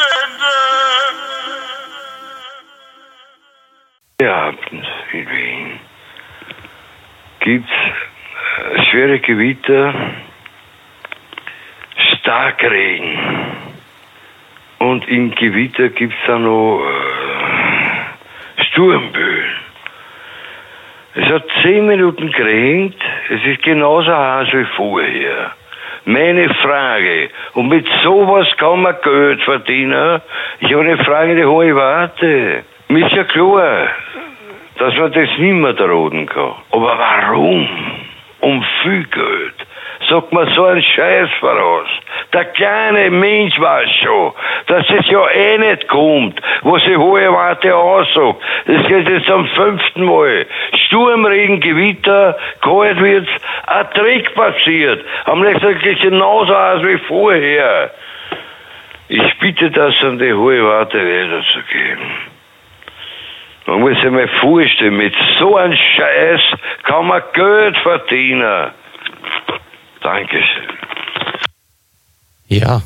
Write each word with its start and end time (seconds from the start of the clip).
Wochenende. 0.00 0.50
Ja, 4.20 4.52
in 5.12 5.30
Wien 5.30 5.80
gibt's 7.40 7.70
äh, 7.70 8.82
schwere 8.84 9.18
Gewitter, 9.20 9.94
Starkregen 12.18 13.18
und 14.78 15.08
im 15.08 15.34
Gewitter 15.34 15.88
gibt's 15.88 16.16
dann 16.26 16.44
noch 16.44 16.82
äh, 16.84 18.62
Sturmböen. 18.64 19.56
Es 21.14 21.24
hat 21.26 21.44
zehn 21.62 21.86
Minuten 21.86 22.30
geregnet, 22.30 23.00
es 23.30 23.44
ist 23.44 23.62
genauso 23.62 24.14
heiß 24.14 24.48
wie 24.52 24.64
vorher. 24.76 25.52
Meine 26.04 26.48
Frage, 26.54 27.30
und 27.54 27.68
mit 27.68 27.86
sowas 28.02 28.48
kann 28.56 28.82
man 28.82 28.96
Geld 29.02 29.42
verdienen? 29.42 30.22
Ich 30.60 30.72
habe 30.72 30.82
eine 30.82 30.98
Frage, 30.98 31.36
die 31.36 31.44
hohe 31.44 31.76
Warte. 31.76 32.64
Mir 32.88 33.06
ist 33.06 33.14
ja 33.14 33.24
klar, 33.24 33.88
dass 34.78 34.96
man 34.96 35.12
das 35.12 35.28
nicht 35.38 35.40
mehr 35.40 35.74
drohen 35.74 36.26
kann. 36.26 36.54
Aber 36.70 36.98
warum? 36.98 37.68
Um 38.40 38.64
viel 38.82 39.04
Geld. 39.04 39.54
Sagt 40.08 40.32
man 40.32 40.48
so 40.54 40.64
einen 40.64 40.82
Scheiß 40.82 41.28
voraus. 41.38 41.88
Der 42.32 42.44
kleine 42.44 43.10
Mensch 43.10 43.58
weiß 43.58 43.90
schon, 44.02 44.32
dass 44.66 44.88
es 44.88 45.08
ja 45.08 45.28
eh 45.30 45.58
nicht 45.58 45.88
kommt, 45.88 46.40
was 46.62 46.82
die 46.84 46.96
hohe 46.96 47.32
Warte 47.32 47.74
aussagt. 47.74 48.40
Das 48.66 48.86
geht 48.86 49.08
jetzt 49.08 49.28
am 49.28 49.48
fünften 49.48 50.04
Mal. 50.04 50.46
Sturmregen, 50.86 51.60
Gewitter, 51.60 52.38
kalt 52.62 53.00
wird's, 53.00 53.30
ein 53.66 53.90
Trick 53.94 54.32
passiert. 54.34 55.04
Am 55.24 55.40
nächsten 55.40 55.60
Tag 55.60 55.84
ist 55.84 56.02
genauso 56.02 56.54
aus 56.54 56.82
wie 56.84 56.98
vorher. 56.98 57.90
Ich 59.08 59.38
bitte 59.40 59.72
das 59.72 60.00
an 60.04 60.20
die 60.20 60.32
hohe 60.32 60.64
Warte 60.64 60.98
weiterzugeben. 60.98 62.06
Man 63.66 63.80
muss 63.80 64.00
sich 64.00 64.10
mal 64.10 64.28
vorstellen, 64.40 64.96
mit 64.96 65.14
so 65.40 65.56
einem 65.56 65.76
Scheiß 65.76 66.42
kann 66.84 67.08
man 67.08 67.22
Geld 67.32 67.76
verdienen. 67.78 68.70
Dankeschön. 70.00 70.68
Ja. 72.50 72.82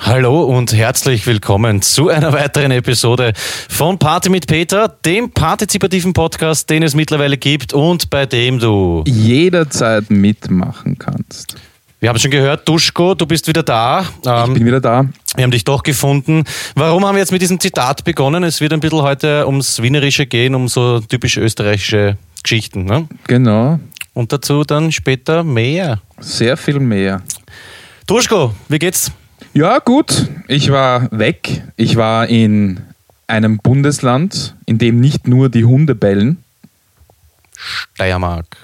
Hallo 0.00 0.44
und 0.44 0.72
herzlich 0.72 1.26
willkommen 1.26 1.82
zu 1.82 2.08
einer 2.08 2.32
weiteren 2.32 2.70
Episode 2.70 3.32
von 3.68 3.98
Party 3.98 4.30
mit 4.30 4.46
Peter, 4.46 4.88
dem 5.04 5.30
partizipativen 5.30 6.12
Podcast, 6.14 6.70
den 6.70 6.82
es 6.84 6.94
mittlerweile 6.94 7.36
gibt 7.36 7.72
und 7.74 8.08
bei 8.08 8.24
dem 8.24 8.60
du. 8.60 9.02
jederzeit 9.06 10.08
mitmachen 10.10 10.96
kannst. 10.98 11.56
Wir 12.00 12.08
haben 12.08 12.18
schon 12.18 12.30
gehört, 12.30 12.68
Duschko, 12.68 13.14
du 13.14 13.26
bist 13.26 13.48
wieder 13.48 13.62
da. 13.64 14.06
Ich 14.22 14.26
Ähm, 14.26 14.54
bin 14.54 14.64
wieder 14.64 14.80
da. 14.80 15.04
wir 15.34 15.42
haben 15.44 15.50
dich 15.50 15.64
doch 15.64 15.82
gefunden. 15.82 16.44
Warum 16.76 17.04
haben 17.04 17.16
wir 17.16 17.20
jetzt 17.20 17.32
mit 17.32 17.42
diesem 17.42 17.58
Zitat 17.60 18.04
begonnen? 18.04 18.44
Es 18.44 18.60
wird 18.60 18.72
ein 18.72 18.78
bisschen 18.80 19.02
heute 19.02 19.44
ums 19.46 19.82
Wienerische 19.82 20.26
gehen, 20.26 20.54
um 20.54 20.68
so 20.68 21.00
typisch 21.00 21.36
österreichische 21.36 22.16
Geschichten. 22.44 22.84
Ne? 22.84 23.08
Genau. 23.26 23.80
Und 24.14 24.32
dazu 24.32 24.62
dann 24.64 24.92
später 24.92 25.42
mehr. 25.42 26.00
Sehr 26.20 26.56
viel 26.56 26.78
mehr. 26.78 27.22
Duschko, 28.08 28.54
wie 28.70 28.78
geht's? 28.78 29.12
Ja, 29.52 29.80
gut. 29.80 30.28
Ich 30.48 30.72
war 30.72 31.08
weg. 31.12 31.62
Ich 31.76 31.96
war 31.96 32.26
in 32.26 32.80
einem 33.26 33.58
Bundesland, 33.58 34.54
in 34.64 34.78
dem 34.78 34.98
nicht 34.98 35.28
nur 35.28 35.50
die 35.50 35.66
Hunde 35.66 35.94
bellen. 35.94 36.42
Steiermark. 37.54 38.56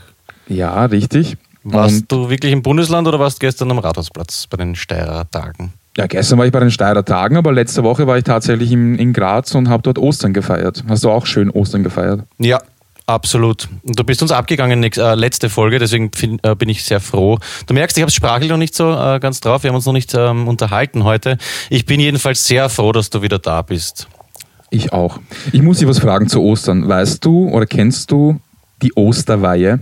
Ja, 0.49 0.87
richtig. 0.87 1.37
Warst 1.63 2.11
Und 2.11 2.13
du 2.13 2.31
wirklich 2.31 2.53
im 2.53 2.63
Bundesland 2.63 3.07
oder 3.07 3.21
warst 3.21 3.39
gestern 3.39 3.71
am 3.71 3.79
Rathausplatz 3.81 4.47
bei 4.47 4.57
den 4.57 4.75
Steirer 4.75 5.31
Tagen? 5.31 5.75
ja, 5.99 6.07
gestern 6.07 6.39
war 6.39 6.47
ich 6.47 6.53
bei 6.53 6.61
den 6.61 6.71
Steirer 6.71 7.05
Tagen, 7.05 7.37
aber 7.37 7.53
letzte 7.53 7.85
Woche 7.85 8.07
war 8.07 8.17
ich 8.17 8.25
tatsächlich 8.25 8.73
in, 8.73 8.97
in 8.97 9.13
Graz 9.13 9.55
und 9.55 9.69
habe 9.69 9.83
dort 9.83 9.99
Ostern 9.99 10.33
gefeiert. 10.33 10.83
Hast 10.89 11.05
du 11.05 11.11
auch 11.11 11.27
schön 11.27 11.51
Ostern 11.51 11.85
gefeiert? 11.85 12.23
Ja, 12.39 12.61
absolut. 13.07 13.69
Du 13.85 14.05
bist 14.05 14.23
uns 14.23 14.33
abgegangen 14.33 14.81
nächst, 14.81 14.99
äh, 14.99 15.15
letzte 15.15 15.49
Folge, 15.49 15.79
deswegen 15.79 16.11
fin, 16.13 16.39
äh, 16.43 16.55
bin 16.55 16.69
ich 16.69 16.85
sehr 16.85 17.01
froh. 17.01 17.39
Du 17.67 17.75
merkst, 17.75 17.97
ich 17.97 18.03
habe 18.03 18.09
es 18.09 18.15
sprachlich 18.15 18.51
noch 18.51 18.57
nicht 18.57 18.75
so 18.75 18.93
äh, 18.93 19.19
ganz 19.21 19.41
drauf. 19.41 19.63
Wir 19.63 19.69
haben 19.69 19.77
uns 19.77 19.87
noch 19.87 19.93
nicht 19.93 20.15
ähm, 20.15 20.49
unterhalten 20.49 21.05
heute. 21.05 21.39
Ich 21.71 21.87
bin 21.87 22.01
jedenfalls 22.01 22.45
sehr 22.45 22.69
froh, 22.69 22.93
dass 22.93 23.11
du 23.11 23.23
wieder 23.23 23.39
da 23.39 23.63
bist. 23.63 24.09
Ich 24.71 24.93
auch. 24.93 25.19
Ich 25.53 25.63
muss 25.63 25.79
dich 25.79 25.89
was 25.89 26.01
fragen 26.01 26.29
zu 26.29 26.43
Ostern. 26.43 26.89
Weißt 26.89 27.25
du 27.25 27.49
oder 27.49 27.67
kennst 27.67 28.11
du 28.11 28.41
die 28.83 28.93
Osterweihe? 28.95 29.81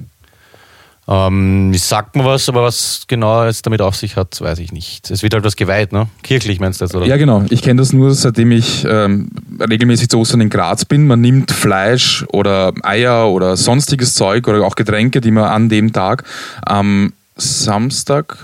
Ähm, 1.09 1.75
sagt 1.75 2.15
mir 2.15 2.25
was, 2.25 2.49
aber 2.49 2.63
was 2.63 3.05
genau 3.09 3.45
es 3.45 3.63
damit 3.63 3.81
auf 3.81 3.97
sich 3.97 4.17
hat, 4.17 4.41
weiß 4.41 4.61
ich 4.61 4.71
nicht. 4.71 5.11
Es 5.11 5.23
wird 5.25 5.35
halt 5.35 5.45
was 5.45 5.57
geweiht, 5.57 5.93
ne? 5.93 6.09
Kirchlich 6.23 6.61
meinst 6.61 6.81
du 6.81 6.85
das, 6.85 6.95
oder? 6.95 7.07
Ja, 7.07 7.17
genau. 7.17 7.45
Ich 7.51 7.63
kenne 7.63 7.81
das 7.81 7.93
nur, 7.93 8.15
seitdem 8.15 8.53
ich 8.53 8.85
ähm, 8.85 9.29
regelmäßig 9.59 10.09
zu 10.09 10.19
Ostern 10.19 10.41
in 10.41 10.49
Graz 10.49 10.85
bin. 10.85 11.09
Man 11.09 11.21
nimmt 11.21 11.51
Fleisch 11.51 12.25
oder 12.29 12.73
Eier 12.83 13.29
oder 13.31 13.57
sonstiges 13.57 14.15
Zeug 14.15 14.47
oder 14.47 14.65
auch 14.65 14.77
Getränke, 14.77 15.21
die 15.21 15.33
man 15.33 15.45
an 15.45 15.69
dem 15.69 15.93
Tag 15.93 16.23
am 16.65 17.13
Samstag, 17.37 18.39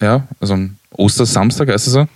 ja, 0.00 0.26
also 0.38 0.54
am 0.54 0.76
Ostersamstag, 0.90 1.68
heißt 1.68 1.86
es 1.86 1.94
so? 1.94 2.06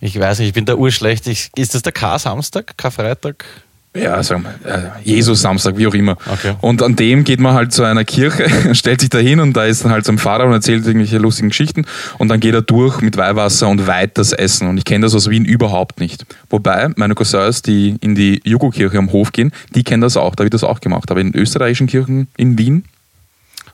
Ich 0.00 0.18
weiß 0.18 0.38
nicht, 0.38 0.48
ich 0.48 0.54
bin 0.54 0.64
da 0.64 0.74
urschlecht. 0.74 1.26
Ich, 1.26 1.50
ist 1.56 1.74
das 1.74 1.82
der 1.82 1.92
K-Samstag, 1.92 2.76
Karfreitag? 2.78 3.44
Ja, 3.94 4.22
sagen 4.22 4.44
wir, 4.44 4.70
äh, 4.70 4.88
Jesus-Samstag, 5.04 5.76
wie 5.76 5.86
auch 5.86 5.92
immer. 5.92 6.16
Okay. 6.26 6.54
Und 6.62 6.82
an 6.82 6.96
dem 6.96 7.24
geht 7.24 7.40
man 7.40 7.52
halt 7.52 7.72
zu 7.72 7.82
einer 7.82 8.04
Kirche, 8.04 8.48
stellt 8.74 9.02
sich 9.02 9.10
da 9.10 9.18
hin 9.18 9.38
und 9.38 9.54
da 9.54 9.66
ist 9.66 9.84
dann 9.84 9.92
halt 9.92 10.06
so 10.06 10.12
ein 10.12 10.18
Pfarrer 10.18 10.46
und 10.46 10.52
erzählt 10.52 10.86
irgendwelche 10.86 11.18
lustigen 11.18 11.50
Geschichten 11.50 11.84
und 12.16 12.28
dann 12.28 12.40
geht 12.40 12.54
er 12.54 12.62
durch 12.62 13.02
mit 13.02 13.18
Weihwasser 13.18 13.68
und 13.68 13.86
weiht 13.86 14.16
das 14.16 14.32
Essen. 14.32 14.66
Und 14.68 14.78
ich 14.78 14.86
kenne 14.86 15.04
das 15.04 15.14
aus 15.14 15.28
Wien 15.28 15.44
überhaupt 15.44 16.00
nicht. 16.00 16.24
Wobei 16.48 16.88
meine 16.96 17.14
Cousins, 17.14 17.60
die 17.60 17.96
in 18.00 18.14
die 18.14 18.40
Jugo-Kirche 18.44 18.96
am 18.96 19.12
Hof 19.12 19.30
gehen, 19.30 19.52
die 19.74 19.84
kennen 19.84 20.00
das 20.00 20.16
auch, 20.16 20.34
da 20.34 20.44
wird 20.44 20.54
das 20.54 20.64
auch 20.64 20.80
gemacht. 20.80 21.10
Aber 21.10 21.20
in 21.20 21.34
österreichischen 21.34 21.86
Kirchen 21.86 22.28
in 22.38 22.56
Wien, 22.56 22.84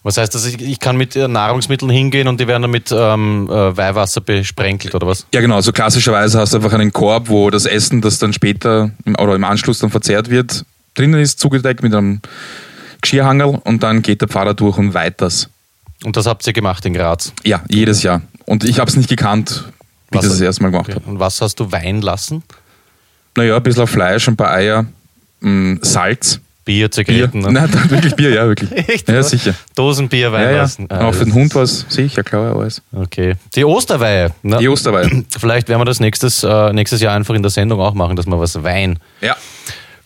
Was 0.02 0.16
heißt 0.16 0.34
das? 0.34 0.46
Ich, 0.46 0.60
ich 0.60 0.78
kann 0.80 0.96
mit 0.96 1.16
äh, 1.16 1.26
Nahrungsmitteln 1.28 1.90
hingehen 1.90 2.28
und 2.28 2.40
die 2.40 2.46
werden 2.46 2.62
dann 2.62 2.70
mit 2.70 2.90
ähm, 2.92 3.48
äh, 3.50 3.76
Weihwasser 3.76 4.20
besprenkelt 4.20 4.94
oder 4.94 5.06
was? 5.06 5.26
ja 5.34 5.40
genau, 5.40 5.60
so 5.60 5.72
klassischerweise 5.72 6.38
hast 6.38 6.52
du 6.52 6.58
einfach 6.58 6.72
einen 6.72 6.92
Korb, 6.92 7.28
wo 7.28 7.50
das 7.50 7.66
Essen, 7.66 8.00
das 8.00 8.18
dann 8.18 8.32
später 8.32 8.90
im, 9.04 9.16
oder 9.16 9.34
im 9.34 9.44
Anschluss 9.44 9.80
dann 9.80 9.90
verzehrt 9.90 10.30
wird, 10.30 10.64
drinnen 10.94 11.20
ist, 11.20 11.40
zugedeckt 11.40 11.82
mit 11.82 11.94
einem 11.94 12.20
Geschirrhangerl 13.02 13.60
und 13.64 13.82
dann 13.82 14.02
geht 14.02 14.20
der 14.20 14.28
Pfarrer 14.28 14.54
durch 14.54 14.78
und 14.78 14.94
weiht 14.94 15.20
das. 15.20 15.48
Und 16.04 16.16
das 16.16 16.26
habt 16.26 16.46
ihr 16.46 16.52
gemacht 16.52 16.84
in 16.86 16.94
Graz. 16.94 17.32
Ja, 17.44 17.62
jedes 17.68 18.02
Jahr. 18.02 18.22
Und 18.46 18.64
ich 18.64 18.78
habe 18.78 18.88
es 18.90 18.96
nicht 18.96 19.08
gekannt, 19.08 19.64
wie 20.10 20.18
Was- 20.18 20.24
ich 20.24 20.30
das 20.30 20.38
das 20.38 20.46
erste 20.46 20.62
Mal 20.62 20.70
gemacht 20.70 20.88
Okay. 20.88 20.94
habe. 21.00 21.10
Und 21.10 21.18
was 21.18 21.40
hast 21.40 21.56
du 21.60 21.70
weinen 21.72 22.02
lassen? 22.02 22.42
Naja, 23.36 23.56
ein 23.56 23.62
bisschen 23.62 23.86
Fleisch, 23.86 24.26
ein 24.28 24.36
paar 24.36 24.52
Eier, 24.52 24.86
mh, 25.40 25.78
Salz, 25.82 26.40
Bier, 26.68 26.88
Bier. 26.88 26.90
Zigaretten. 26.90 27.40
Ne? 27.40 27.52
Nein, 27.52 27.90
wirklich 27.90 28.14
Bier, 28.14 28.30
ja, 28.34 28.46
wirklich. 28.46 28.70
Echt? 28.88 29.08
Ja, 29.08 29.22
sicher. 29.22 29.54
Dosenbier 29.74 30.30
weinen 30.32 30.44
Ja, 30.44 30.50
ja. 30.50 30.56
lassen. 30.62 30.86
Ah, 30.90 31.06
Auch 31.08 31.14
für 31.14 31.24
den 31.24 31.34
Hund 31.34 31.54
war 31.54 31.62
es 31.62 31.86
sicher, 31.88 32.22
klar, 32.22 32.54
alles. 32.54 32.82
Okay. 32.92 33.34
Die 33.56 33.64
Osterweihe. 33.64 34.32
Ne? 34.42 34.58
Die 34.58 34.68
Osterweihe. 34.68 35.24
Vielleicht 35.38 35.68
werden 35.68 35.80
wir 35.80 35.84
das 35.86 36.00
nächstes, 36.00 36.44
äh, 36.44 36.72
nächstes 36.72 37.00
Jahr 37.00 37.14
einfach 37.14 37.34
in 37.34 37.42
der 37.42 37.50
Sendung 37.50 37.80
auch 37.80 37.94
machen, 37.94 38.16
dass 38.16 38.26
wir 38.26 38.38
was 38.38 38.62
weinen. 38.62 38.98
Ja. 39.20 39.36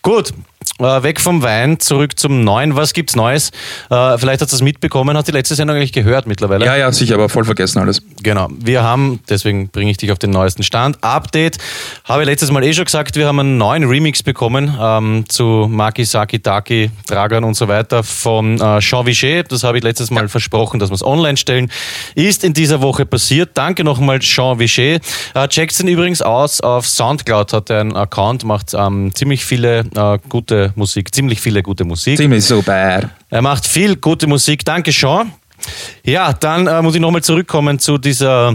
Gut, 0.02 0.32
äh, 0.78 1.02
weg 1.02 1.20
vom 1.20 1.42
Wein, 1.42 1.80
zurück 1.80 2.18
zum 2.18 2.44
Neuen. 2.44 2.76
Was 2.76 2.92
gibt's 2.92 3.16
Neues? 3.16 3.50
Äh, 3.90 4.18
vielleicht 4.18 4.40
hast 4.40 4.52
du 4.52 4.56
es 4.56 4.62
mitbekommen, 4.62 5.16
hast 5.16 5.28
die 5.28 5.32
letzte 5.32 5.54
Sendung 5.54 5.76
eigentlich 5.76 5.92
gehört 5.92 6.26
mittlerweile? 6.26 6.64
Ja, 6.64 6.76
ja, 6.76 6.90
sicher, 6.92 7.14
aber 7.14 7.28
voll 7.28 7.44
vergessen 7.44 7.78
alles. 7.78 8.02
Genau. 8.22 8.48
Wir 8.56 8.82
haben, 8.82 9.20
deswegen 9.28 9.68
bringe 9.68 9.90
ich 9.90 9.96
dich 9.96 10.12
auf 10.12 10.18
den 10.18 10.30
neuesten 10.30 10.62
Stand. 10.62 11.02
Update. 11.02 11.58
Habe 12.04 12.22
ich 12.22 12.26
letztes 12.28 12.50
Mal 12.50 12.64
eh 12.64 12.72
schon 12.72 12.84
gesagt, 12.84 13.16
wir 13.16 13.26
haben 13.26 13.40
einen 13.40 13.58
neuen 13.58 13.84
Remix 13.84 14.22
bekommen 14.22 14.76
ähm, 14.80 15.24
zu 15.28 15.66
Maki, 15.70 16.04
Saki, 16.04 16.40
Taki, 16.40 16.90
Dragan 17.06 17.44
und 17.44 17.54
so 17.54 17.68
weiter 17.68 18.02
von 18.02 18.60
äh, 18.60 18.78
Jean 18.80 19.06
Vichet. 19.06 19.50
Das 19.52 19.64
habe 19.64 19.78
ich 19.78 19.84
letztes 19.84 20.10
Mal 20.10 20.28
versprochen, 20.28 20.78
dass 20.80 20.90
wir 20.90 20.94
es 20.94 21.04
online 21.04 21.36
stellen. 21.36 21.70
Ist 22.14 22.44
in 22.44 22.52
dieser 22.52 22.80
Woche 22.80 23.06
passiert. 23.06 23.50
Danke 23.54 23.84
nochmal 23.84 24.18
Jean 24.20 24.58
Vichet. 24.58 25.02
Äh, 25.34 25.48
checkt 25.48 25.78
ihn 25.80 25.88
übrigens 25.88 26.22
aus 26.22 26.60
auf 26.60 26.86
Soundcloud, 26.86 27.52
hat 27.52 27.70
er 27.70 27.80
einen 27.80 27.96
Account, 27.96 28.44
macht 28.44 28.74
ähm, 28.74 29.12
ziemlich 29.14 29.44
viele 29.44 29.80
äh, 29.94 30.18
gute 30.52 30.72
Musik, 30.76 31.14
ziemlich 31.14 31.40
viele 31.40 31.62
gute 31.62 31.84
Musik. 31.84 32.18
Ziemlich 32.18 32.44
super. 32.44 33.08
Er 33.30 33.42
macht 33.42 33.66
viel 33.66 33.96
gute 33.96 34.26
Musik. 34.26 34.66
Danke, 34.66 34.92
Sean. 34.92 35.32
Ja, 36.04 36.34
dann 36.34 36.66
äh, 36.66 36.82
muss 36.82 36.94
ich 36.94 37.00
nochmal 37.00 37.22
zurückkommen 37.22 37.78
zu 37.78 37.96
dieser 37.96 38.54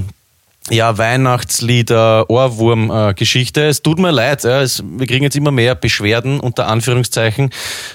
ja, 0.70 0.96
Weihnachtslieder-Ohrwurm-Geschichte. 0.98 3.64
es 3.64 3.82
tut 3.82 4.00
mir 4.00 4.12
leid, 4.12 4.44
ja, 4.44 4.62
es, 4.62 4.84
wir 4.86 5.08
kriegen 5.08 5.24
jetzt 5.24 5.38
immer 5.38 5.52
mehr 5.52 5.76
Beschwerden, 5.76 6.42
unter 6.42 6.68
Anführungszeichen. 6.68 7.52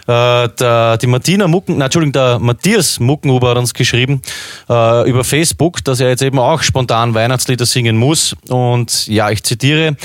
Äh, 0.07 0.49
der, 0.49 0.97
die 0.97 1.07
Martina 1.07 1.47
Mucken, 1.47 1.77
na, 1.79 1.85
Entschuldigung, 1.85 2.15
der 2.15 2.39
Matthias 2.41 2.99
Muckenhuber 2.99 3.51
hat 3.51 3.59
uns 3.59 3.75
geschrieben 3.75 4.23
äh, 4.71 5.07
über 5.09 5.23
Facebook, 5.23 5.85
dass 5.85 6.01
er 6.01 6.09
jetzt 6.09 6.23
eben 6.23 6.39
auch 6.39 6.63
spontan 6.63 7.13
Weihnachtslieder 7.15 7.67
singen 7.67 7.99
muss. 7.99 8.35
Und 8.49 9.07
ja, 9.07 9.31
ich 9.31 9.45
zitiere. 9.45 9.97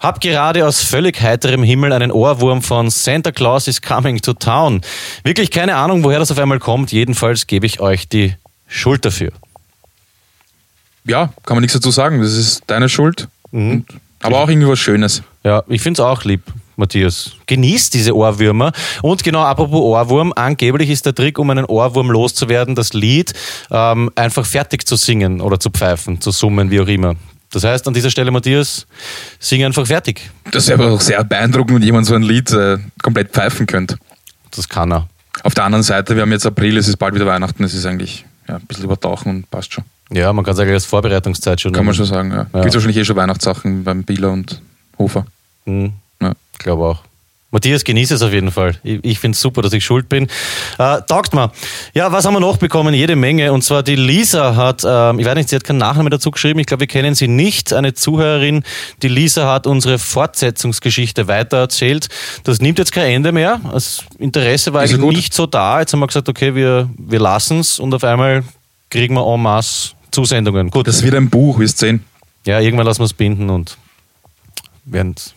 Hab 0.00 0.22
gerade 0.22 0.66
aus 0.66 0.82
völlig 0.82 1.20
heiterem 1.20 1.62
Himmel 1.62 1.92
einen 1.92 2.10
Ohrwurm 2.10 2.62
von 2.62 2.88
Santa 2.88 3.32
Claus 3.32 3.68
is 3.68 3.82
coming 3.82 4.20
to 4.22 4.32
town. 4.32 4.80
Wirklich 5.24 5.50
keine 5.50 5.76
Ahnung, 5.76 6.02
woher 6.02 6.18
das 6.18 6.30
auf 6.30 6.38
einmal 6.38 6.58
kommt. 6.58 6.90
Jedenfalls 6.90 7.46
gebe 7.46 7.66
ich 7.66 7.80
euch 7.80 8.08
die 8.08 8.34
Schuld 8.66 9.04
dafür. 9.04 9.30
Ja, 11.04 11.34
kann 11.44 11.56
man 11.56 11.60
nichts 11.60 11.74
dazu 11.74 11.90
sagen. 11.90 12.22
Das 12.22 12.32
ist 12.32 12.62
deine 12.66 12.88
Schuld. 12.88 13.28
Mhm. 13.50 13.84
Aber 14.22 14.40
auch 14.40 14.48
irgendwie 14.48 14.68
was 14.68 14.78
Schönes. 14.78 15.22
Ja, 15.44 15.64
ich 15.68 15.82
finde 15.82 16.00
es 16.00 16.06
auch 16.06 16.24
lieb, 16.24 16.42
Matthias. 16.76 17.32
Genießt 17.46 17.92
diese 17.92 18.16
Ohrwürmer. 18.16 18.72
Und 19.02 19.22
genau, 19.22 19.42
apropos 19.42 19.80
Ohrwurm, 19.80 20.32
angeblich 20.34 20.88
ist 20.88 21.04
der 21.04 21.14
Trick, 21.14 21.38
um 21.38 21.50
einen 21.50 21.66
Ohrwurm 21.66 22.10
loszuwerden, 22.10 22.74
das 22.74 22.94
Lied 22.94 23.34
ähm, 23.70 24.10
einfach 24.14 24.46
fertig 24.46 24.86
zu 24.86 24.96
singen 24.96 25.42
oder 25.42 25.60
zu 25.60 25.68
pfeifen, 25.70 26.22
zu 26.22 26.30
summen, 26.30 26.70
wie 26.70 26.80
auch 26.80 26.88
immer. 26.88 27.16
Das 27.52 27.64
heißt, 27.64 27.86
an 27.88 27.94
dieser 27.94 28.10
Stelle, 28.10 28.30
Matthias, 28.30 28.86
sing 29.38 29.64
einfach 29.64 29.86
fertig. 29.86 30.30
Das 30.52 30.68
wäre 30.68 30.82
aber 30.82 30.92
auch 30.92 31.00
sehr 31.00 31.22
beeindruckend, 31.24 31.76
wenn 31.76 31.82
jemand 31.82 32.06
so 32.06 32.14
ein 32.14 32.22
Lied 32.22 32.50
äh, 32.52 32.78
komplett 33.02 33.32
pfeifen 33.32 33.66
könnte. 33.66 33.98
Das 34.52 34.68
kann 34.68 34.92
er. 34.92 35.08
Auf 35.42 35.54
der 35.54 35.64
anderen 35.64 35.82
Seite, 35.82 36.14
wir 36.14 36.22
haben 36.22 36.32
jetzt 36.32 36.46
April, 36.46 36.76
es 36.76 36.86
ist 36.86 36.96
bald 36.96 37.14
wieder 37.14 37.26
Weihnachten, 37.26 37.64
es 37.64 37.74
ist 37.74 37.86
eigentlich 37.86 38.24
ja, 38.48 38.56
ein 38.56 38.66
bisschen 38.66 38.84
übertauchen 38.84 39.30
und 39.30 39.50
passt 39.50 39.72
schon. 39.72 39.84
Ja, 40.12 40.32
man 40.32 40.44
kann 40.44 40.56
sagen, 40.56 40.70
als 40.72 40.84
Vorbereitungszeit 40.86 41.60
schon. 41.60 41.72
Kann 41.72 41.84
man 41.84 41.94
schon 41.94 42.06
sagen, 42.06 42.30
ja. 42.30 42.46
Ja. 42.52 42.62
Gibt 42.62 42.74
wahrscheinlich 42.74 42.96
eh 42.96 43.04
schon 43.04 43.16
Weihnachtssachen 43.16 43.84
beim 43.84 44.02
Bieler 44.02 44.30
und 44.30 44.60
Hofer. 44.98 45.24
Mhm. 45.64 45.92
Ja. 46.20 46.32
glaube 46.58 46.84
auch. 46.84 47.02
Matthias, 47.52 47.82
genieße 47.82 48.14
es 48.14 48.22
auf 48.22 48.32
jeden 48.32 48.52
Fall. 48.52 48.76
Ich, 48.84 49.00
ich 49.02 49.18
finde 49.18 49.34
es 49.34 49.40
super, 49.40 49.60
dass 49.60 49.72
ich 49.72 49.84
schuld 49.84 50.08
bin. 50.08 50.28
Äh, 50.78 51.02
taugt 51.08 51.34
mal. 51.34 51.50
Ja, 51.94 52.12
was 52.12 52.24
haben 52.24 52.34
wir 52.34 52.40
noch 52.40 52.58
bekommen? 52.58 52.94
Jede 52.94 53.16
Menge. 53.16 53.52
Und 53.52 53.62
zwar 53.62 53.82
die 53.82 53.96
Lisa 53.96 54.54
hat, 54.54 54.84
ähm, 54.86 55.18
ich 55.18 55.26
weiß 55.26 55.34
nicht, 55.34 55.48
sie 55.48 55.56
hat 55.56 55.64
keinen 55.64 55.78
Nachnamen 55.78 56.10
dazu 56.10 56.30
geschrieben. 56.30 56.60
Ich 56.60 56.66
glaube, 56.66 56.82
wir 56.82 56.86
kennen 56.86 57.16
sie 57.16 57.26
nicht. 57.26 57.72
Eine 57.72 57.92
Zuhörerin. 57.94 58.62
Die 59.02 59.08
Lisa 59.08 59.52
hat 59.52 59.66
unsere 59.66 59.98
Fortsetzungsgeschichte 59.98 61.26
weitererzählt. 61.26 62.08
Das 62.44 62.60
nimmt 62.60 62.78
jetzt 62.78 62.92
kein 62.92 63.10
Ende 63.10 63.32
mehr. 63.32 63.60
Das 63.72 64.04
Interesse 64.18 64.72
war 64.72 64.84
Ist 64.84 64.92
ja 64.92 64.98
eigentlich 64.98 65.16
nicht 65.16 65.34
so 65.34 65.46
da. 65.46 65.80
Jetzt 65.80 65.92
haben 65.92 66.00
wir 66.00 66.06
gesagt, 66.06 66.28
okay, 66.28 66.54
wir, 66.54 66.88
wir 66.96 67.18
lassen 67.18 67.58
es. 67.58 67.80
Und 67.80 67.92
auf 67.94 68.04
einmal 68.04 68.44
kriegen 68.90 69.14
wir 69.14 69.26
en 69.26 69.42
masse 69.42 69.90
Zusendungen. 70.12 70.70
Gut. 70.70 70.86
Das 70.86 71.02
wird 71.02 71.16
ein 71.16 71.28
Buch, 71.30 71.58
wirst 71.58 71.78
sehen. 71.78 72.04
ja, 72.46 72.60
irgendwann 72.60 72.86
lassen 72.86 73.00
wir 73.00 73.06
es 73.06 73.12
binden 73.12 73.50
und 73.50 73.76
werden 74.84 75.14
es 75.16 75.34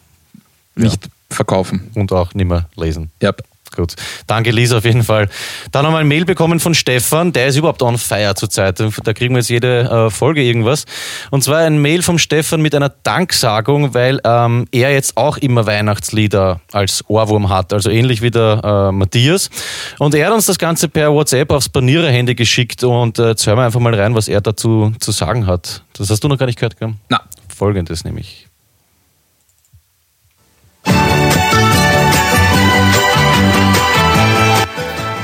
Nicht 0.76 1.10
verkaufen. 1.34 1.92
und 1.96 2.12
auch 2.12 2.34
nicht 2.34 2.48
mehr 2.48 2.68
lesen. 2.76 3.12
Ja. 3.22 3.32
Gut. 3.76 3.96
Danke, 4.28 4.52
Lisa, 4.52 4.78
auf 4.78 4.86
jeden 4.86 5.04
Fall. 5.04 5.30
Dann 5.72 5.86
haben 5.86 5.94
wir 5.94 5.98
ein 5.98 6.08
Mail 6.08 6.26
bekommen 6.26 6.60
von 6.60 6.76
Stefan, 6.76 7.34
der 7.34 7.48
ist 7.48 7.56
überhaupt 7.56 7.82
on 7.82 7.98
fire 7.98 8.36
zurzeit. 8.36 8.80
Da 8.80 9.14
kriegen 9.14 9.34
wir 9.34 9.40
jetzt 9.40 9.50
jede 9.50 9.90
äh, 9.90 10.10
Folge 10.12 10.44
irgendwas. 10.44 10.86
Und 11.32 11.44
zwar 11.44 11.60
ein 11.60 11.82
Mail 11.82 12.04
vom 12.04 12.20
Stefan 12.20 12.62
mit 12.62 12.76
einer 12.76 12.90
Danksagung, 12.90 13.94
weil 13.94 14.20
ähm, 14.24 14.68
er 14.72 14.94
jetzt 14.94 15.18
auch 15.18 15.38
immer 15.38 15.66
Weihnachtslieder 15.66 16.62
als 16.72 17.04
Ohrwurm 17.08 17.50
hat, 17.50 17.74
also 17.74 17.90
ähnlich 17.90 18.22
wie 18.22 18.32
der 18.32 18.62
äh, 18.64 18.92
Matthias. 18.92 19.50
Und 19.98 20.14
er 20.14 20.28
hat 20.28 20.34
uns 20.34 20.46
das 20.46 20.60
Ganze 20.60 20.88
per 20.88 21.12
WhatsApp 21.12 21.52
aufs 21.52 21.70
Panierer-Handy 21.70 22.36
geschickt 22.36 22.84
und 22.84 23.18
äh, 23.18 23.30
jetzt 23.30 23.48
hören 23.48 23.58
wir 23.58 23.66
einfach 23.66 23.80
mal 23.80 23.96
rein, 23.96 24.14
was 24.14 24.28
er 24.28 24.42
dazu 24.42 24.94
zu 25.00 25.12
sagen 25.12 25.48
hat. 25.48 25.84
Das 25.94 26.10
hast 26.12 26.24
du 26.24 26.28
noch 26.28 26.38
gar 26.38 26.46
nicht 26.46 26.60
gehört, 26.60 26.78
gell? 26.78 26.94
Na, 27.10 27.22
Folgendes 27.56 28.04
nämlich. 28.04 28.48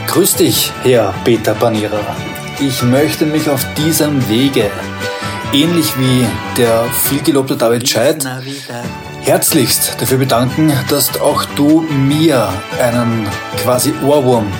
Grüß 0.09 0.37
dich, 0.37 0.71
Herr 0.81 1.13
Peter 1.23 1.53
Panierer. 1.53 2.01
Ich 2.59 2.81
möchte 2.81 3.27
mich 3.27 3.47
auf 3.47 3.63
diesem 3.75 4.27
Wege, 4.27 4.71
ähnlich 5.53 5.95
wie 5.99 6.25
der 6.57 6.85
vielgelobte 6.85 7.55
David 7.55 7.87
Scheidt, 7.87 8.27
herzlichst 9.21 9.97
dafür 10.01 10.17
bedanken, 10.17 10.73
dass 10.89 11.21
auch 11.21 11.45
du 11.55 11.81
mir 11.81 12.51
einen 12.81 13.27
quasi 13.61 13.93
Ohrwurm 14.03 14.51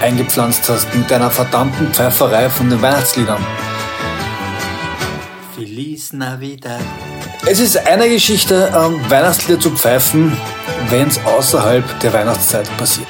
eingepflanzt 0.00 0.68
hast 0.68 0.94
mit 0.94 1.10
deiner 1.10 1.32
verdammten 1.32 1.92
Pfeiferei 1.92 2.48
von 2.48 2.70
den 2.70 2.80
Weihnachtsliedern. 2.80 3.44
Feliz 5.56 6.12
Navidad. 6.12 6.78
Es 7.44 7.58
ist 7.58 7.76
eine 7.76 8.08
Geschichte, 8.08 8.72
ähm, 8.72 9.00
Weihnachtslieder 9.10 9.58
zu 9.58 9.70
pfeifen, 9.70 10.36
wenn 10.90 11.08
es 11.08 11.18
außerhalb 11.24 11.98
der 11.98 12.12
Weihnachtszeit 12.12 12.68
passiert. 12.76 13.08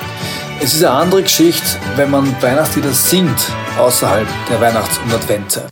Es 0.61 0.75
ist 0.75 0.85
eine 0.85 0.95
andere 0.95 1.23
Geschichte, 1.23 1.67
wenn 1.97 2.11
man 2.11 2.35
Weihnachtslieder 2.43 2.93
singt 2.93 3.53
außerhalb 3.79 4.27
der 4.51 4.61
Weihnachts- 4.61 4.99
und 4.99 5.13
Adventzeit. 5.13 5.69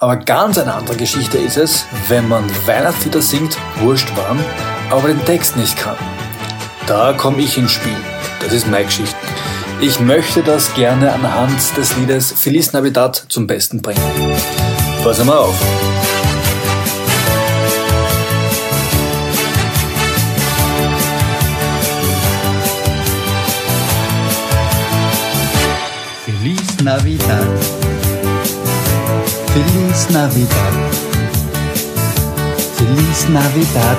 Aber 0.00 0.16
ganz 0.16 0.58
eine 0.58 0.74
andere 0.74 0.96
Geschichte 0.96 1.38
ist 1.38 1.56
es, 1.56 1.84
wenn 2.08 2.28
man 2.28 2.44
Weihnachtslieder 2.66 3.22
singt, 3.22 3.56
wurscht 3.80 4.08
wann, 4.16 4.42
aber 4.90 5.08
den 5.08 5.24
Text 5.24 5.56
nicht 5.56 5.76
kann. 5.76 5.96
Da 6.86 7.12
komme 7.12 7.42
ich 7.42 7.58
ins 7.58 7.72
Spiel. 7.72 7.96
Das 8.40 8.52
ist 8.52 8.66
meine 8.66 8.86
Geschichte. 8.86 9.16
Ich 9.80 10.00
möchte 10.00 10.42
das 10.42 10.72
gerne 10.74 11.12
anhand 11.12 11.76
des 11.76 11.96
Liedes 11.96 12.32
Feliz 12.32 12.72
Navidad 12.72 13.26
zum 13.28 13.46
Besten 13.46 13.82
bringen. 13.82 14.00
Pass 15.02 15.22
mal 15.24 15.36
auf. 15.36 15.93
Navidad. 26.84 27.48
Feliz 29.54 30.08
Navidad. 30.10 30.74
Feliz 32.76 33.28
Navidad. 33.30 33.98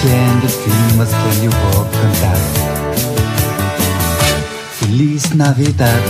Kleine 0.00 0.40
Gefühl, 0.42 0.98
was 0.98 1.10
kann 1.12 1.42
you 1.42 1.50
walk 1.50 1.94
and 2.02 2.16
die. 2.20 2.46
Feliz 4.80 5.34
Navidad. 5.34 6.02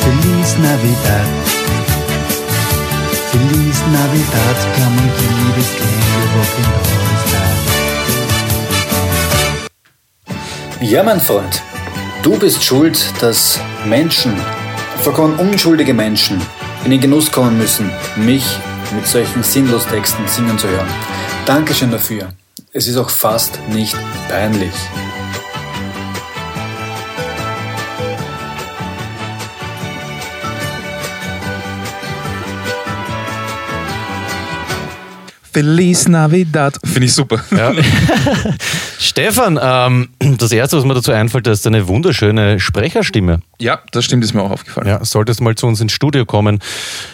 Feliz 0.00 0.56
Navidad. 0.62 1.28
Feliz 3.32 3.78
Navidad. 3.92 4.56
Come 4.76 4.98
and 5.02 5.10
give 5.18 5.58
it 5.58 5.70
can 5.76 5.94
you 6.06 6.22
walk 6.36 6.54
and 6.62 6.70
die. 10.80 10.86
Ja, 10.86 11.02
mein 11.02 11.20
Freund, 11.20 11.62
du 12.22 12.38
bist 12.38 12.62
schuld, 12.62 13.12
dass 13.20 13.58
Menschen, 13.86 14.34
vollkommen 15.02 15.38
unschuldige 15.38 15.92
Menschen, 15.92 16.40
in 16.84 16.90
den 16.90 17.00
Genuss 17.00 17.30
kommen 17.30 17.58
müssen, 17.58 17.90
mich 18.16 18.44
mit 18.94 19.06
solchen 19.06 19.42
sinnlos 19.42 19.86
Texten 19.86 20.26
singen 20.26 20.58
zu 20.58 20.68
hören. 20.68 20.88
Dankeschön 21.44 21.90
dafür. 21.90 22.28
Es 22.72 22.86
ist 22.88 22.96
auch 22.96 23.10
fast 23.10 23.58
nicht 23.68 23.96
peinlich. 24.28 24.72
Feliz 35.54 36.08
Navidad. 36.08 36.80
Finde 36.84 37.06
ich 37.06 37.14
super. 37.14 37.40
Ja. 37.56 37.72
Stefan, 38.98 39.56
ähm, 39.62 40.08
das 40.18 40.50
erste, 40.50 40.76
was 40.76 40.84
mir 40.84 40.94
dazu 40.94 41.12
einfällt, 41.12 41.46
ist 41.46 41.64
eine 41.64 41.86
wunderschöne 41.86 42.58
Sprecherstimme. 42.58 43.38
Ja, 43.60 43.78
das 43.92 44.04
stimmt, 44.04 44.24
ist 44.24 44.34
mir 44.34 44.42
auch 44.42 44.50
aufgefallen. 44.50 44.88
Ja, 44.88 45.04
solltest 45.04 45.40
mal 45.40 45.54
zu 45.54 45.68
uns 45.68 45.80
ins 45.80 45.92
Studio 45.92 46.26
kommen. 46.26 46.58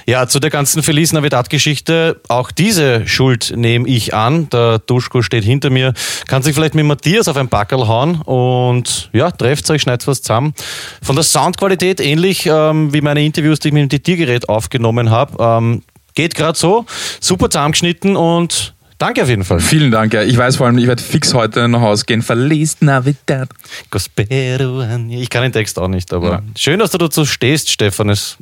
Ja, 0.06 0.26
zu 0.26 0.40
der 0.40 0.48
ganzen 0.48 0.82
Feliz 0.82 1.12
Navidad-Geschichte, 1.12 2.22
auch 2.28 2.50
diese 2.50 3.06
Schuld 3.06 3.52
nehme 3.54 3.86
ich 3.86 4.14
an. 4.14 4.48
Der 4.48 4.78
Duschko 4.78 5.20
steht 5.20 5.44
hinter 5.44 5.68
mir. 5.68 5.92
Kann 6.26 6.42
sich 6.42 6.54
vielleicht 6.54 6.74
mit 6.74 6.86
Matthias 6.86 7.28
auf 7.28 7.36
ein 7.36 7.48
Backerl 7.48 7.88
hauen 7.88 8.22
und 8.22 9.10
ja, 9.12 9.30
trefft 9.30 9.70
euch, 9.70 9.82
schneidet 9.82 10.06
was 10.06 10.22
zusammen. 10.22 10.54
Von 11.02 11.14
der 11.14 11.24
Soundqualität 11.24 12.00
ähnlich 12.00 12.46
ähm, 12.46 12.94
wie 12.94 13.02
meine 13.02 13.22
Interviews, 13.22 13.58
die 13.58 13.68
ich 13.68 13.74
mit 13.74 13.82
dem 13.82 13.88
Diktiergerät 13.90 14.48
aufgenommen 14.48 15.10
habe. 15.10 15.36
Ähm, 15.38 15.82
geht 16.20 16.34
gerade 16.34 16.58
so. 16.58 16.84
Super 17.20 17.48
zusammengeschnitten 17.50 18.16
und 18.16 18.74
danke 18.98 19.22
auf 19.22 19.28
jeden 19.28 19.44
Fall. 19.44 19.60
Vielen 19.60 19.90
Dank. 19.90 20.12
Ja. 20.12 20.22
Ich 20.22 20.36
weiß 20.36 20.56
vor 20.56 20.66
allem, 20.66 20.78
ich 20.78 20.86
werde 20.86 21.02
fix 21.02 21.32
heute 21.34 21.66
nach 21.68 21.80
Hause 21.80 22.04
gehen. 22.04 22.22
Feliz 22.22 22.76
Navidad. 22.80 23.48
Ich 23.90 25.30
kann 25.30 25.42
den 25.42 25.52
Text 25.52 25.78
auch 25.78 25.88
nicht, 25.88 26.12
aber 26.12 26.30
Ja. 26.30 26.42
schön, 26.56 26.78
dass 26.78 26.90
du 26.90 26.98
dazu 26.98 27.24
stehst, 27.24 27.70
Stefan. 27.70 28.08
Es 28.10 28.36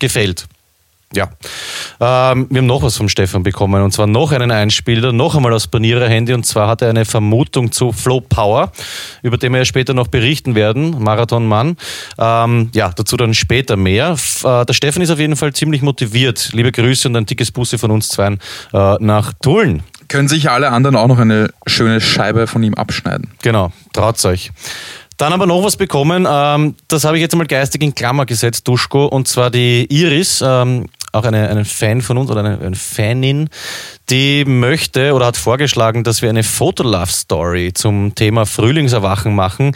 gefällt. 0.00 0.46
Ja. 1.14 1.30
Ähm, 2.00 2.46
wir 2.50 2.58
haben 2.58 2.66
noch 2.66 2.82
was 2.82 2.96
vom 2.96 3.08
Stefan 3.08 3.42
bekommen 3.42 3.82
und 3.82 3.92
zwar 3.92 4.06
noch 4.06 4.30
einen 4.32 4.50
Einspieler, 4.50 5.12
noch 5.12 5.34
einmal 5.34 5.54
aus 5.54 5.66
Panierer 5.66 6.06
Handy 6.06 6.34
und 6.34 6.44
zwar 6.44 6.68
hat 6.68 6.82
er 6.82 6.90
eine 6.90 7.06
Vermutung 7.06 7.72
zu 7.72 7.92
Flow 7.92 8.20
Power, 8.20 8.72
über 9.22 9.38
den 9.38 9.52
wir 9.52 9.58
ja 9.58 9.64
später 9.64 9.94
noch 9.94 10.08
berichten 10.08 10.54
werden, 10.54 11.02
Marathonmann. 11.02 11.76
Ähm, 12.18 12.70
ja, 12.74 12.90
dazu 12.94 13.16
dann 13.16 13.32
später 13.32 13.76
mehr. 13.76 14.16
Äh, 14.44 14.66
der 14.66 14.74
Stefan 14.74 15.02
ist 15.02 15.10
auf 15.10 15.18
jeden 15.18 15.36
Fall 15.36 15.54
ziemlich 15.54 15.80
motiviert. 15.80 16.50
Liebe 16.52 16.72
Grüße 16.72 17.08
und 17.08 17.16
ein 17.16 17.26
dickes 17.26 17.52
Busse 17.52 17.78
von 17.78 17.90
uns 17.90 18.08
zweien 18.08 18.38
äh, 18.74 18.96
nach 19.00 19.32
Tulln. 19.40 19.82
Können 20.08 20.28
sich 20.28 20.50
alle 20.50 20.70
anderen 20.70 20.96
auch 20.96 21.08
noch 21.08 21.18
eine 21.18 21.50
schöne 21.66 22.00
Scheibe 22.00 22.46
von 22.46 22.62
ihm 22.62 22.74
abschneiden? 22.74 23.30
Genau, 23.42 23.72
traut's 23.92 24.24
euch. 24.24 24.50
Dann 25.18 25.32
haben 25.32 25.40
wir 25.40 25.46
noch 25.46 25.64
was 25.64 25.76
bekommen, 25.76 26.28
ähm, 26.30 26.76
das 26.86 27.02
habe 27.02 27.16
ich 27.16 27.22
jetzt 27.22 27.34
mal 27.34 27.44
geistig 27.44 27.82
in 27.82 27.92
Klammer 27.92 28.24
gesetzt, 28.24 28.68
Duschko, 28.68 29.06
und 29.06 29.26
zwar 29.26 29.50
die 29.50 29.84
Iris, 29.90 30.44
ähm, 30.46 30.86
auch 31.12 31.24
eine, 31.24 31.48
eine 31.48 31.64
Fan 31.64 32.02
von 32.02 32.18
uns 32.18 32.30
oder 32.30 32.40
eine, 32.40 32.58
eine 32.60 32.76
Fanin, 32.76 33.48
die 34.10 34.44
möchte 34.44 35.14
oder 35.14 35.26
hat 35.26 35.36
vorgeschlagen, 35.36 36.04
dass 36.04 36.22
wir 36.22 36.28
eine 36.28 36.42
Fotolove-Story 36.42 37.72
zum 37.74 38.14
Thema 38.14 38.46
Frühlingserwachen 38.46 39.34
machen. 39.34 39.68
Äh, 39.68 39.74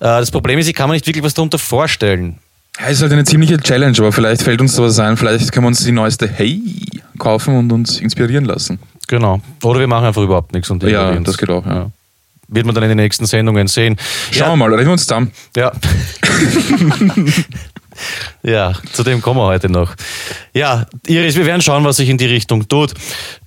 das 0.00 0.30
Problem 0.30 0.58
ist, 0.58 0.68
ich 0.68 0.74
kann 0.74 0.88
mir 0.88 0.94
nicht 0.94 1.06
wirklich 1.06 1.24
was 1.24 1.34
darunter 1.34 1.58
vorstellen. 1.58 2.38
Ja, 2.80 2.86
ist 2.86 3.02
halt 3.02 3.12
eine 3.12 3.24
ziemliche 3.24 3.58
Challenge, 3.58 3.96
aber 3.98 4.12
vielleicht 4.12 4.42
fällt 4.42 4.60
uns 4.60 4.76
da 4.76 4.82
was 4.84 4.98
ein. 5.00 5.16
Vielleicht 5.16 5.50
können 5.50 5.64
wir 5.64 5.68
uns 5.68 5.82
die 5.84 5.90
neueste 5.92 6.28
Hey 6.28 6.60
kaufen 7.18 7.56
und 7.56 7.72
uns 7.72 7.98
inspirieren 8.00 8.44
lassen. 8.44 8.78
Genau. 9.08 9.40
Oder 9.64 9.80
wir 9.80 9.88
machen 9.88 10.04
einfach 10.06 10.22
überhaupt 10.22 10.52
nichts 10.52 10.70
und 10.70 10.82
Ja, 10.84 11.12
das 11.12 11.34
es. 11.34 11.38
geht 11.38 11.50
auch, 11.50 11.66
ja. 11.66 11.90
Wird 12.46 12.64
man 12.66 12.74
dann 12.74 12.84
in 12.84 12.90
den 12.90 12.98
nächsten 12.98 13.26
Sendungen 13.26 13.66
sehen. 13.66 13.96
Schauen 14.30 14.50
wir 14.52 14.56
mal, 14.56 14.72
reden 14.72 14.86
wir 14.86 14.92
uns 14.92 15.02
zusammen. 15.02 15.32
Ja. 15.56 15.72
ja, 18.42 18.72
zu 18.92 19.02
dem 19.02 19.20
kommen 19.20 19.40
wir 19.40 19.46
heute 19.46 19.68
noch. 19.68 19.94
Ja, 20.54 20.86
Iris, 21.06 21.36
wir 21.36 21.46
werden 21.46 21.62
schauen, 21.62 21.84
was 21.84 21.96
sich 21.96 22.08
in 22.08 22.18
die 22.18 22.26
Richtung 22.26 22.68
tut. 22.68 22.94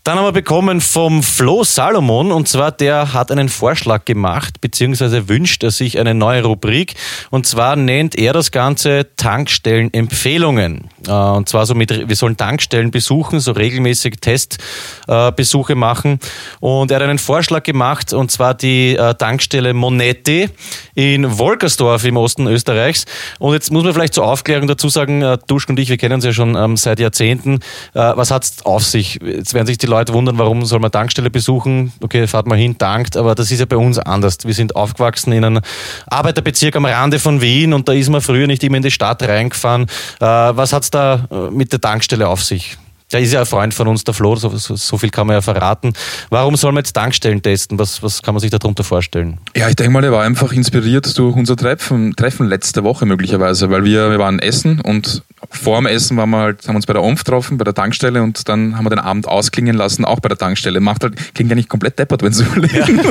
Dann 0.04 0.18
haben 0.18 0.26
wir 0.26 0.32
bekommen 0.32 0.82
vom 0.82 1.22
Flo 1.22 1.64
Salomon 1.64 2.32
und 2.32 2.48
zwar 2.48 2.72
der 2.72 3.14
hat 3.14 3.32
einen 3.32 3.50
Vorschlag 3.50 4.04
gemacht, 4.04 4.60
beziehungsweise 4.60 5.30
wünscht 5.30 5.64
er 5.64 5.70
sich 5.70 6.00
eine 6.00 6.16
neue 6.16 6.44
Rubrik 6.44 6.96
und 7.30 7.46
zwar 7.46 7.76
nennt 7.76 8.18
er 8.18 8.34
das 8.34 8.50
Ganze 8.50 9.10
Tankstellenempfehlungen. 9.16 10.90
Äh, 11.08 11.12
Und 11.12 11.50
zwar 11.50 11.68
so 11.68 11.76
mit, 11.76 12.10
wir 12.10 12.16
sollen 12.16 12.36
Tankstellen 12.36 12.90
besuchen, 12.90 13.40
so 13.40 13.52
regelmäßig 13.52 14.16
Testbesuche 14.22 15.76
machen 15.76 16.20
und 16.60 16.90
er 16.90 16.96
hat 16.96 17.04
einen 17.04 17.20
Vorschlag 17.20 17.62
gemacht 17.62 18.12
und 18.12 18.32
zwar 18.32 18.56
die 18.56 18.96
äh, 18.96 19.14
Tankstelle 19.14 19.76
Monetti 19.76 20.50
in 20.96 21.38
Wolkersdorf 21.38 22.06
im 22.06 22.18
Osten 22.18 22.48
Österreichs 22.48 23.06
und 23.38 23.54
jetzt 23.54 23.72
muss 23.72 23.84
man 23.84 23.94
vielleicht 23.94 24.16
zur 24.16 24.26
Aufklärung 24.26 24.66
dazu 24.68 24.90
sagen, 24.90 25.22
äh, 25.22 25.38
Duschk 25.46 25.70
und 25.70 25.80
ich, 25.80 25.90
wir 25.90 25.98
kennen 25.98 26.16
uns 26.16 26.26
ja 26.26 26.34
schon 26.34 26.56
ähm, 26.56 26.76
seit 26.76 27.00
Jahrzehnten. 27.00 27.60
Äh, 27.94 28.00
was 28.16 28.32
hat's 28.32 28.66
auf 28.66 28.84
sich? 28.84 29.20
Jetzt 29.24 29.54
werden 29.54 29.68
sich 29.68 29.78
die 29.78 29.91
Leute 29.92 30.14
wundern, 30.14 30.38
warum 30.38 30.66
soll 30.66 30.80
man 30.80 30.92
Tankstelle 30.92 31.30
besuchen? 31.30 31.92
Okay, 32.02 32.26
fahrt 32.26 32.48
mal 32.48 32.58
hin, 32.58 32.76
dankt, 32.78 33.18
aber 33.18 33.36
das 33.36 33.52
ist 33.52 33.60
ja 33.60 33.66
bei 33.66 33.78
uns 33.78 34.00
anders. 34.00 34.38
Wir 34.44 34.54
sind 34.54 34.76
aufgewachsen 34.76 35.34
in 35.34 35.44
einem 35.44 35.62
Arbeiterbezirk 36.08 36.76
am 36.78 36.86
Rande 36.86 37.20
von 37.20 37.42
Wien 37.42 37.74
und 37.74 37.88
da 37.88 37.94
ist 37.94 38.10
man 38.10 38.22
früher 38.22 38.48
nicht 38.48 38.64
immer 38.64 38.78
in 38.78 38.84
die 38.84 38.92
Stadt 38.92 39.22
reingefahren. 39.22 39.84
Äh, 40.20 40.26
was 40.26 40.74
hat's 40.74 40.90
da 40.90 41.28
äh, 41.30 41.52
mit 41.52 41.74
der 41.74 41.82
Tankstelle 41.82 42.28
auf 42.28 42.44
sich? 42.44 42.78
Der 43.12 43.20
ist 43.20 43.34
ja 43.34 43.42
ein 43.42 43.46
Freund 43.46 43.74
von 43.74 43.88
uns, 43.88 44.04
der 44.04 44.14
Flo, 44.14 44.36
so, 44.36 44.50
so, 44.56 44.76
so 44.76 44.98
viel 44.98 45.10
kann 45.10 45.28
man 45.28 45.36
ja 45.36 45.42
verraten. 45.42 45.94
Warum 46.30 46.56
soll 46.56 46.72
man 46.72 46.80
jetzt 46.80 46.94
Tankstellen 46.94 47.42
testen? 47.42 47.78
Was, 47.78 48.02
was 48.02 48.22
kann 48.22 48.34
man 48.34 48.40
sich 48.40 48.52
darunter 48.52 48.84
vorstellen? 48.84 49.40
Ja, 49.56 49.68
ich 49.68 49.76
denke 49.76 49.92
mal, 49.92 50.04
er 50.04 50.12
war 50.12 50.24
einfach 50.24 50.54
inspiriert 50.54 51.18
durch 51.18 51.36
unser 51.36 51.56
Treffen, 51.56 52.16
Treffen 52.16 52.48
letzte 52.48 52.84
Woche 52.84 53.06
möglicherweise, 53.06 53.70
weil 53.70 53.84
wir, 53.84 54.12
wir 54.12 54.20
waren 54.20 54.40
essen 54.40 54.80
und 54.80 55.24
vor 55.50 55.78
dem 55.78 55.88
Essen 55.88 56.18
waren 56.18 56.30
wir 56.30 56.38
halt, 56.38 56.68
haben 56.68 56.76
uns 56.76 56.86
bei 56.86 56.94
der 56.94 57.04
OMF 57.04 57.24
getroffen, 57.24 57.58
bei 57.58 57.64
der 57.64 57.74
Tankstelle 57.74 58.22
und 58.22 58.48
dann 58.48 58.78
haben 58.78 58.86
wir 58.86 58.92
den 58.92 59.00
Abend 59.00 59.28
ausklingen 59.28 59.76
lassen, 59.76 60.06
auch 60.06 60.20
bei 60.20 60.30
der 60.30 60.38
Tankstelle. 60.38 60.80
Macht 60.80 61.04
halt, 61.04 61.34
klingt 61.34 61.52
eigentlich 61.52 61.68
komplett 61.68 62.00
deppert, 62.00 62.24
wenn 62.24 62.32
Sie 62.32 62.44
überlegen. 62.44 63.02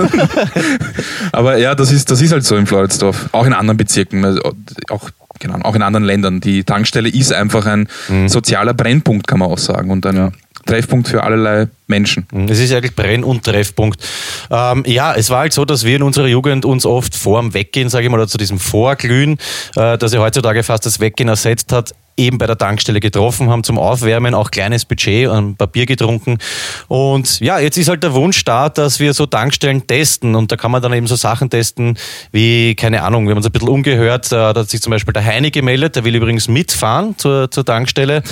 Aber 1.32 1.58
ja, 1.58 1.74
das 1.74 1.92
ist, 1.92 2.10
das 2.10 2.22
ist 2.22 2.32
halt 2.32 2.44
so 2.44 2.56
in 2.56 2.66
Floridsdorf. 2.66 3.28
Auch 3.32 3.46
in 3.46 3.52
anderen 3.52 3.76
Bezirken, 3.76 4.24
also 4.24 4.40
auch, 4.88 5.10
genau, 5.40 5.58
auch 5.62 5.74
in 5.74 5.82
anderen 5.82 6.04
Ländern. 6.04 6.40
Die 6.40 6.62
Tankstelle 6.62 7.08
ist 7.08 7.32
einfach 7.32 7.66
ein 7.66 7.88
sozialer 8.26 8.74
Brennpunkt, 8.74 9.26
kann 9.26 9.40
man 9.40 9.50
auch 9.50 9.58
sagen, 9.58 9.90
und 9.90 10.06
ein 10.06 10.32
Treffpunkt 10.66 11.08
für 11.08 11.24
allerlei 11.24 11.68
Menschen. 11.86 12.26
Es 12.48 12.58
ist 12.60 12.72
eigentlich 12.72 12.94
Brenn- 12.94 13.24
und 13.24 13.44
Treffpunkt. 13.44 14.00
Ähm, 14.50 14.84
ja, 14.86 15.14
es 15.14 15.30
war 15.30 15.40
halt 15.40 15.52
so, 15.52 15.64
dass 15.64 15.84
wir 15.84 15.96
in 15.96 16.02
unserer 16.02 16.26
Jugend 16.26 16.64
uns 16.64 16.86
oft 16.86 17.16
vor 17.16 17.40
dem 17.40 17.54
Weggehen, 17.54 17.88
sage 17.88 18.04
ich 18.04 18.10
mal, 18.10 18.18
oder 18.18 18.28
zu 18.28 18.38
diesem 18.38 18.58
Vorglühen, 18.58 19.38
äh, 19.76 19.98
das 19.98 20.12
ja 20.12 20.20
heutzutage 20.20 20.62
fast 20.62 20.86
das 20.86 21.00
Weggehen 21.00 21.28
ersetzt 21.28 21.72
hat, 21.72 21.94
eben 22.16 22.38
bei 22.38 22.46
der 22.46 22.58
Tankstelle 22.58 23.00
getroffen 23.00 23.48
haben 23.48 23.64
zum 23.64 23.78
Aufwärmen, 23.78 24.34
auch 24.34 24.50
kleines 24.50 24.84
Budget, 24.84 25.28
ein 25.28 25.56
Papier 25.56 25.86
getrunken. 25.86 26.38
Und 26.88 27.40
ja, 27.40 27.58
jetzt 27.58 27.78
ist 27.78 27.88
halt 27.88 28.02
der 28.02 28.14
Wunsch 28.14 28.44
da, 28.44 28.68
dass 28.68 29.00
wir 29.00 29.14
so 29.14 29.26
Tankstellen 29.26 29.86
testen. 29.86 30.34
Und 30.34 30.52
da 30.52 30.56
kann 30.56 30.70
man 30.70 30.82
dann 30.82 30.92
eben 30.92 31.06
so 31.06 31.16
Sachen 31.16 31.50
testen, 31.50 31.98
wie, 32.32 32.74
keine 32.74 33.02
Ahnung, 33.02 33.24
wir 33.24 33.30
haben 33.30 33.38
uns 33.38 33.46
ein 33.46 33.52
bisschen 33.52 33.68
umgehört, 33.68 34.26
äh, 34.26 34.36
da 34.36 34.54
hat 34.54 34.70
sich 34.70 34.82
zum 34.82 34.90
Beispiel 34.90 35.12
der 35.12 35.24
Heini 35.24 35.50
gemeldet, 35.50 35.96
der 35.96 36.04
will 36.04 36.14
übrigens 36.14 36.48
mitfahren 36.48 37.16
zur, 37.18 37.50
zur 37.50 37.64
Tankstelle. 37.64 38.22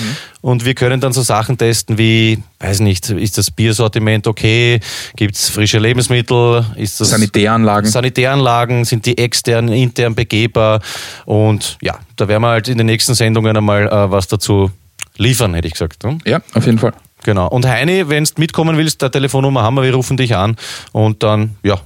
Und 0.49 0.65
wir 0.65 0.75
können 0.75 0.99
dann 0.99 1.13
so 1.13 1.21
Sachen 1.21 1.59
testen 1.59 1.99
wie, 1.99 2.43
weiß 2.61 2.81
nicht, 2.81 3.11
ist 3.11 3.37
das 3.37 3.51
Biersortiment 3.51 4.27
okay? 4.27 4.81
Gibt 5.15 5.35
es 5.35 5.51
frische 5.51 5.79
Lebensmittel? 5.79 6.65
Ist 6.75 6.99
das 7.03 7.11
Sanitäranlagen. 7.11 7.91
Sanitäranlagen, 7.91 8.87
sind 8.87 9.05
die 9.05 9.19
extern, 9.19 9.69
intern 9.69 10.15
begehbar? 10.15 10.81
Und 11.27 11.77
ja, 11.83 11.99
da 12.17 12.29
werden 12.29 12.43
wir 12.45 12.49
halt 12.49 12.69
in 12.69 12.79
den 12.79 12.87
nächsten 12.87 13.13
Sendungen 13.13 13.59
einmal 13.59 13.89
äh, 13.89 14.11
was 14.11 14.27
dazu 14.27 14.71
liefern, 15.19 15.53
hätte 15.53 15.69
ich 15.69 15.75
gesagt. 15.75 16.03
Ne? 16.05 16.17
Ja, 16.25 16.41
auf 16.55 16.65
jeden 16.65 16.79
Fall. 16.79 16.95
Genau. 17.25 17.49
Und 17.49 17.67
Heini, 17.67 18.09
wenn 18.09 18.25
du 18.25 18.31
mitkommen 18.39 18.79
willst, 18.79 19.03
der 19.03 19.11
Telefonnummer 19.11 19.63
haben 19.63 19.75
wir, 19.75 19.83
wir 19.83 19.93
rufen 19.93 20.17
dich 20.17 20.35
an 20.35 20.57
und 20.93 21.23
dann, 21.23 21.57
ja, 21.63 21.79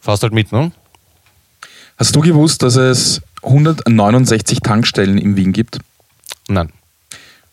fährst 0.00 0.22
halt 0.22 0.32
mit, 0.32 0.50
ne? 0.50 0.72
Hast 1.98 2.16
du 2.16 2.20
gewusst, 2.20 2.62
dass 2.62 2.76
es 2.76 3.20
169 3.42 4.60
Tankstellen 4.60 5.18
in 5.18 5.36
Wien 5.36 5.52
gibt? 5.52 5.78
Nein. 6.48 6.72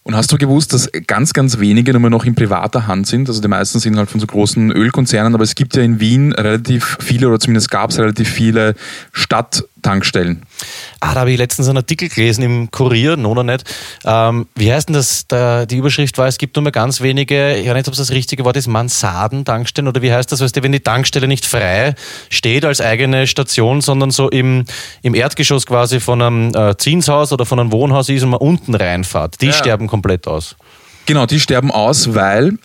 Und 0.10 0.16
hast 0.16 0.32
du 0.32 0.40
gewusst, 0.40 0.74
dass 0.74 0.90
ganz, 1.06 1.34
ganz 1.34 1.60
wenige 1.60 1.94
nur 1.94 2.10
noch 2.10 2.26
in 2.26 2.34
privater 2.34 2.88
Hand 2.88 3.06
sind? 3.06 3.30
Also 3.30 3.42
die 3.42 3.48
meisten 3.48 3.78
sind 3.78 3.96
halt 3.96 4.10
von 4.10 4.20
so 4.20 4.26
großen 4.26 4.72
Ölkonzernen, 4.72 5.36
aber 5.36 5.44
es 5.44 5.54
gibt 5.54 5.76
ja 5.76 5.84
in 5.84 6.00
Wien 6.00 6.34
relativ 6.34 6.98
viele, 7.00 7.28
oder 7.28 7.40
zumindest 7.40 7.70
gab 7.70 7.92
es 7.92 8.00
relativ 8.00 8.28
viele 8.28 8.74
Stadttankstellen. 9.12 10.42
Ah, 11.02 11.14
da 11.14 11.22
habe 11.22 11.32
ich 11.32 11.38
letztens 11.38 11.70
einen 11.70 11.78
Artikel 11.78 12.10
gelesen 12.10 12.44
im 12.44 12.72
Kurier, 12.72 13.18
oder 13.26 13.44
nicht? 13.44 13.64
Ähm, 14.04 14.48
wie 14.56 14.72
heißt 14.74 14.90
denn 14.90 14.96
das? 14.96 15.26
Da, 15.28 15.66
die 15.66 15.78
Überschrift 15.78 16.18
war, 16.18 16.28
es 16.28 16.38
gibt 16.38 16.56
nur 16.58 16.64
mehr 16.64 16.74
ganz 16.74 17.00
wenige, 17.00 17.56
ich 17.56 17.68
weiß 17.68 17.74
nicht, 17.76 17.88
ob 17.88 17.94
es 17.94 18.00
das 18.00 18.12
richtige 18.12 18.44
Wort 18.44 18.58
ist, 18.58 18.68
Mansarden-Tankstellen 18.68 19.88
oder 19.88 20.02
wie 20.02 20.12
heißt 20.12 20.32
das? 20.32 20.42
Weißt 20.42 20.56
du, 20.58 20.64
wenn 20.64 20.72
die 20.74 20.82
Tankstelle 20.82 21.28
nicht 21.28 21.46
frei 21.46 21.96
steht 22.30 22.66
als 22.66 22.82
eigene 22.82 23.28
Station, 23.28 23.80
sondern 23.82 24.12
so 24.12 24.30
im, 24.30 24.66
im 25.02 25.16
Erdgeschoss 25.16 25.66
quasi 25.66 26.00
von 26.02 26.22
einem 26.22 26.54
äh, 26.56 26.76
Zinshaus 26.78 27.32
oder 27.32 27.46
von 27.46 27.60
einem 27.60 27.72
Wohnhaus 27.72 28.10
ist 28.10 28.24
und 28.24 28.32
man 28.32 28.40
unten 28.40 28.76
reinfahrt. 28.76 29.40
Die 29.42 29.48
Ja. 29.48 29.54
sterben 29.54 29.88
komplett 29.88 30.28
aus. 30.28 30.56
Genau, 31.06 31.26
die 31.26 31.40
sterben 31.40 31.72
aus, 31.72 32.14
weil, 32.14 32.58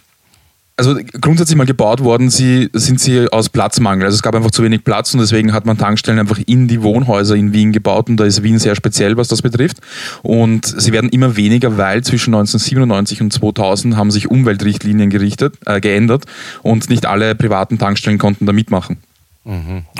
also 0.77 0.97
grundsätzlich 1.21 1.57
mal 1.57 1.67
gebaut 1.67 2.03
worden 2.03 2.31
sie, 2.31 2.69
sind 2.73 2.99
sie 2.99 3.29
aus 3.33 3.49
Platzmangel. 3.49 4.07
Also 4.07 4.17
es 4.17 4.23
gab 4.23 4.35
einfach 4.35 4.51
zu 4.51 4.65
wenig 4.65 4.83
Platz 4.83 5.15
und 5.15 5.21
deswegen 5.21 5.53
hat 5.53 5.67
man 5.67 5.79
Tankstellen 5.79 6.19
einfach 6.19 6.39
in 6.47 6.67
die 6.67 6.83
Wohnhäuser 6.83 7.37
in 7.37 7.53
Wien 7.53 7.73
gebaut 7.73 8.09
und 8.09 8.17
da 8.17 8.25
ist 8.25 8.43
Wien 8.43 8.59
sehr 8.59 8.75
speziell, 8.75 9.17
was 9.17 9.29
das 9.29 9.41
betrifft. 9.41 9.79
Und 10.23 10.67
sie 10.67 10.93
werden 10.93 11.11
immer 11.11 11.37
weniger, 11.37 11.79
weil 11.79 12.03
zwischen 12.03 12.35
1997 12.35 13.21
und 13.21 13.33
2000 13.33 13.97
haben 13.97 14.11
sich 14.11 14.31
Umweltrichtlinien 14.31 15.11
gerichtet, 15.11 15.55
äh, 15.67 15.81
geändert 15.81 16.25
und 16.63 16.91
nicht 16.91 17.07
alle 17.07 17.37
privaten 17.37 17.79
Tankstellen 17.79 18.19
konnten 18.19 18.47
da 18.47 18.53
mitmachen. 18.53 18.97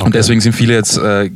Und 0.01 0.15
deswegen 0.15 0.41
sind 0.41 0.55
viele 0.55 0.75
jetzt 0.75 0.97
äh, 0.97 1.31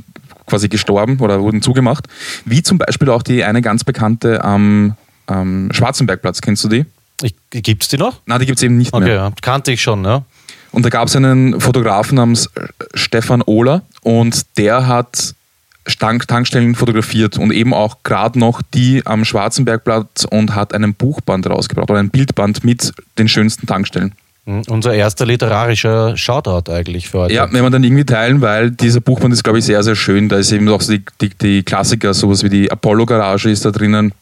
quasi 0.46 0.68
gestorben 0.68 1.20
oder 1.20 1.40
wurden 1.40 1.62
zugemacht. 1.62 2.08
Wie 2.44 2.62
zum 2.62 2.78
Beispiel 2.78 3.08
auch 3.10 3.22
die 3.22 3.44
eine 3.44 3.62
ganz 3.62 3.84
bekannte 3.84 4.42
am 4.44 4.96
am 5.28 5.68
Schwarzenbergplatz. 5.72 6.40
Kennst 6.40 6.64
du 6.64 6.68
die? 6.68 6.86
Ich, 7.22 7.34
gibt's 7.50 7.88
die 7.88 7.96
noch? 7.98 8.20
Na, 8.26 8.38
die 8.38 8.46
gibt 8.46 8.58
es 8.58 8.62
eben 8.62 8.76
nicht 8.78 8.92
Okay, 8.92 9.04
mehr. 9.04 9.14
ja. 9.14 9.32
kannte 9.42 9.72
ich 9.72 9.82
schon, 9.82 10.04
ja. 10.04 10.22
Und 10.70 10.84
da 10.84 10.90
gab 10.90 11.08
es 11.08 11.16
einen 11.16 11.60
Fotografen 11.60 12.16
namens 12.16 12.46
äh, 12.54 12.68
Stefan 12.94 13.42
Ohler 13.42 13.82
und 14.02 14.42
der 14.58 14.86
hat 14.86 15.34
Tank 15.98 16.28
Tankstellen 16.28 16.74
fotografiert 16.74 17.38
und 17.38 17.50
eben 17.50 17.72
auch 17.72 17.98
gerade 18.04 18.38
noch 18.38 18.60
die 18.74 19.00
am 19.06 19.24
Schwarzenbergplatz 19.24 20.26
und 20.30 20.54
hat 20.54 20.74
einen 20.74 20.92
Buchband 20.94 21.48
rausgebracht 21.48 21.90
oder 21.90 21.98
ein 22.00 22.10
Bildband 22.10 22.62
mit 22.62 22.92
den 23.16 23.26
schönsten 23.28 23.66
Tankstellen. 23.66 24.12
Mhm. 24.44 24.62
Unser 24.68 24.92
erster 24.92 25.24
literarischer 25.24 26.14
Shoutout 26.16 26.70
eigentlich 26.70 27.08
für 27.08 27.20
heute. 27.20 27.34
Ja, 27.34 27.50
wenn 27.50 27.62
man 27.62 27.72
dann 27.72 27.82
irgendwie 27.84 28.04
teilen, 28.04 28.42
weil 28.42 28.70
dieser 28.70 29.00
Buchband 29.00 29.32
ist, 29.32 29.42
glaube 29.44 29.58
ich, 29.60 29.64
sehr, 29.64 29.82
sehr 29.82 29.96
schön. 29.96 30.28
Da 30.28 30.36
ist 30.36 30.52
eben 30.52 30.68
auch 30.68 30.82
so 30.82 30.92
die, 30.92 31.02
die, 31.22 31.30
die 31.30 31.62
Klassiker, 31.62 32.12
sowas 32.12 32.42
wie 32.42 32.50
die 32.50 32.70
Apollo-Garage 32.70 33.50
ist 33.50 33.64
da 33.64 33.70
drinnen. 33.70 34.12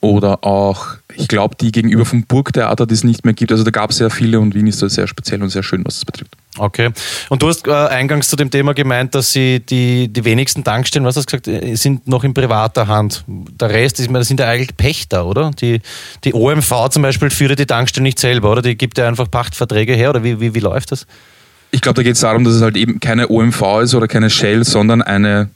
Oder 0.00 0.44
auch, 0.44 0.86
ich 1.16 1.28
glaube, 1.28 1.56
die 1.60 1.72
gegenüber 1.72 2.04
vom 2.04 2.24
Burgtheater, 2.24 2.86
die 2.86 2.94
es 2.94 3.04
nicht 3.04 3.24
mehr 3.24 3.34
gibt. 3.34 3.50
Also 3.50 3.64
da 3.64 3.70
gab 3.70 3.90
es 3.90 3.96
sehr 3.96 4.10
viele 4.10 4.38
und 4.38 4.54
Wien 4.54 4.66
ist 4.66 4.80
da 4.80 4.88
sehr 4.88 5.06
speziell 5.06 5.42
und 5.42 5.50
sehr 5.50 5.62
schön, 5.62 5.84
was 5.84 5.96
das 5.96 6.04
betrifft. 6.04 6.36
Okay. 6.58 6.90
Und 7.30 7.42
du 7.42 7.48
hast 7.48 7.66
äh, 7.66 7.72
eingangs 7.72 8.28
zu 8.28 8.36
dem 8.36 8.50
Thema 8.50 8.74
gemeint, 8.74 9.14
dass 9.14 9.32
sie 9.32 9.60
die, 9.60 10.08
die 10.08 10.24
wenigsten 10.24 10.64
Tankstellen, 10.64 11.04
was 11.04 11.16
hast 11.16 11.32
du 11.32 11.38
gesagt, 11.40 11.64
äh, 11.64 11.74
sind 11.74 12.06
noch 12.06 12.24
in 12.24 12.34
privater 12.34 12.86
Hand. 12.86 13.24
Der 13.26 13.70
Rest 13.70 13.98
ist, 14.00 14.10
das 14.12 14.28
sind 14.28 14.38
ja 14.38 14.48
eigentlich 14.48 14.76
Pächter, 14.76 15.26
oder? 15.26 15.50
Die, 15.50 15.80
die 16.24 16.34
OMV 16.34 16.90
zum 16.90 17.02
Beispiel 17.02 17.30
führt 17.30 17.58
die 17.58 17.66
Tankstellen 17.66 18.04
nicht 18.04 18.18
selber, 18.18 18.52
oder? 18.52 18.62
Die 18.62 18.76
gibt 18.76 18.98
ja 18.98 19.08
einfach 19.08 19.30
Pachtverträge 19.30 19.94
her, 19.94 20.10
oder 20.10 20.22
wie, 20.22 20.40
wie, 20.40 20.54
wie 20.54 20.60
läuft 20.60 20.92
das? 20.92 21.06
Ich 21.70 21.80
glaube, 21.80 21.96
da 21.96 22.02
geht 22.02 22.14
es 22.14 22.20
darum, 22.20 22.44
dass 22.44 22.54
es 22.54 22.62
halt 22.62 22.76
eben 22.76 23.00
keine 23.00 23.30
OMV 23.30 23.80
ist 23.82 23.94
oder 23.94 24.06
keine 24.06 24.28
Shell, 24.28 24.64
sondern 24.64 25.00
eine 25.00 25.48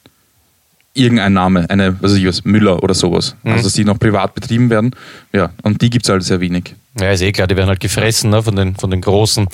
irgendein 0.97 1.33
Name, 1.33 1.69
eine, 1.69 2.00
was 2.00 2.12
weiß 2.12 2.19
ich 2.19 2.26
was, 2.26 2.45
Müller 2.45 2.83
oder 2.83 2.95
sowas. 2.95 3.37
Also 3.45 3.65
dass 3.65 3.73
die 3.75 3.85
noch 3.85 3.99
privat 3.99 4.35
betrieben 4.35 4.71
werden. 4.71 4.93
Ja, 5.33 5.50
und 5.62 5.83
die 5.83 5.91
gibt 5.91 6.07
es 6.07 6.11
halt 6.11 6.23
sehr 6.23 6.41
wenig. 6.41 6.75
Ja, 7.00 7.11
ist 7.11 7.21
eh 7.23 7.33
klar, 7.33 7.47
die 7.47 7.57
werden 7.57 7.69
halt 7.69 7.81
gefressen 7.81 8.31
ne, 8.31 8.43
von, 8.43 8.57
den, 8.57 8.75
von 8.75 8.91
den 8.91 9.00
Großen. 9.03 9.47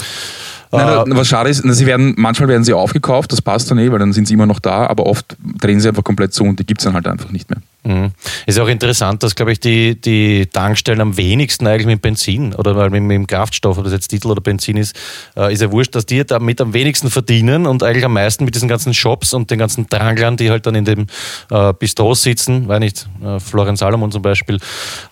Nein, 0.70 1.12
Äh, 1.12 1.16
was 1.16 1.28
schade 1.28 1.50
ist, 1.50 1.62
sie 1.62 1.86
werden, 1.86 2.14
manchmal 2.16 2.48
werden 2.48 2.64
sie 2.64 2.72
aufgekauft, 2.72 3.30
das 3.30 3.42
passt 3.42 3.70
dann 3.70 3.78
eh, 3.78 3.92
weil 3.92 3.98
dann 3.98 4.12
sind 4.14 4.26
sie 4.26 4.34
immer 4.34 4.46
noch 4.46 4.58
da, 4.58 4.86
aber 4.86 5.04
oft 5.06 5.36
drehen 5.60 5.80
sie 5.80 5.88
einfach 5.88 6.04
komplett 6.04 6.32
zu 6.32 6.44
und 6.44 6.58
die 6.58 6.64
gibt 6.64 6.80
es 6.80 6.84
dann 6.84 6.94
halt 6.94 7.06
einfach 7.06 7.30
nicht 7.30 7.50
mehr. 7.50 7.60
Mhm. 7.84 8.10
Ist 8.46 8.58
auch 8.58 8.68
interessant, 8.68 9.22
dass, 9.22 9.34
glaube 9.34 9.52
ich, 9.52 9.60
die, 9.60 10.00
die 10.00 10.46
Tankstellen 10.46 11.00
am 11.00 11.16
wenigsten 11.16 11.66
eigentlich 11.66 11.86
mit 11.86 12.02
Benzin 12.02 12.54
oder 12.54 12.90
mit, 12.90 13.02
mit 13.02 13.14
dem 13.14 13.26
Kraftstoff, 13.26 13.78
ob 13.78 13.84
das 13.84 13.92
jetzt 13.92 14.12
Diesel 14.12 14.30
oder 14.30 14.40
Benzin 14.40 14.76
ist, 14.76 14.96
äh, 15.36 15.52
ist 15.52 15.62
ja 15.62 15.70
wurscht, 15.70 15.94
dass 15.94 16.06
die 16.06 16.24
damit 16.24 16.60
am 16.60 16.74
wenigsten 16.74 17.10
verdienen 17.10 17.66
und 17.66 17.82
eigentlich 17.82 18.04
am 18.04 18.12
meisten 18.14 18.44
mit 18.44 18.54
diesen 18.54 18.68
ganzen 18.68 18.94
Shops 18.94 19.34
und 19.34 19.50
den 19.50 19.58
ganzen 19.58 19.86
Dranglern, 19.88 20.36
die 20.36 20.50
halt 20.50 20.66
dann 20.66 20.74
in 20.74 20.84
dem 20.84 21.06
äh, 21.50 21.72
Bistros 21.72 22.22
sitzen, 22.22 22.68
weiß 22.68 22.80
nicht, 22.80 23.06
äh, 23.24 23.38
Florian 23.40 23.76
Salomon 23.76 24.10
zum 24.10 24.22
Beispiel. 24.22 24.58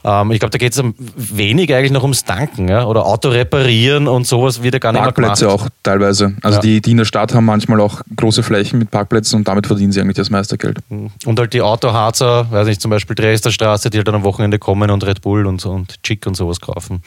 Ähm, 0.04 0.30
ich 0.32 0.40
glaube, 0.40 0.50
da 0.50 0.58
geht 0.58 0.72
es 0.72 0.82
wenig 1.16 1.72
eigentlich 1.74 1.92
noch 1.92 2.02
ums 2.02 2.24
Tanken 2.24 2.68
ja? 2.68 2.84
oder 2.84 3.06
Auto 3.06 3.28
reparieren 3.28 4.08
und 4.08 4.26
sowas 4.26 4.62
wird 4.62 4.74
ja 4.74 4.80
gar 4.80 4.92
nicht 4.92 5.02
Parkplätze 5.02 5.44
mehr 5.46 5.54
gemacht. 5.56 5.70
auch 5.72 5.76
teilweise. 5.82 6.34
Also 6.42 6.56
Ja. 6.56 6.62
die, 6.62 6.80
die 6.80 6.90
in 6.92 6.96
der 6.98 7.04
Stadt 7.04 7.34
haben 7.34 7.44
manchmal 7.44 7.80
auch 7.80 8.00
große 8.16 8.42
Flächen 8.42 8.78
mit 8.78 8.90
Parkplätzen 8.90 9.36
und 9.36 9.48
damit 9.48 9.66
verdienen 9.66 9.92
sie 9.92 10.00
eigentlich 10.00 10.16
das 10.16 10.30
meiste 10.30 10.58
Geld. 10.58 10.78
Und 10.88 11.38
halt 11.38 11.52
die 11.52 11.62
Autoharzer, 11.62 12.50
weiß 12.50 12.66
nicht, 12.66 12.80
zum 12.80 12.90
Beispiel 12.90 13.14
Straße, 13.38 13.90
die 13.90 13.98
halt 13.98 14.08
dann 14.08 14.14
am 14.16 14.24
Wochenende 14.24 14.58
kommen 14.58 14.90
und 14.90 15.04
Red 15.04 15.22
Bull 15.22 15.46
und, 15.46 15.64
und 15.64 16.02
Chick 16.02 16.26
und 16.26 16.36
sowas 16.36 16.60
kaufen. 16.60 17.02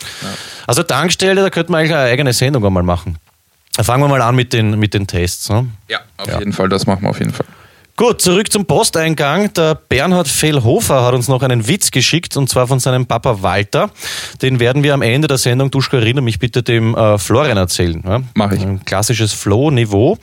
Also 0.68 0.84
Tankstelle, 0.84 1.42
da 1.42 1.50
könnte 1.50 1.72
man 1.72 1.80
eigentlich 1.82 1.94
eine 1.96 2.10
eigene 2.12 2.34
Sendung 2.34 2.65
einmal 2.65 2.84
machen. 2.84 3.18
Fangen 3.82 4.03
wir 4.03 4.08
mal 4.08 4.22
an 4.22 4.36
mit 4.36 4.53
den, 4.53 4.77
mit 4.80 4.94
den 4.94 5.08
Tests. 5.08 5.50
Ne? 5.50 5.68
Ja, 5.89 6.00
auf 6.18 6.27
Ja. 6.27 6.39
jeden 6.39 6.53
Fall, 6.53 6.70
das 6.70 6.86
machen 6.86 7.01
wir 7.03 7.10
auf 7.10 7.20
jeden 7.20 7.34
Fall. 7.34 7.46
Gut, 7.96 8.22
zurück 8.24 8.51
zum 8.51 8.65
Posteingang. 8.65 9.53
Der 9.53 9.75
Bernhard 9.75 10.27
Fehlhofer 10.27 11.03
hat 11.06 11.13
uns 11.13 11.27
noch 11.27 11.44
einen 11.44 11.68
Witz 11.68 11.92
geschickt 11.92 12.36
und 12.38 12.50
zwar 12.50 12.68
von 12.68 12.80
seinem 12.80 13.06
Papa 13.06 13.44
Walter. 13.44 13.92
Den 14.42 14.60
werden 14.60 14.82
wir 14.82 14.96
am 14.96 15.03
Ende 15.03 15.27
der 15.27 15.38
Sendung, 15.38 15.70
Duschka, 15.70 15.98
erinnere 15.98 16.24
mich 16.24 16.39
bitte 16.39 16.63
dem 16.63 16.96
äh, 16.96 17.20
Florian 17.20 17.58
erzählen. 17.58 18.01
Ja? 18.03 18.22
Mach 18.34 18.51
ich. 18.51 18.62
Ein 18.63 18.84
klassisches 18.84 19.32
Flow-Niveau. 19.34 20.18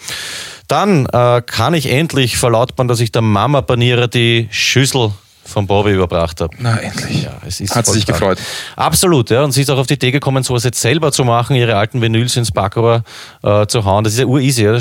Dann 0.66 1.07
äh, 1.07 1.42
kann 1.47 1.75
ich 1.75 1.87
endlich 1.90 2.38
verlautbaren, 2.38 2.88
dass 2.88 2.99
ich 3.00 3.12
der 3.12 3.23
Mama 3.23 3.62
Panierer 3.62 4.09
die 4.09 4.49
Schüssel 4.50 5.12
vom 5.50 5.66
Bobby 5.66 5.92
überbracht 5.92 6.40
habe. 6.40 6.57
Na, 6.59 6.76
endlich. 6.78 7.25
Ja, 7.25 7.33
es 7.47 7.61
ist 7.61 7.75
Hat 7.75 7.87
sie 7.87 7.92
sich 7.92 8.02
stark. 8.02 8.19
gefreut. 8.19 8.38
Absolut, 8.76 9.30
ja. 9.30 9.45
Und 9.45 9.52
sie 9.52 9.62
ist 9.62 9.71
auch 9.71 9.78
auf 9.78 9.87
die 9.87 9.95
Idee 9.95 10.11
gekommen, 10.11 10.42
sowas 10.42 10.64
jetzt 10.64 10.80
selber 10.80 11.12
zu 11.12 11.25
machen, 11.25 11.57
ihre 11.57 11.76
alten 11.76 12.00
Vinyls 12.00 12.37
ins 12.37 12.50
Backrohr 12.50 13.02
äh, 13.42 13.66
zu 13.66 13.85
hauen. 13.85 14.04
Das 14.04 14.14
ist 14.14 14.21
ja 14.21 14.26
ureasy, 14.26 14.64
ja. 14.64 14.78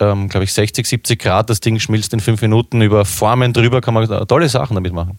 ähm, 0.00 0.28
glaube 0.28 0.44
ich, 0.44 0.52
60, 0.52 0.86
70 0.86 1.18
Grad, 1.18 1.50
das 1.50 1.60
Ding 1.60 1.78
schmilzt 1.78 2.12
in 2.12 2.20
fünf 2.20 2.40
Minuten 2.42 2.80
über 2.82 3.04
Formen 3.04 3.52
drüber, 3.52 3.80
kann 3.80 3.94
man 3.94 4.10
äh, 4.10 4.26
tolle 4.26 4.48
Sachen 4.48 4.74
damit 4.74 4.92
machen. 4.92 5.18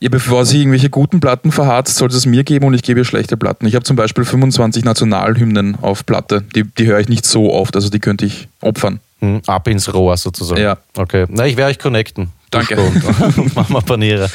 Ja, 0.00 0.08
bevor 0.08 0.44
sie 0.44 0.58
irgendwelche 0.60 0.90
guten 0.90 1.20
Platten 1.20 1.52
verharzt, 1.52 1.96
sollte 1.96 2.16
es 2.16 2.26
mir 2.26 2.44
geben 2.44 2.66
und 2.66 2.74
ich 2.74 2.82
gebe 2.82 3.00
ihr 3.00 3.04
schlechte 3.04 3.36
Platten. 3.36 3.66
Ich 3.66 3.74
habe 3.74 3.84
zum 3.84 3.96
Beispiel 3.96 4.24
25 4.24 4.84
Nationalhymnen 4.84 5.76
auf 5.80 6.04
Platte. 6.06 6.42
Die, 6.42 6.64
die 6.64 6.86
höre 6.86 7.00
ich 7.00 7.08
nicht 7.08 7.24
so 7.24 7.52
oft, 7.52 7.76
also 7.76 7.88
die 7.88 8.00
könnte 8.00 8.26
ich 8.26 8.48
opfern. 8.60 9.00
Hm, 9.22 9.40
ab 9.46 9.68
ins 9.68 9.92
Rohr 9.94 10.16
sozusagen. 10.16 10.60
Ja. 10.60 10.78
Okay. 10.96 11.26
Na, 11.28 11.46
ich 11.46 11.56
werde 11.56 11.70
euch 11.70 11.78
connecten. 11.78 12.32
Danke. 12.50 12.76
Und, 12.76 13.38
und 13.38 13.54
Mama 13.54 13.80
Panierer. 13.80 14.28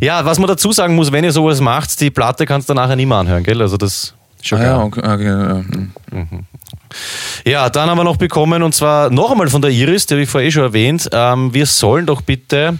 Ja, 0.00 0.24
was 0.24 0.38
man 0.40 0.48
dazu 0.48 0.72
sagen 0.72 0.96
muss, 0.96 1.12
wenn 1.12 1.22
ihr 1.22 1.30
sowas 1.32 1.60
macht, 1.60 2.00
die 2.00 2.10
Platte 2.10 2.44
kannst 2.44 2.68
du 2.68 2.74
nachher 2.74 2.96
nicht 2.96 3.06
mehr 3.06 3.18
anhören, 3.18 3.44
gell? 3.44 3.62
Also 3.62 3.76
das 3.76 3.92
ist 3.92 4.14
schon 4.42 4.58
Ah, 4.58 4.64
ja, 4.64 4.82
okay, 4.82 5.00
okay, 5.00 5.26
ja, 5.26 5.64
hm. 6.10 6.44
Ja, 7.44 7.70
dann 7.70 7.88
haben 7.88 7.98
wir 7.98 8.04
noch 8.04 8.16
bekommen, 8.16 8.64
und 8.64 8.74
zwar 8.74 9.10
noch 9.10 9.30
einmal 9.30 9.48
von 9.48 9.62
der 9.62 9.70
Iris, 9.70 10.06
die 10.06 10.14
habe 10.14 10.22
ich 10.22 10.28
vorher 10.28 10.48
eh 10.48 10.50
schon 10.50 10.64
erwähnt, 10.64 11.08
ähm, 11.12 11.54
wir 11.54 11.66
sollen 11.66 12.04
doch 12.04 12.20
bitte 12.20 12.78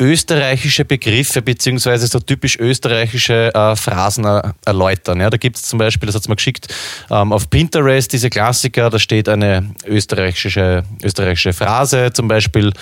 österreichische 0.00 0.84
Begriffe 0.84 1.42
beziehungsweise 1.42 2.06
so 2.06 2.20
typisch 2.20 2.58
österreichische 2.58 3.54
äh, 3.54 3.76
Phrasen 3.76 4.24
äh, 4.24 4.42
erläutern. 4.64 5.20
Ja, 5.20 5.30
da 5.30 5.36
gibt 5.36 5.56
es 5.56 5.62
zum 5.62 5.78
Beispiel, 5.78 6.06
das 6.06 6.14
hat 6.14 6.22
es 6.22 6.28
mir 6.28 6.36
geschickt, 6.36 6.68
ähm, 7.10 7.32
auf 7.32 7.50
Pinterest 7.50 8.12
diese 8.12 8.30
Klassiker, 8.30 8.90
da 8.90 8.98
steht 8.98 9.28
eine 9.28 9.74
österreichische, 9.86 10.84
österreichische 11.02 11.52
Phrase, 11.52 12.12
zum 12.12 12.28
Beispiel 12.28 12.72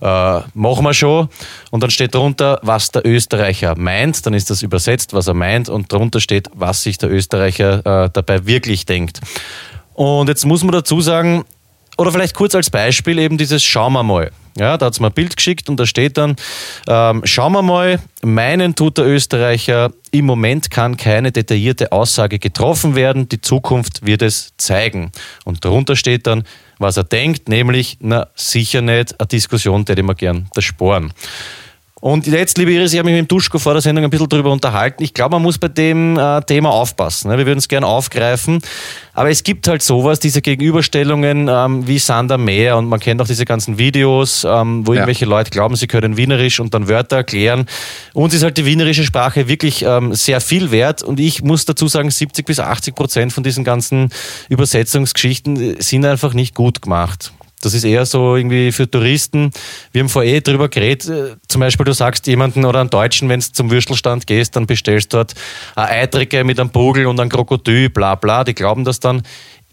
äh, 0.00 0.40
machen 0.54 0.84
wir 0.84 0.94
schon 0.94 1.28
und 1.70 1.82
dann 1.82 1.90
steht 1.90 2.14
drunter, 2.14 2.58
was 2.62 2.90
der 2.90 3.06
Österreicher 3.06 3.76
meint, 3.76 4.24
dann 4.26 4.34
ist 4.34 4.50
das 4.50 4.62
übersetzt, 4.62 5.12
was 5.12 5.26
er 5.26 5.34
meint 5.34 5.68
und 5.68 5.92
drunter 5.92 6.20
steht, 6.20 6.48
was 6.54 6.82
sich 6.82 6.98
der 6.98 7.10
Österreicher 7.10 8.04
äh, 8.04 8.10
dabei 8.12 8.46
wirklich 8.46 8.86
denkt. 8.86 9.20
Und 9.94 10.28
jetzt 10.28 10.46
muss 10.46 10.62
man 10.62 10.72
dazu 10.72 11.00
sagen, 11.00 11.44
oder 11.98 12.10
vielleicht 12.10 12.34
kurz 12.34 12.54
als 12.54 12.70
Beispiel 12.70 13.18
eben 13.18 13.36
dieses 13.36 13.62
Schauen 13.62 13.92
wir 13.92 14.02
mal. 14.02 14.30
Ja, 14.58 14.76
da 14.76 14.86
hat 14.86 14.92
es 14.92 15.00
mir 15.00 15.06
ein 15.06 15.12
Bild 15.12 15.36
geschickt 15.36 15.68
und 15.68 15.78
da 15.78 15.86
steht 15.86 16.18
dann, 16.18 16.36
ähm, 16.86 17.22
schauen 17.24 17.52
wir 17.52 17.62
mal, 17.62 17.98
meinen 18.22 18.74
tut 18.74 18.98
der 18.98 19.06
Österreicher, 19.06 19.92
im 20.10 20.26
Moment 20.26 20.70
kann 20.70 20.96
keine 20.96 21.32
detaillierte 21.32 21.92
Aussage 21.92 22.38
getroffen 22.38 22.94
werden, 22.94 23.28
die 23.28 23.40
Zukunft 23.40 24.04
wird 24.04 24.22
es 24.22 24.52
zeigen. 24.58 25.10
Und 25.44 25.64
darunter 25.64 25.96
steht 25.96 26.26
dann, 26.26 26.44
was 26.78 26.96
er 26.96 27.04
denkt, 27.04 27.48
nämlich, 27.48 27.96
na 28.00 28.28
sicher 28.34 28.82
nicht, 28.82 29.18
eine 29.18 29.26
Diskussion, 29.26 29.84
der 29.84 29.96
immer 29.96 30.14
gern 30.14 30.48
das 30.54 30.64
Sporen. 30.64 31.12
Und 32.02 32.26
jetzt, 32.26 32.58
liebe 32.58 32.72
Iris, 32.72 32.92
ich 32.92 32.98
habe 32.98 33.08
mich 33.08 33.14
mit 33.20 33.26
dem 33.26 33.28
Duschko 33.28 33.60
vor 33.60 33.74
der 33.74 33.80
Sendung 33.80 34.02
ein 34.02 34.10
bisschen 34.10 34.28
darüber 34.28 34.50
unterhalten. 34.50 35.04
Ich 35.04 35.14
glaube, 35.14 35.36
man 35.36 35.42
muss 35.42 35.56
bei 35.56 35.68
dem 35.68 36.18
äh, 36.18 36.40
Thema 36.42 36.70
aufpassen. 36.70 37.30
Ne? 37.30 37.38
Wir 37.38 37.46
würden 37.46 37.60
es 37.60 37.68
gerne 37.68 37.86
aufgreifen. 37.86 38.58
Aber 39.14 39.30
es 39.30 39.44
gibt 39.44 39.68
halt 39.68 39.82
sowas, 39.84 40.18
diese 40.18 40.42
Gegenüberstellungen 40.42 41.46
ähm, 41.48 41.86
wie 41.86 42.00
Sander 42.00 42.38
Meer 42.38 42.76
und 42.76 42.88
man 42.88 42.98
kennt 42.98 43.22
auch 43.22 43.26
diese 43.28 43.44
ganzen 43.44 43.78
Videos, 43.78 44.42
ähm, 44.42 44.84
wo 44.84 44.94
Ja. 44.94 44.98
irgendwelche 45.02 45.26
Leute 45.26 45.50
glauben, 45.52 45.76
sie 45.76 45.86
können 45.86 46.16
Wienerisch 46.16 46.58
und 46.58 46.74
dann 46.74 46.88
Wörter 46.88 47.18
erklären. 47.18 47.66
Uns 48.14 48.34
ist 48.34 48.42
halt 48.42 48.56
die 48.56 48.66
wienerische 48.66 49.04
Sprache 49.04 49.46
wirklich 49.46 49.84
ähm, 49.84 50.12
sehr 50.12 50.40
viel 50.40 50.72
wert 50.72 51.04
und 51.04 51.20
ich 51.20 51.44
muss 51.44 51.66
dazu 51.66 51.86
sagen, 51.86 52.10
70 52.10 52.44
bis 52.44 52.58
80 52.58 52.96
Prozent 52.96 53.32
von 53.32 53.44
diesen 53.44 53.62
ganzen 53.62 54.10
Übersetzungsgeschichten 54.48 55.76
äh, 55.78 55.80
sind 55.80 56.04
einfach 56.04 56.34
nicht 56.34 56.56
gut 56.56 56.82
gemacht. 56.82 57.32
Das 57.64 57.74
ist 57.74 57.84
eher 57.84 58.04
so 58.06 58.36
irgendwie 58.36 58.72
für 58.72 58.90
Touristen. 58.90 59.50
Wir 59.92 60.00
haben 60.02 60.08
vorher 60.08 60.34
eh 60.34 60.40
drüber 60.40 60.68
geredet. 60.68 61.08
äh, 61.08 61.36
Zum 61.48 61.60
Beispiel, 61.60 61.84
du 61.84 61.94
sagst 61.94 62.26
jemanden 62.26 62.64
oder 62.64 62.80
einen 62.80 62.90
Deutschen, 62.90 63.28
wenn 63.28 63.40
du 63.40 63.46
zum 63.52 63.70
Würstelstand 63.70 64.26
gehst, 64.26 64.56
dann 64.56 64.66
bestellst 64.66 65.12
du 65.12 65.18
dort 65.18 65.34
eine 65.74 65.88
Eitrige 65.88 66.44
mit 66.44 66.60
einem 66.60 66.70
Pugel 66.70 67.06
und 67.06 67.18
einem 67.18 67.30
Krokodil, 67.30 67.88
bla 67.88 68.14
bla. 68.14 68.44
Die 68.44 68.54
glauben 68.54 68.84
das 68.84 69.00
dann. 69.00 69.22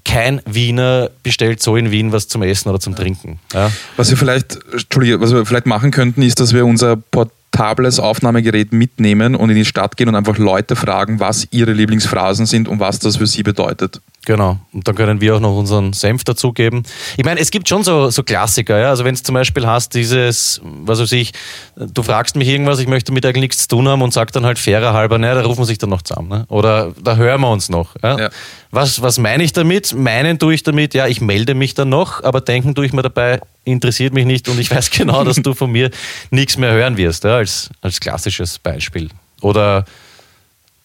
Kein 0.06 0.42
Wiener 0.46 1.10
bestellt 1.24 1.62
so 1.62 1.76
in 1.76 1.92
Wien 1.92 2.12
was 2.12 2.28
zum 2.28 2.42
Essen 2.42 2.70
oder 2.70 2.80
zum 2.80 2.96
Trinken. 2.96 3.40
Ja. 3.54 3.70
Was 3.98 4.10
wir 4.10 4.18
vielleicht, 4.18 4.58
Entschuldige, 4.72 5.20
was 5.20 5.34
wir 5.34 5.46
vielleicht 5.46 5.66
machen 5.66 5.92
könnten, 5.92 6.22
ist, 6.22 6.40
dass 6.40 6.54
wir 6.54 6.66
unser 6.66 6.96
portables 6.96 8.00
Aufnahmegerät 8.00 8.72
mitnehmen 8.72 9.36
und 9.36 9.50
in 9.50 9.56
die 9.56 9.66
Stadt 9.66 9.98
gehen 9.98 10.08
und 10.08 10.16
einfach 10.16 10.38
Leute 10.38 10.76
fragen, 10.76 11.20
was 11.20 11.48
ihre 11.52 11.74
Lieblingsphrasen 11.74 12.46
sind 12.46 12.68
und 12.68 12.80
was 12.80 13.00
das 13.00 13.18
für 13.18 13.28
sie 13.28 13.44
bedeutet. 13.44 14.00
Genau. 14.30 14.60
Und 14.74 14.88
dann 14.88 14.94
können 14.94 15.22
wir 15.22 15.36
auch 15.36 15.40
noch 15.40 15.58
unseren 15.58 15.92
Senf 15.92 16.24
dazugeben. 16.24 16.84
Ich 17.18 17.26
meine, 17.26 17.40
es 17.40 17.50
gibt 17.50 17.68
schon 17.68 17.84
so, 17.84 18.12
so 18.12 18.22
Klassiker, 18.22 18.78
ja. 18.78 18.90
Also 18.92 19.04
wenn 19.04 19.16
du 19.16 19.24
zum 19.24 19.34
Beispiel 19.34 19.66
hast, 19.66 19.96
dieses, 19.96 20.62
was 20.64 21.00
weiß 21.00 21.14
ich, 21.14 21.34
du 21.76 22.04
fragst 22.04 22.36
mich 22.36 22.48
irgendwas, 22.48 22.78
ich 22.78 22.88
möchte 22.88 23.12
mit 23.12 23.26
eigentlich 23.26 23.42
nichts 23.42 23.58
zu 23.64 23.70
tun 23.70 23.88
haben 23.88 24.04
und 24.04 24.14
sag 24.14 24.32
dann 24.32 24.46
halt 24.46 24.60
fairer 24.60 24.94
halber, 24.94 25.18
naja, 25.18 25.34
da 25.34 25.42
rufen 25.42 25.62
wir 25.62 25.66
sich 25.66 25.80
dann 25.80 25.90
noch 25.90 26.04
zusammen. 26.04 26.30
Ne? 26.30 26.46
Oder 26.48 26.94
da 27.04 27.16
hören 27.16 27.42
wir 27.42 27.50
uns 27.50 27.70
noch. 27.70 27.96
Ja? 28.04 28.20
Ja. 28.20 28.30
Was, 28.70 29.02
was 29.02 29.18
meine 29.18 29.42
ich 29.42 29.52
damit? 29.52 29.96
Meinen 29.96 30.38
tue 30.38 30.54
ich 30.54 30.62
damit, 30.62 30.94
ja, 30.94 31.08
ich 31.08 31.22
melde 31.22 31.56
mich 31.56 31.74
dann 31.74 31.90
noch, 31.90 32.24
aber 32.24 32.40
denken 32.40 32.76
tue 32.76 32.86
ich 32.86 32.94
mir 32.94 33.02
dabei, 33.02 33.42
interessiert 33.64 34.14
mich 34.14 34.28
nicht 34.28 34.48
und 34.48 34.60
ich 34.60 34.70
weiß 34.70 34.92
genau, 34.96 35.24
dass 35.24 35.38
du 35.38 35.56
von 35.56 35.72
mir 35.72 35.90
nichts 36.30 36.56
mehr 36.56 36.72
hören 36.72 36.98
wirst, 36.98 37.24
ja, 37.24 37.38
als, 37.38 37.72
als 37.82 38.00
klassisches 38.00 38.60
Beispiel. 38.60 39.10
Oder 39.42 39.86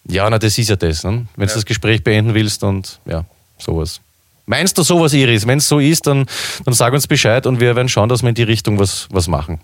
ja, 0.09 0.29
na, 0.31 0.39
das 0.39 0.57
ist 0.57 0.71
ja 0.71 0.77
das, 0.77 1.05
ne? 1.05 1.27
wenn 1.37 1.49
du 1.49 1.53
das 1.55 1.67
Gespräch 1.67 2.03
beenden 2.03 2.33
willst 2.33 2.65
und 2.65 3.01
ja, 3.05 3.27
sowas. 3.59 4.01
Meinst 4.47 4.77
du 4.77 4.83
sowas, 4.83 5.13
Iris? 5.15 5.47
Wenn 5.47 5.59
es 5.59 5.69
so 5.69 5.79
ist, 5.79 6.07
dann, 6.07 6.27
dann 6.65 6.75
sag 6.75 6.93
uns 6.93 7.07
Bescheid 7.07 7.47
und 7.47 7.61
wir 7.61 7.77
werden 7.77 7.89
schauen, 7.89 8.09
dass 8.09 8.23
wir 8.23 8.29
in 8.29 8.35
die 8.35 8.43
Richtung 8.43 8.79
was, 8.79 9.09
was 9.11 9.27
machen. 9.27 9.61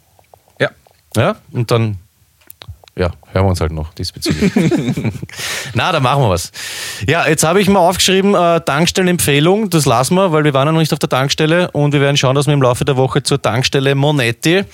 Ja. 0.59 0.71
Ja, 1.17 1.37
und 1.53 1.71
dann 1.71 1.99
ja, 3.01 3.11
hören 3.33 3.47
wir 3.47 3.49
uns 3.49 3.61
halt 3.63 3.73
noch 3.73 3.95
diesbezüglich. 3.95 4.53
Na, 5.75 5.91
da 5.91 6.01
machen 6.01 6.23
wir 6.23 6.29
was. 6.29 6.53
Ja, 7.09 7.27
jetzt 7.27 7.43
habe 7.45 7.61
ich 7.61 7.69
mal 7.69 7.79
aufgeschrieben, 7.81 8.35
äh, 8.35 8.61
Tankstellenempfehlung, 8.61 9.71
das 9.71 9.87
lassen 9.87 10.15
wir, 10.17 10.33
weil 10.33 10.45
wir 10.45 10.53
waren 10.53 10.69
ja 10.69 10.73
noch 10.73 10.81
nicht 10.81 10.93
auf 10.93 10.99
der 10.99 11.09
Tankstelle 11.09 11.71
und 11.71 11.93
wir 11.95 12.01
werden 12.03 12.19
schauen, 12.19 12.35
dass 12.35 12.47
wir 12.47 12.53
im 12.55 12.61
Laufe 12.63 12.85
der 12.85 12.97
Woche 12.99 13.23
zur 13.23 13.41
Tankstelle 13.41 13.95
Monetti 13.95 14.57
äh, 14.59 14.65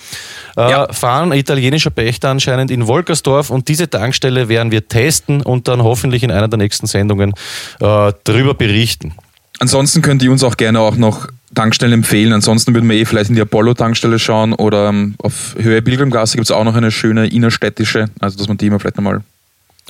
Ja. 0.57 0.91
fahren. 0.91 1.31
Italienischer 1.31 1.89
Pächter 1.89 2.29
anscheinend 2.29 2.69
in 2.69 2.85
Wolkersdorf 2.87 3.49
und 3.49 3.69
diese 3.69 3.89
Tankstelle 3.89 4.49
werden 4.49 4.71
wir 4.71 4.87
testen 4.87 5.41
und 5.41 5.67
dann 5.69 5.81
hoffentlich 5.81 6.23
in 6.23 6.31
einer 6.31 6.49
der 6.49 6.57
nächsten 6.57 6.85
Sendungen 6.87 7.31
äh, 7.79 8.11
darüber 8.25 8.53
berichten. 8.53 9.13
Ansonsten 9.59 10.01
könnt 10.01 10.21
ihr 10.21 10.31
uns 10.31 10.43
auch 10.43 10.57
gerne 10.57 10.81
auch 10.81 10.97
noch 10.97 11.27
Tankstellen 11.57 11.93
empfehlen. 11.93 12.33
Ansonsten 12.33 12.75
würden 12.75 12.87
wir 12.87 12.95
eh 12.97 13.05
vielleicht 13.05 13.29
in 13.29 13.35
die 13.35 13.41
Apollo-Tankstelle 13.41 14.19
schauen 14.19 14.53
oder 14.53 14.89
ähm, 14.89 15.15
auf 15.17 15.55
Höhe 15.57 15.81
Pilgrimgasse 15.81 16.37
gibt 16.37 16.45
es 16.45 16.51
auch 16.51 16.63
noch 16.63 16.75
eine 16.75 16.91
schöne 16.91 17.27
innerstädtische, 17.27 18.05
also 18.19 18.37
dass 18.37 18.47
man 18.47 18.57
die 18.57 18.67
immer 18.67 18.79
vielleicht 18.79 18.97
nochmal. 18.97 19.21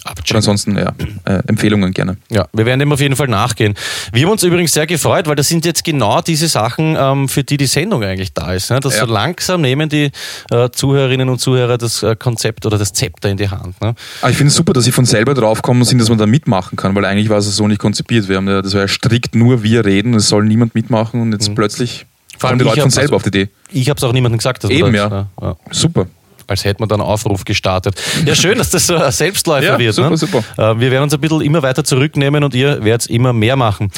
Oder 0.06 0.36
ansonsten, 0.36 0.78
ja, 0.78 0.94
äh, 1.26 1.42
Empfehlungen 1.48 1.92
gerne. 1.94 2.18
Ja, 2.30 2.48
wir 2.54 2.66
werden 2.66 2.80
dem 2.80 2.92
auf 2.92 3.00
jeden 3.00 3.16
Fall 3.16 3.28
nachgehen. 3.28 3.74
Wir 4.14 4.24
haben 4.24 4.32
uns 4.32 4.44
übrigens 4.44 4.74
sehr 4.74 4.88
gefreut, 4.88 5.28
weil 5.28 5.36
das 5.36 5.48
sind 5.50 5.66
jetzt 5.66 5.84
genau 5.84 6.22
diese 6.22 6.48
Sachen, 6.48 6.96
ähm, 7.00 7.28
für 7.28 7.44
die 7.44 7.58
die 7.58 7.66
Sendung 7.66 8.04
eigentlich 8.04 8.34
da 8.34 8.54
ist. 8.54 8.70
Ne? 8.70 8.80
Dass 8.80 8.96
Ja. 8.96 9.06
so 9.06 9.12
langsam 9.12 9.62
nehmen 9.62 9.90
die 9.90 10.12
äh, 10.52 10.70
Zuhörerinnen 10.72 11.28
und 11.30 11.40
Zuhörer 11.40 11.78
das 11.78 12.04
äh, 12.04 12.16
Konzept 12.16 12.66
oder 12.66 12.78
das 12.78 12.94
Zepter 12.94 13.30
in 13.30 13.38
die 13.38 13.50
Hand. 13.50 13.80
Ne? 13.82 13.96
Aber 14.22 14.32
ich 14.32 14.38
finde 14.38 14.50
es 14.50 14.56
super, 14.56 14.74
dass 14.74 14.86
sie 14.86 14.92
von 14.92 15.06
selber 15.06 15.34
draufkommen 15.34 15.84
sind, 15.84 16.00
dass 16.00 16.10
man 16.10 16.18
da 16.18 16.26
mitmachen 16.26 16.76
kann, 16.78 16.96
weil 16.96 17.06
eigentlich 17.06 17.30
war 17.30 17.38
es 17.40 17.54
so 17.56 17.68
nicht 17.68 17.80
konzipiert. 17.80 18.28
Wir 18.30 18.38
haben 18.38 18.48
ja, 18.48 18.62
das 18.62 18.74
war 18.74 18.82
ja 18.82 18.88
strikt 18.88 19.36
nur 19.36 19.64
wir 19.64 19.84
reden, 19.86 20.14
es 20.14 20.30
soll 20.30 20.46
niemand 20.46 20.74
mitmachen 20.76 21.22
und 21.22 21.32
jetzt 21.34 21.54
plötzlich 21.56 22.06
Mhm. 22.06 22.40
Vor 22.40 22.50
allem 22.52 22.60
kommen 22.60 22.66
die 22.66 22.70
Leute 22.70 22.82
von 22.82 22.92
selber 22.92 23.04
also- 23.04 23.16
auf 23.16 23.24
die 23.24 23.30
Idee. 23.30 23.50
Ich 23.72 23.90
habe 23.90 23.98
es 23.98 24.04
auch 24.04 24.14
niemandem 24.14 24.38
gesagt. 24.38 24.64
Eben, 24.66 24.94
das, 24.94 25.10
ja. 25.12 25.28
ja. 25.42 25.56
Super. 25.72 26.06
Als 26.48 26.64
hätte 26.66 26.82
man 26.82 26.90
da 26.90 26.96
einen 26.96 27.04
Aufruf 27.04 27.46
gestartet. 27.46 28.02
Ja, 28.26 28.34
schön, 28.36 28.58
dass 28.58 28.70
das 28.72 28.88
so 28.88 28.96
ein 28.96 29.12
Selbstläufer 29.12 29.74
Ja, 29.74 29.80
wird. 29.80 29.94
super, 29.96 30.10
ne? 30.10 30.18
super. 30.18 30.44
Äh, 30.58 30.80
Wir 30.80 30.92
werden 30.92 31.04
uns 31.04 31.14
ein 31.14 31.22
bisschen 31.22 31.42
immer 31.42 31.62
weiter 31.62 31.84
zurücknehmen 31.84 32.44
und 32.44 32.56
ihr 32.56 32.84
werdet 32.84 33.08
immer 33.08 33.34
mehr 33.34 33.56
machen. 33.56 33.92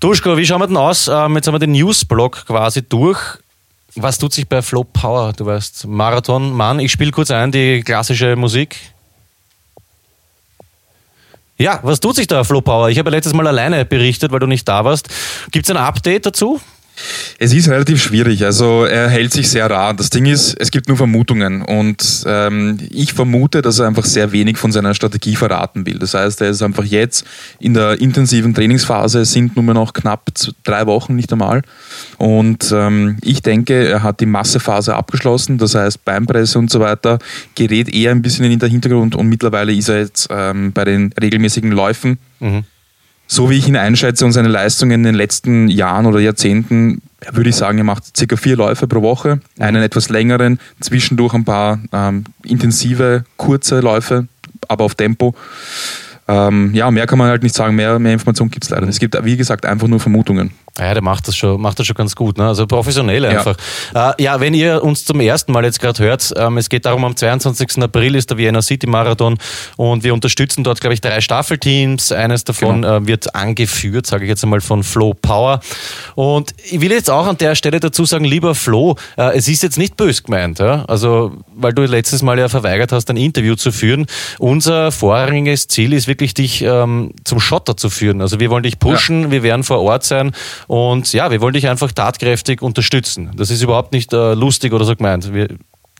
Duschko, 0.00 0.36
wie 0.36 0.46
schauen 0.46 0.60
wir 0.60 0.66
denn 0.66 0.76
aus? 0.76 1.08
Ähm, 1.08 1.36
Jetzt 1.36 1.46
haben 1.46 1.54
wir 1.54 1.58
den 1.58 1.72
Newsblock 1.72 2.46
quasi 2.46 2.82
durch. 2.82 3.18
Was 3.96 4.18
tut 4.18 4.32
sich 4.32 4.48
bei 4.48 4.62
Flow 4.62 4.84
Power? 4.84 5.32
Du 5.32 5.46
weißt, 5.46 5.86
Marathon, 5.86 6.52
Mann. 6.52 6.78
Ich 6.80 6.92
spiele 6.92 7.10
kurz 7.10 7.30
ein 7.30 7.50
die 7.52 7.82
klassische 7.82 8.36
Musik. 8.36 8.76
Ja, 11.58 11.78
was 11.82 12.00
tut 12.00 12.16
sich 12.16 12.26
da, 12.26 12.42
Flow 12.44 12.62
Power? 12.62 12.88
Ich 12.88 12.98
habe 12.98 13.10
ja 13.10 13.16
letztes 13.16 13.34
Mal 13.34 13.46
alleine 13.46 13.84
berichtet, 13.84 14.32
weil 14.32 14.38
du 14.38 14.46
nicht 14.46 14.66
da 14.66 14.84
warst. 14.84 15.08
Gibt 15.50 15.66
es 15.66 15.70
ein 15.70 15.76
Update 15.76 16.24
dazu? 16.24 16.60
Es 17.38 17.52
ist 17.52 17.68
relativ 17.68 18.02
schwierig, 18.02 18.44
also 18.44 18.84
er 18.84 19.08
hält 19.08 19.32
sich 19.32 19.48
sehr 19.48 19.70
rar. 19.70 19.94
Das 19.94 20.10
Ding 20.10 20.26
ist, 20.26 20.54
es 20.58 20.70
gibt 20.70 20.88
nur 20.88 20.96
Vermutungen 20.96 21.62
und 21.62 22.24
ähm, 22.26 22.78
ich 22.90 23.14
vermute, 23.14 23.62
dass 23.62 23.78
er 23.78 23.86
einfach 23.86 24.04
sehr 24.04 24.32
wenig 24.32 24.58
von 24.58 24.72
seiner 24.72 24.94
Strategie 24.94 25.36
verraten 25.36 25.86
will. 25.86 25.98
Das 25.98 26.14
heißt, 26.14 26.40
er 26.40 26.50
ist 26.50 26.62
einfach 26.62 26.84
jetzt 26.84 27.24
in 27.58 27.74
der 27.74 28.00
intensiven 28.00 28.54
Trainingsphase, 28.54 29.24
sind 29.24 29.56
nur 29.56 29.74
noch 29.74 29.92
knapp 29.92 30.30
drei 30.64 30.86
Wochen, 30.86 31.16
nicht 31.16 31.32
einmal. 31.32 31.62
Und 32.18 32.72
ähm, 32.72 33.16
ich 33.22 33.42
denke, 33.42 33.88
er 33.88 34.02
hat 34.02 34.20
die 34.20 34.26
Massephase 34.26 34.94
abgeschlossen, 34.94 35.58
das 35.58 35.74
heißt 35.74 36.04
Beinpresse 36.04 36.58
und 36.58 36.70
so 36.70 36.80
weiter 36.80 37.18
gerät 37.54 37.88
eher 37.88 38.10
ein 38.10 38.22
bisschen 38.22 38.44
in 38.44 38.58
den 38.58 38.70
Hintergrund 38.70 39.14
und 39.14 39.28
mittlerweile 39.28 39.72
ist 39.72 39.88
er 39.88 39.98
jetzt 39.98 40.28
ähm, 40.30 40.72
bei 40.72 40.84
den 40.84 41.12
regelmäßigen 41.20 41.70
Läufen 41.70 42.18
so 43.32 43.48
wie 43.48 43.58
ich 43.58 43.68
ihn 43.68 43.76
einschätze 43.76 44.24
und 44.24 44.32
seine 44.32 44.48
Leistungen 44.48 44.90
in 44.90 45.02
den 45.04 45.14
letzten 45.14 45.68
Jahren 45.68 46.06
oder 46.06 46.18
Jahrzehnten, 46.18 47.00
würde 47.30 47.50
ich 47.50 47.54
sagen, 47.54 47.78
er 47.78 47.84
macht 47.84 48.16
circa 48.16 48.34
vier 48.34 48.56
Läufe 48.56 48.88
pro 48.88 49.02
Woche, 49.02 49.38
einen 49.60 49.84
etwas 49.84 50.08
längeren, 50.08 50.58
zwischendurch 50.80 51.32
ein 51.34 51.44
paar 51.44 51.78
ähm, 51.92 52.24
intensive, 52.42 53.24
kurze 53.36 53.78
Läufe, 53.78 54.26
aber 54.66 54.84
auf 54.84 54.96
Tempo. 54.96 55.36
Ähm, 56.26 56.74
ja, 56.74 56.90
mehr 56.90 57.06
kann 57.06 57.18
man 57.18 57.28
halt 57.28 57.44
nicht 57.44 57.54
sagen, 57.54 57.76
mehr, 57.76 58.00
mehr 58.00 58.14
Informationen 58.14 58.50
gibt 58.50 58.64
es 58.64 58.70
leider. 58.70 58.88
Es 58.88 58.98
gibt, 58.98 59.16
wie 59.24 59.36
gesagt, 59.36 59.64
einfach 59.64 59.86
nur 59.86 60.00
Vermutungen. 60.00 60.50
Ja, 60.78 60.94
der 60.94 61.02
macht 61.02 61.28
das 61.28 61.36
schon, 61.36 61.60
macht 61.60 61.78
das 61.78 61.86
schon 61.86 61.96
ganz 61.96 62.14
gut, 62.14 62.38
ne? 62.38 62.46
Also 62.46 62.66
professionell 62.66 63.24
Ja. 63.24 63.30
einfach. 63.30 63.56
Äh, 63.94 64.22
ja, 64.22 64.40
wenn 64.40 64.54
ihr 64.54 64.82
uns 64.82 65.04
zum 65.04 65.20
ersten 65.20 65.52
Mal 65.52 65.64
jetzt 65.64 65.80
gerade 65.80 66.02
hört, 66.02 66.32
ähm, 66.36 66.56
es 66.58 66.68
geht 66.68 66.86
darum, 66.86 67.04
am 67.04 67.16
22. 67.16 67.82
April 67.82 68.14
ist 68.14 68.30
der 68.30 68.36
Vienna 68.38 68.62
City 68.62 68.86
Marathon 68.86 69.36
und 69.76 70.04
wir 70.04 70.14
unterstützen 70.14 70.64
dort, 70.64 70.80
glaube 70.80 70.94
ich, 70.94 71.00
drei 71.00 71.20
Staffelteams. 71.20 72.12
Eines 72.12 72.44
davon 72.44 72.82
Genau. 72.82 72.96
äh, 72.98 73.06
wird 73.06 73.34
angeführt, 73.34 74.06
sage 74.06 74.24
ich 74.24 74.28
jetzt 74.28 74.42
einmal, 74.44 74.60
von 74.60 74.82
Flo 74.82 75.12
Power. 75.14 75.60
Und 76.14 76.54
ich 76.70 76.80
will 76.80 76.92
jetzt 76.92 77.10
auch 77.10 77.26
an 77.26 77.36
der 77.38 77.54
Stelle 77.56 77.80
dazu 77.80 78.04
sagen, 78.04 78.24
lieber 78.24 78.54
Flo, 78.54 78.96
äh, 79.18 79.36
es 79.36 79.48
ist 79.48 79.62
jetzt 79.62 79.76
nicht 79.76 79.96
bös 79.96 80.22
gemeint, 80.22 80.60
ja? 80.60 80.84
Also, 80.86 81.32
weil 81.54 81.72
du 81.72 81.82
letztes 81.82 82.22
Mal 82.22 82.38
ja 82.38 82.48
verweigert 82.48 82.92
hast, 82.92 83.10
ein 83.10 83.16
Interview 83.16 83.54
zu 83.56 83.72
führen. 83.72 84.06
Unser 84.38 84.92
vorrangiges 84.92 85.68
Ziel 85.68 85.92
ist 85.92 86.06
wirklich, 86.06 86.32
dich 86.34 86.62
ähm, 86.62 87.12
zum 87.24 87.40
Schotter 87.40 87.76
zu 87.76 87.90
führen. 87.90 88.20
Also, 88.20 88.40
wir 88.40 88.50
wollen 88.50 88.62
dich 88.62 88.78
pushen, 88.78 89.30
wir 89.30 89.42
werden 89.42 89.64
vor 89.64 89.80
Ort 89.80 90.04
sein 90.04 90.32
und 90.70 91.12
ja, 91.12 91.32
wir 91.32 91.40
wollen 91.40 91.54
dich 91.54 91.66
einfach 91.66 91.90
tatkräftig 91.90 92.62
unterstützen. 92.62 93.32
Das 93.34 93.50
ist 93.50 93.60
überhaupt 93.60 93.92
nicht 93.92 94.12
äh, 94.12 94.34
lustig 94.34 94.72
oder 94.72 94.84
so 94.84 94.94
gemeint. 94.94 95.34
Wir, 95.34 95.48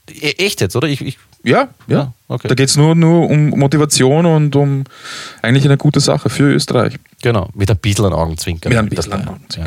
e- 0.08 0.30
echt 0.38 0.60
jetzt, 0.60 0.76
oder? 0.76 0.86
Ich, 0.86 1.00
ich, 1.00 1.18
Ja, 1.42 1.70
ja. 1.88 1.96
Ja, 1.96 2.12
okay. 2.28 2.46
Da 2.46 2.54
geht 2.54 2.68
es 2.68 2.76
nur, 2.76 2.94
nur 2.94 3.28
um 3.28 3.48
Motivation 3.48 4.26
und 4.26 4.54
um 4.54 4.84
eigentlich 5.42 5.64
eine 5.64 5.76
gute 5.76 5.98
Sache 5.98 6.30
für 6.30 6.44
Österreich. 6.52 6.98
genau, 7.20 7.48
mit 7.52 7.68
ein 7.68 7.78
bisschen 7.78 8.04
an 8.04 8.12
Augenzwinkern. 8.12 8.70
Mit 8.72 8.78
ein 8.78 8.88
bisschen. 8.88 9.40
ja. 9.56 9.64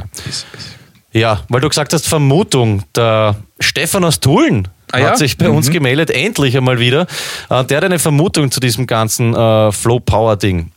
Ja, 1.11 1.41
weil 1.49 1.59
du 1.59 1.67
gesagt 1.67 1.91
hast, 1.91 2.07
Vermutung, 2.07 2.83
der 2.95 3.35
Stefan 3.59 4.05
aus 4.05 4.21
Tulln 4.21 4.69
Ah 4.93 4.99
hat 4.99 5.03
ja? 5.03 5.17
sich 5.17 5.37
bei 5.37 5.49
uns 5.49 5.69
gemeldet, 5.69 6.11
endlich 6.11 6.55
einmal 6.55 6.79
wieder. 6.79 7.07
Äh, 7.49 7.65
Der 7.65 7.77
hat 7.77 7.83
eine 7.83 7.99
Vermutung 7.99 8.51
zu 8.51 8.59
diesem 8.61 8.87
ganzen 8.87 9.35
äh, 9.35 9.71
Flow-Power-Ding. 9.73 10.71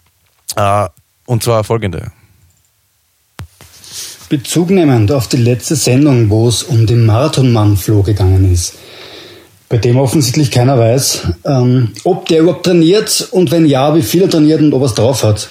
Äh, 0.57 0.89
und 1.27 1.43
zwar 1.45 1.63
folgende. 1.65 2.11
Bezug 4.29 4.71
nehmend 4.71 5.13
auf 5.13 5.29
die 5.29 5.37
letzte 5.37 5.77
Sendung, 5.77 6.31
wo 6.31 6.49
es 6.49 6.63
um 6.63 6.87
den 6.87 7.07
Marathonmann 7.07 7.77
Flo 7.77 8.03
gegangen 8.03 8.53
ist, 8.53 8.75
bei 9.69 9.79
dem 9.79 9.97
offensichtlich 9.97 10.51
keiner 10.51 10.79
weiß, 10.79 11.29
ähm, 11.45 11.93
ob 12.05 12.27
der 12.27 12.41
überhaupt 12.41 12.67
trainiert 12.67 13.29
und 13.31 13.51
wenn 13.51 13.67
ja, 13.67 13.95
wie 13.95 14.03
viel 14.03 14.23
er 14.23 14.31
trainiert 14.31 14.61
und 14.61 14.73
ob 14.73 14.83
er 14.83 14.87
es 14.87 14.95
drauf 14.95 15.23
hat. 15.23 15.49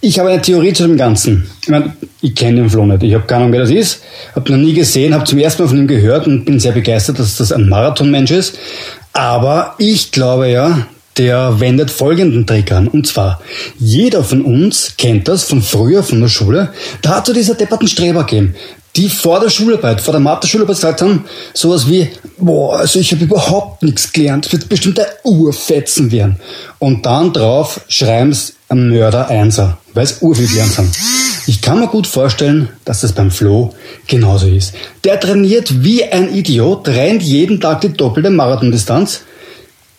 Ich 0.00 0.20
habe 0.20 0.28
eine 0.28 0.40
Theorie 0.40 0.72
zu 0.72 0.84
dem 0.86 0.96
Ganzen. 0.96 1.50
Ich 1.60 1.68
meine, 1.68 1.96
ich 2.20 2.36
kenne 2.36 2.60
den 2.60 2.70
Flo 2.70 2.86
nicht. 2.86 3.02
Ich 3.02 3.14
habe 3.14 3.26
keine 3.26 3.42
Ahnung, 3.42 3.52
wer 3.52 3.62
das 3.62 3.70
ist. 3.70 4.02
Habe 4.36 4.52
noch 4.52 4.58
nie 4.58 4.72
gesehen, 4.72 5.12
habe 5.12 5.24
zum 5.24 5.40
ersten 5.40 5.62
Mal 5.62 5.68
von 5.68 5.78
ihm 5.78 5.88
gehört 5.88 6.28
und 6.28 6.44
bin 6.44 6.60
sehr 6.60 6.70
begeistert, 6.70 7.18
dass 7.18 7.36
das 7.36 7.50
ein 7.50 7.68
Marathonmensch 7.68 8.30
ist. 8.30 8.56
Aber 9.12 9.74
ich 9.78 10.12
glaube 10.12 10.48
ja, 10.50 10.86
der 11.18 11.60
wendet 11.60 11.90
folgenden 11.90 12.46
Trick 12.46 12.72
an. 12.72 12.88
Und 12.88 13.06
zwar, 13.06 13.40
jeder 13.78 14.24
von 14.24 14.42
uns 14.42 14.94
kennt 14.96 15.28
das 15.28 15.44
von 15.44 15.62
früher, 15.62 16.02
von 16.02 16.20
der 16.20 16.28
Schule. 16.28 16.72
Da 17.02 17.16
hat 17.16 17.26
so 17.26 17.32
dieser 17.32 17.54
depperten 17.54 17.88
Streber 17.88 18.24
gegeben, 18.24 18.54
die 18.96 19.08
vor 19.08 19.40
der 19.40 19.50
Schularbeit, 19.50 20.00
vor 20.00 20.12
der 20.12 20.20
Mathe-Schularbeit 20.20 20.76
gesagt 20.76 21.02
haben, 21.02 21.24
sowas 21.54 21.88
wie, 21.88 22.08
boah, 22.38 22.78
also 22.78 22.98
ich 22.98 23.12
habe 23.12 23.24
überhaupt 23.24 23.82
nichts 23.82 24.12
gelernt, 24.12 24.46
es 24.46 24.52
wird 24.52 24.68
bestimmt 24.68 24.98
ein 24.98 25.06
Urfetzen 25.24 26.10
werden. 26.10 26.36
Und 26.78 27.04
dann 27.04 27.32
drauf 27.32 27.80
schreiben 27.88 28.32
sie 28.32 28.52
am 28.68 28.88
Mörder 28.88 29.28
Einser, 29.28 29.78
weil 29.94 30.06
sie 30.06 30.16
urviel 30.20 30.48
gelernt 30.48 30.78
haben. 30.78 30.90
Ich 31.46 31.62
kann 31.62 31.80
mir 31.80 31.86
gut 31.86 32.06
vorstellen, 32.06 32.68
dass 32.84 33.00
das 33.00 33.12
beim 33.12 33.30
Flo 33.30 33.72
genauso 34.06 34.46
ist. 34.48 34.74
Der 35.04 35.18
trainiert 35.18 35.82
wie 35.82 36.04
ein 36.04 36.34
Idiot, 36.34 36.88
rennt 36.88 37.22
jeden 37.22 37.60
Tag 37.60 37.80
die 37.80 37.92
doppelte 37.92 38.30
Marathondistanz, 38.30 39.22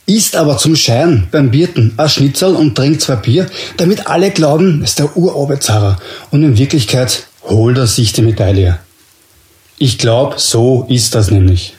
isst 0.10 0.36
aber 0.36 0.58
zum 0.58 0.76
Schein 0.76 1.28
beim 1.32 1.52
Bierten 1.52 1.94
ein 1.98 2.10
Schnitzel 2.10 2.56
und 2.56 2.76
trinkt 2.76 3.02
zwei 3.02 3.16
Bier, 3.16 3.48
damit 3.78 4.08
alle 4.08 4.32
glauben, 4.32 4.82
es 4.84 4.92
ist 4.92 5.00
der 5.00 5.16
Urarbeitshauer. 5.16 5.98
Und 6.32 6.44
in 6.44 6.58
Wirklichkeit 6.58 7.28
holt 7.44 7.78
er 7.78 7.88
sich 7.88 8.12
die 8.14 8.22
Medaille. 8.22 8.80
Ich 9.78 9.98
glaube, 9.98 10.36
so 10.38 10.86
ist 10.90 11.16
das 11.16 11.32
nämlich. 11.32 11.76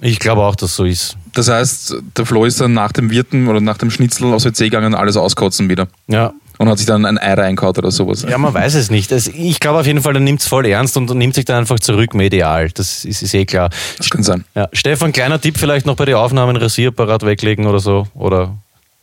Ich 0.00 0.18
glaube 0.18 0.42
auch, 0.42 0.56
dass 0.56 0.76
so 0.76 0.84
ist. 0.84 1.16
Das 1.34 1.48
heißt, 1.48 1.94
der 2.16 2.26
Flo 2.26 2.44
ist 2.44 2.60
dann 2.60 2.74
nach 2.74 2.92
dem 2.92 3.10
Wirten 3.10 3.48
oder 3.48 3.60
nach 3.60 3.78
dem 3.78 3.90
Schnitzel 3.90 4.32
aus 4.32 4.44
WC 4.44 4.64
gegangen 4.64 4.94
und 4.94 4.98
alles 4.98 5.16
auskotzen 5.16 5.68
wieder. 5.68 5.88
Ja. 6.08 6.32
Und 6.62 6.68
hat 6.70 6.78
sich 6.78 6.86
dann 6.86 7.04
ein 7.04 7.18
Ei 7.18 7.34
reingehaut 7.34 7.76
oder 7.78 7.90
sowas. 7.90 8.24
Ja, 8.28 8.38
man 8.38 8.54
weiß 8.54 8.74
es 8.74 8.90
nicht. 8.90 9.10
Es- 9.12 9.26
Ich 9.28 9.60
glaube 9.60 9.80
auf 9.80 9.86
jeden 9.86 10.00
Fall, 10.02 10.14
er 10.14 10.20
nimmt 10.20 10.40
es 10.40 10.46
voll 10.46 10.66
ernst 10.66 10.96
und 10.96 11.10
nimmt 11.14 11.34
sich 11.34 11.44
dann 11.44 11.56
einfach 11.58 11.80
zurück 11.80 12.14
medial. 12.14 12.70
Das 12.70 13.04
ist, 13.04 13.22
ist 13.22 13.34
eh 13.34 13.44
klar. 13.44 13.70
Das 13.98 14.08
kann 14.10 14.22
sein. 14.22 14.44
Ja, 14.54 14.68
Stefan, 14.72 15.12
kleiner 15.12 15.40
Tipp 15.40 15.58
vielleicht 15.58 15.86
noch 15.86 15.96
bei 15.96 16.04
den 16.04 16.14
Aufnahmen, 16.14 16.56
Rasierapparat 16.56 17.24
weglegen 17.24 17.66
oder 17.66 17.80
so. 17.80 18.06
Oder 18.14 18.54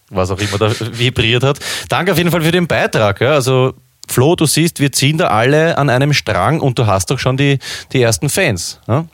was 0.09 0.31
auch 0.31 0.39
immer 0.39 0.57
da 0.57 0.71
vibriert 0.93 1.43
hat. 1.43 1.59
Danke 1.89 2.11
auf 2.13 2.17
jeden 2.17 2.31
Fall 2.31 2.41
für 2.41 2.51
den 2.51 2.65
Beitrag. 2.67 3.19
Ja. 3.21 3.31
Also 3.33 3.73
Flo, 4.07 4.35
du 4.35 4.45
siehst, 4.47 4.79
wir 4.79 4.91
ziehen 4.91 5.17
da 5.19 5.27
alle 5.27 5.77
an 5.77 5.89
einem 5.89 6.13
Strang 6.13 6.61
und 6.61 6.79
du 6.79 6.87
hast 6.87 7.11
doch 7.11 7.19
schon 7.19 7.37
die, 7.37 7.59
die 7.93 8.01
ersten 8.01 8.27
Fans. 8.29 8.79
Ja? 8.87 9.05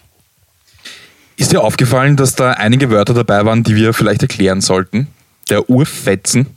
Ist 1.38 1.52
dir 1.52 1.62
aufgefallen, 1.62 2.16
dass 2.16 2.36
da 2.36 2.52
einige 2.52 2.90
Wörter 2.90 3.14
dabei 3.14 3.44
waren, 3.46 3.64
die 3.64 3.76
wir 3.76 3.94
vielleicht 3.94 4.22
erklären 4.22 4.62
sollten? 4.62 5.08
Der 5.50 5.70
Urfetzen, 5.70 6.55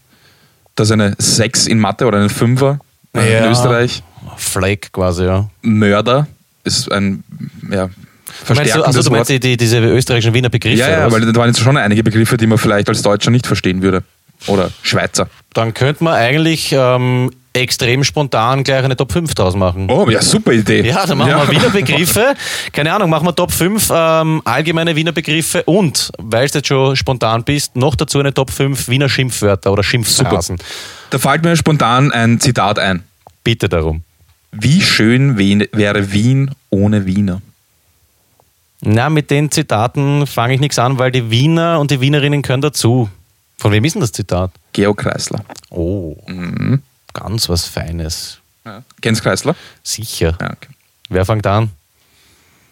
das 0.79 0.89
ist 0.89 0.93
eine 0.93 1.15
6 1.19 1.67
in 1.67 1.79
Mathe 1.79 2.07
oder 2.07 2.19
eine 2.19 2.29
5er 2.29 2.79
äh, 3.15 3.33
Ja. 3.33 3.45
in 3.47 3.53
Österreich. 3.53 4.03
Flake 4.37 4.89
quasi, 4.93 5.25
ja. 5.25 5.49
Mörder 5.63 6.27
ist 6.65 6.91
ein 6.93 7.25
ja, 7.71 7.89
Meinst 7.89 7.97
du, 8.41 8.55
verstärkendes 8.55 8.97
also 8.97 9.03
du 9.03 9.11
meinst 9.17 9.31
die, 9.31 9.41
die, 9.41 9.57
diese 9.57 9.79
österreichischen 9.79 10.35
Wiener 10.35 10.49
Begriffe? 10.51 10.77
ja, 10.77 10.91
ja, 10.91 11.13
weil 11.13 11.21
da 11.23 11.35
waren 11.39 11.49
jetzt 11.49 11.61
schon 11.61 11.77
einige 11.77 12.03
Begriffe, 12.03 12.37
die 12.37 12.47
man 12.47 12.59
vielleicht 12.59 12.89
als 12.89 13.03
Deutscher 13.03 13.31
nicht 13.31 13.47
verstehen 13.47 13.83
würde. 13.83 14.03
Oder 14.47 14.71
Schweizer. 14.83 15.29
Dann 15.55 15.75
könnte 15.75 16.05
man 16.05 16.15
eigentlich 16.15 16.73
ähm, 16.73 17.31
extrem 17.53 18.05
spontan 18.05 18.65
gleich 18.65 18.85
eine 18.85 18.97
Top 18.97 19.13
5 19.13 19.35
draus 19.35 19.55
machen. 19.55 19.91
Oh, 19.91 20.09
ja, 20.09 20.23
super 20.23 20.53
Idee. 20.53 20.83
Ja, 20.83 21.07
dann 21.07 21.19
machen 21.19 21.33
wir 21.33 21.49
Wiener 21.51 21.71
Begriffe. 21.71 22.35
Keine 22.73 22.93
Ahnung, 22.93 23.11
machen 23.11 23.27
wir 23.27 23.35
Top 23.35 23.51
5 23.51 23.91
ähm, 23.93 24.43
allgemeine 24.45 24.95
Wiener 24.97 25.13
Begriffe 25.13 25.63
und, 25.65 26.11
weil 26.19 26.49
du 26.49 26.59
jetzt 26.59 26.69
schon 26.69 26.97
spontan 26.97 27.45
bist, 27.45 27.77
noch 27.77 27.95
dazu 27.95 28.21
eine 28.21 28.33
Top 28.33 28.51
5 28.51 28.89
Wiener 28.89 29.09
Schimpfwörter 29.09 29.73
oder 29.73 29.83
Schimpfphrasen. 29.83 30.59
Da 31.11 31.19
fällt 31.19 31.43
mir 31.43 31.57
spontan 31.57 32.13
ein 32.13 32.41
Zitat 32.41 32.79
ein. 32.79 33.03
Bitte 33.45 33.69
darum. 33.69 34.03
Wie 34.53 34.81
schön 34.81 35.37
wäre 35.39 36.13
Wien 36.13 36.51
ohne 36.71 37.07
Wiener? 37.07 37.43
Na, 38.81 39.11
mit 39.11 39.31
den 39.31 39.51
Zitaten 39.51 40.27
fange 40.27 40.55
ich 40.55 40.61
nichts 40.61 40.79
an, 40.79 40.99
weil 40.99 41.11
die 41.11 41.31
Wiener 41.31 41.81
und 41.81 41.91
die 41.91 42.01
Wienerinnen 42.01 42.43
können 42.43 42.63
dazu. 42.63 43.11
Von 43.57 43.73
wem 43.73 43.85
ist 43.85 43.95
denn 43.95 44.01
das 44.01 44.13
Zitat? 44.13 44.53
Georg 44.73 44.99
Kreisler. 44.99 45.45
Oh, 45.71 46.17
ganz 47.15 47.49
was 47.49 47.67
Feines. 47.67 48.39
Ja. 48.65 48.83
Kennst 49.01 49.23
Kreisler? 49.23 49.55
Sicher. 49.83 50.37
Ja, 50.41 50.49
okay. 50.49 50.69
Wer 51.09 51.25
fängt 51.25 51.47
an? 51.47 51.71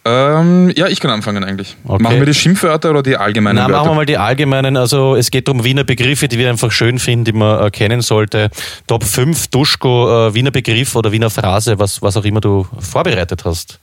Ähm, 0.05 0.73
ja, 0.77 0.87
ich 0.87 1.01
kann 1.01 1.11
anfangen 1.11 1.43
eigentlich. 1.43 1.77
Okay. 1.85 2.01
Machen 2.01 2.19
wir 2.21 2.27
die 2.27 2.35
Schimpfwörter 2.35 2.91
oder 2.91 3.03
die 3.03 3.17
allgemeinen 3.17 3.57
Na, 3.57 3.63
Wörter? 3.63 3.77
machen 3.79 3.91
wir 3.91 3.95
mal 3.97 4.07
die 4.07 4.19
allgemeinen. 4.19 4.77
Also 4.77 5.17
es 5.17 5.33
geht 5.33 5.49
um 5.49 5.65
Wiener 5.65 5.83
Begriffe, 5.83 6.29
die 6.29 6.39
wir 6.39 6.49
einfach 6.49 6.71
schön 6.71 7.01
finden, 7.01 7.25
die 7.25 7.33
man 7.33 7.65
äh, 7.67 7.71
kennen 7.73 8.03
sollte. 8.03 8.51
Top 8.87 9.03
5 9.03 9.49
Duschko, 9.49 10.29
äh, 10.29 10.35
Wiener 10.35 10.53
Begriff 10.53 10.95
oder 10.95 11.11
Wiener 11.11 11.29
Phrase, 11.31 11.81
was, 11.81 12.03
was 12.03 12.17
auch 12.17 12.25
immer 12.25 12.41
du 12.41 12.69
vorbereitet 12.79 13.45
hast. 13.45 13.81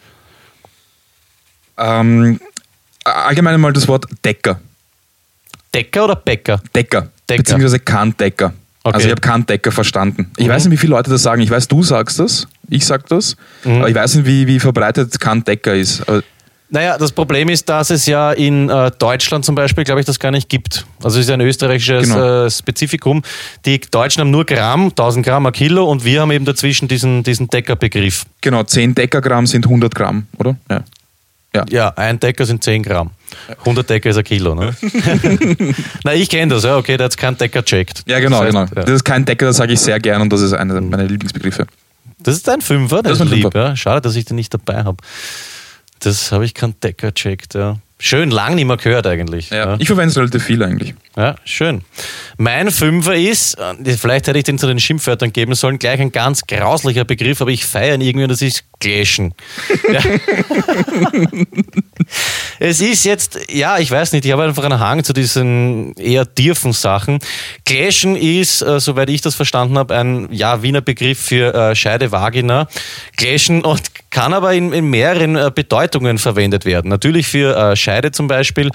Ähm, 1.77 2.39
allgemein 3.03 3.59
mal 3.59 3.73
das 3.73 3.89
Wort 3.89 4.05
Decker. 4.23 4.61
Decker 5.73 6.05
oder 6.05 6.15
Bäcker? 6.15 6.61
Decker. 6.73 7.09
Decker. 7.27 7.43
Beziehungsweise 7.43 7.79
Kantdecker. 7.79 8.53
Okay. 8.85 8.95
Also 8.95 9.07
ich 9.07 9.11
habe 9.11 9.21
Kantdecker 9.21 9.71
verstanden. 9.71 10.29
Ich 10.37 10.47
weiß 10.49 10.65
nicht, 10.65 10.73
wie 10.73 10.77
viele 10.77 10.91
Leute 10.91 11.09
das 11.09 11.23
sagen. 11.23 11.41
Ich 11.41 11.49
weiß, 11.49 11.67
du 11.69 11.83
sagst 11.83 12.19
das. 12.19 12.47
Ich 12.69 12.85
sag 12.85 13.07
das. 13.07 13.37
Aber 13.63 13.87
ich 13.87 13.95
weiß 13.95 14.15
nicht, 14.15 14.25
wie, 14.25 14.45
wie 14.47 14.59
verbreitet 14.59 15.17
Kantdecker 15.21 15.73
ist. 15.73 16.01
Aber 16.07 16.21
Naja, 16.69 16.97
das 16.97 17.13
Problem 17.13 17.47
ist, 17.47 17.69
dass 17.69 17.91
es 17.91 18.05
ja 18.07 18.33
in 18.33 18.69
äh, 18.69 18.91
Deutschland 18.99 19.45
zum 19.45 19.55
Beispiel, 19.55 19.85
glaube 19.85 20.01
ich, 20.01 20.05
das 20.05 20.19
gar 20.19 20.31
nicht 20.31 20.49
gibt. 20.49 20.85
Also 21.01 21.19
es 21.19 21.27
ist 21.27 21.31
ein 21.31 21.39
österreichisches 21.39 22.09
Genau. 22.09 22.45
äh, 22.45 22.49
Spezifikum. 22.49 23.21
Die 23.65 23.79
Deutschen 23.79 24.19
haben 24.21 24.31
nur 24.31 24.43
Gramm, 24.43 24.87
1000 24.89 25.25
Gramm 25.25 25.45
ein 25.45 25.53
Kilo 25.53 25.89
und 25.89 26.03
wir 26.03 26.19
haben 26.21 26.31
eben 26.31 26.43
dazwischen 26.43 26.89
diesen, 26.89 27.23
diesen 27.23 27.47
Deckerbegriff. 27.47 28.25
genau, 28.41 28.63
10 28.63 28.95
Deckergramm 28.95 29.47
sind 29.47 29.65
100 29.65 29.95
Gramm, 29.95 30.27
oder? 30.37 30.57
Ja. 30.69 30.83
Ja, 31.69 31.89
ein 31.95 32.19
Decker 32.19 32.45
sind 32.45 32.63
10 32.63 32.81
Gramm. 32.83 33.11
100 33.59 33.89
Decker 33.89 34.09
ist 34.09 34.17
ein 34.17 34.23
Kilo, 34.23 34.55
ne? 34.55 34.75
Na, 36.03 36.13
ich 36.13 36.29
kenne 36.29 36.53
das, 36.55 36.63
ja, 36.63 36.77
okay, 36.77 36.97
der 36.97 37.05
hat 37.05 37.17
keinen 37.17 37.37
Decker 37.37 37.63
checkt. 37.63 38.03
Ja, 38.07 38.19
genau, 38.19 38.43
das 38.43 38.55
heißt, 38.55 38.69
genau. 38.71 38.79
Ja. 38.81 38.85
Das 38.85 38.95
ist 38.95 39.03
kein 39.03 39.25
Decker, 39.25 39.47
das 39.47 39.57
sage 39.57 39.73
ich 39.73 39.79
sehr 39.79 39.99
gern 39.99 40.21
und 40.21 40.31
das 40.33 40.41
ist 40.41 40.53
einer 40.53 40.79
meiner 40.81 41.03
Lieblingsbegriffe. 41.03 41.67
Das 42.19 42.35
ist 42.35 42.47
ein 42.49 42.61
Fünfer, 42.61 43.01
das, 43.03 43.17
Das 43.19 43.27
ist 43.27 43.33
lieb, 43.33 43.43
Fünfer. 43.43 43.59
ja. 43.69 43.75
Schade, 43.75 44.01
dass 44.01 44.15
ich 44.15 44.25
den 44.25 44.35
nicht 44.35 44.53
dabei 44.53 44.83
habe. 44.83 44.97
Das 45.99 46.31
habe 46.31 46.45
ich 46.45 46.53
keinen 46.53 46.79
Decker 46.79 47.13
checkt, 47.13 47.53
ja. 47.53 47.77
Schön, 48.05 48.31
lang 48.31 48.55
nicht 48.55 48.65
mehr 48.65 48.75
gehört 48.75 49.07
eigentlich. 49.07 49.49
Ja. 49.49 49.77
Ich 49.79 49.87
verwende 49.87 50.09
es 50.09 50.17
relativ 50.17 50.43
viel 50.43 50.61
eigentlich. 50.61 50.93
Ja, 51.15 51.35
schön. 51.45 51.83
Mein 52.35 52.69
Fünfer 52.69 53.15
ist, 53.15 53.57
äh, 53.57 53.95
vielleicht 53.95 54.27
hätte 54.27 54.37
ich 54.37 54.43
den 54.43 54.59
zu 54.59 54.67
den 54.67 54.77
Schimpfwörtern 54.77 55.31
geben 55.31 55.55
sollen, 55.55 55.79
gleich 55.79 56.01
ein 56.01 56.11
ganz 56.11 56.45
grauslicher 56.45 57.05
Begriff, 57.05 57.39
aber 57.39 57.51
ich 57.51 57.63
feiere 57.63 57.95
ihn 57.95 58.01
irgendwie 58.01 58.23
und 58.23 58.31
das 58.31 58.41
ist 58.41 58.65
Gläschen. 58.79 59.33
Ja. 59.89 60.01
es 62.59 62.81
ist 62.81 63.05
jetzt, 63.05 63.39
ja, 63.49 63.77
ich 63.77 63.89
weiß 63.89 64.11
nicht, 64.11 64.25
ich 64.25 64.33
habe 64.33 64.43
einfach 64.43 64.65
einen 64.65 64.81
Hang 64.81 65.05
zu 65.05 65.13
diesen 65.13 65.93
eher 65.95 66.25
tiefen 66.35 66.73
Sachen. 66.73 67.19
Gläschen 67.63 68.17
ist, 68.17 68.63
äh, 68.63 68.81
soweit 68.81 69.09
ich 69.11 69.21
das 69.21 69.35
verstanden 69.35 69.77
habe, 69.77 69.95
ein 69.95 70.27
ja, 70.29 70.61
Wiener 70.61 70.81
Begriff 70.81 71.21
für 71.21 71.53
äh, 71.53 71.73
Scheide 71.73 72.11
Vagina. 72.11 72.67
Gläschen 73.15 73.63
und 73.63 73.92
kann 74.13 74.33
aber 74.33 74.53
in, 74.53 74.71
in 74.71 74.85
mehreren 74.89 75.35
äh, 75.35 75.51
Bedeutungen 75.53 76.17
verwendet 76.17 76.63
werden. 76.65 76.89
Natürlich 76.89 77.27
für 77.27 77.55
äh, 77.57 77.75
Scheide 77.75 78.11
zum 78.11 78.27
Beispiel, 78.27 78.69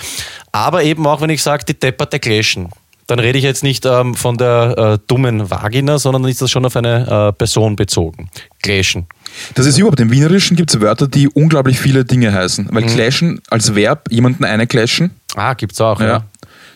aber 0.53 0.83
eben 0.83 1.07
auch, 1.07 1.21
wenn 1.23 1.31
ich 1.31 1.43
sage, 1.43 1.65
die 1.65 1.79
depperte 1.79 2.19
Gläschen. 2.19 2.69
Dann 3.07 3.21
rede 3.21 3.39
ich 3.39 3.45
jetzt 3.45 3.63
nicht 3.63 3.87
ähm, 3.87 4.15
von 4.15 4.37
der 4.37 4.75
äh, 4.77 4.99
dummen 5.07 5.51
Vagina, 5.51 5.99
sondern 5.99 6.27
ist 6.27 6.43
das 6.43 6.51
schon 6.51 6.67
auf 6.67 6.77
eine 6.77 7.29
äh, 7.29 7.33
Person 7.33 7.75
bezogen. 7.75 8.29
Gläschen. 8.61 9.07
Das 9.55 9.65
ist 9.65 9.79
überhaupt, 9.79 9.99
im 10.01 10.11
Wienerischen 10.11 10.57
gibt 10.59 10.75
es 10.75 10.81
Wörter, 10.83 11.09
die 11.09 11.27
unglaublich 11.29 11.79
viele 11.79 12.05
Dinge 12.05 12.35
heißen. 12.35 12.67
Mhm. 12.67 12.75
Weil 12.75 12.83
clashen 12.83 13.41
als 13.49 13.75
Verb, 13.75 14.09
jemanden 14.11 14.45
eine 14.45 14.67
clashen, 14.67 15.13
Ah, 15.37 15.55
gibt's 15.55 15.81
auch, 15.81 16.01
ja. 16.01 16.07
Ja. 16.07 16.25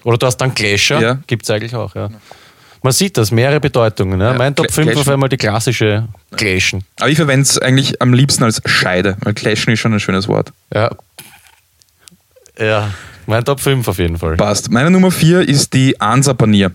Oder 0.05 0.16
du 0.18 0.27
hast 0.27 0.37
dann 0.38 0.55
Gläscher, 0.55 1.01
Ja. 1.01 1.18
gibt's 1.27 1.51
eigentlich 1.51 1.75
auch, 1.75 1.94
ja. 1.94 2.09
Man 2.82 2.92
sieht 2.92 3.16
das, 3.16 3.30
mehrere 3.30 3.60
Bedeutungen. 3.60 4.20
Ja. 4.20 4.32
Ja, 4.32 4.38
mein 4.38 4.54
Top 4.54 4.66
Glä- 4.66 4.72
5 4.72 4.96
auf 4.96 5.08
einmal 5.08 5.28
die 5.28 5.36
klassische 5.36 6.08
Gläschen. 6.32 6.84
aber 6.98 7.08
ich 7.10 7.16
verwende 7.16 7.42
es 7.42 7.58
eigentlich 7.58 8.00
am 8.02 8.12
liebsten 8.12 8.42
als 8.44 8.60
Scheide, 8.66 9.16
weil 9.20 9.34
clashen 9.34 9.72
ist 9.72 9.80
schon 9.80 9.92
ein 9.92 10.00
schönes 10.00 10.26
Wort. 10.28 10.52
Ja. 10.74 10.90
Ja, 12.58 12.90
mein 13.26 13.44
Top 13.44 13.60
5 13.60 13.86
auf 13.88 13.98
jeden 13.98 14.18
Fall. 14.18 14.36
Passt. 14.36 14.70
Meine 14.70 14.90
Nummer 14.90 15.10
4 15.10 15.48
ist 15.48 15.72
die 15.72 16.00
Ansa-Panier. 16.00 16.72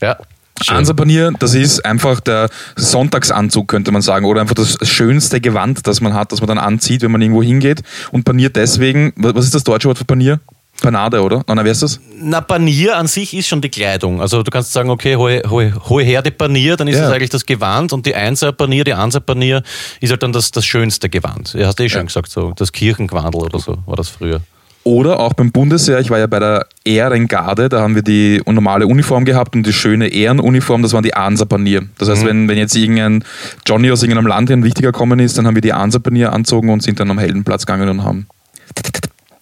Ja. 0.00 0.16
Schön. 0.62 0.76
Ansa-Panier, 0.76 1.32
das 1.38 1.54
ist 1.54 1.84
einfach 1.86 2.20
der 2.20 2.50
Sonntagsanzug, 2.76 3.66
könnte 3.68 3.92
man 3.92 4.02
sagen, 4.02 4.26
oder 4.26 4.40
einfach 4.42 4.54
das 4.54 4.76
schönste 4.86 5.40
Gewand, 5.40 5.86
das 5.86 6.00
man 6.02 6.12
hat, 6.12 6.32
das 6.32 6.40
man 6.40 6.48
dann 6.48 6.58
anzieht, 6.58 7.00
wenn 7.02 7.10
man 7.10 7.22
irgendwo 7.22 7.42
hingeht. 7.42 7.82
Und 8.10 8.24
Panier 8.24 8.50
deswegen, 8.50 9.12
wa- 9.16 9.32
was 9.34 9.44
ist 9.46 9.54
das 9.54 9.64
deutsche 9.64 9.88
Wort 9.88 9.96
für 9.98 10.04
Panier? 10.04 10.40
Panade, 10.80 11.22
oder? 11.22 11.42
Nein, 11.46 11.58
wer 11.64 11.72
ist 11.72 11.82
das? 11.82 12.00
Na, 12.20 12.40
Panier 12.40 12.96
an 12.96 13.06
sich 13.06 13.34
ist 13.34 13.48
schon 13.48 13.60
die 13.60 13.68
Kleidung. 13.68 14.20
Also 14.20 14.42
du 14.42 14.50
kannst 14.50 14.72
sagen, 14.72 14.90
okay, 14.90 15.16
hol, 15.16 15.42
hol, 15.48 15.72
hol 15.88 16.02
her 16.02 16.22
die 16.22 16.30
Panier, 16.30 16.76
dann 16.76 16.88
ist 16.88 16.96
Ja. 16.96 17.02
das 17.04 17.12
eigentlich 17.12 17.30
das 17.30 17.46
Gewand 17.46 17.92
und 17.92 18.06
die 18.06 18.14
Einser-Panier, 18.14 18.84
die 18.84 18.94
Anser-Panier 18.94 19.62
ist 20.00 20.10
halt 20.10 20.22
dann 20.22 20.32
das, 20.32 20.50
das 20.50 20.64
schönste 20.64 21.08
Gewand. 21.08 21.54
Ja, 21.54 21.66
hast 21.66 21.78
du 21.78 21.84
eh 21.84 21.88
schon 21.88 22.06
gesagt, 22.06 22.30
so 22.30 22.52
das 22.56 22.72
Kirchengewandel 22.72 23.42
oder 23.42 23.58
so 23.58 23.78
war 23.86 23.96
das 23.96 24.08
früher. 24.08 24.40
Oder 24.82 25.20
auch 25.20 25.34
beim 25.34 25.52
Bundesheer, 25.52 26.00
ich 26.00 26.08
war 26.08 26.18
ja 26.18 26.26
bei 26.26 26.38
der 26.38 26.66
Ehrengarde, 26.84 27.68
da 27.68 27.82
haben 27.82 27.94
wir 27.94 28.00
die 28.02 28.40
normale 28.46 28.86
Uniform 28.86 29.26
gehabt 29.26 29.54
und 29.54 29.66
die 29.66 29.74
schöne 29.74 30.08
Ehrenuniform, 30.08 30.82
das 30.82 30.94
waren 30.94 31.02
die 31.02 31.12
Ansa-Panier. 31.12 31.82
Das 31.98 32.08
heißt, 32.08 32.24
wenn, 32.24 32.48
wenn 32.48 32.56
jetzt 32.56 32.74
irgendein 32.74 33.22
Johnny 33.66 33.90
aus 33.92 34.02
irgendeinem 34.02 34.26
Land 34.26 34.50
ein 34.50 34.64
wichtiger 34.64 34.90
gekommen 34.92 35.18
ist, 35.20 35.36
dann 35.36 35.46
haben 35.46 35.54
wir 35.54 35.60
die 35.60 35.74
Ansa-Panier 35.74 36.32
anzogen 36.32 36.70
und 36.70 36.82
sind 36.82 36.98
dann 36.98 37.10
am 37.10 37.18
Heldenplatz 37.18 37.66
gegangen 37.66 37.90
und 37.90 38.04
haben. 38.04 38.26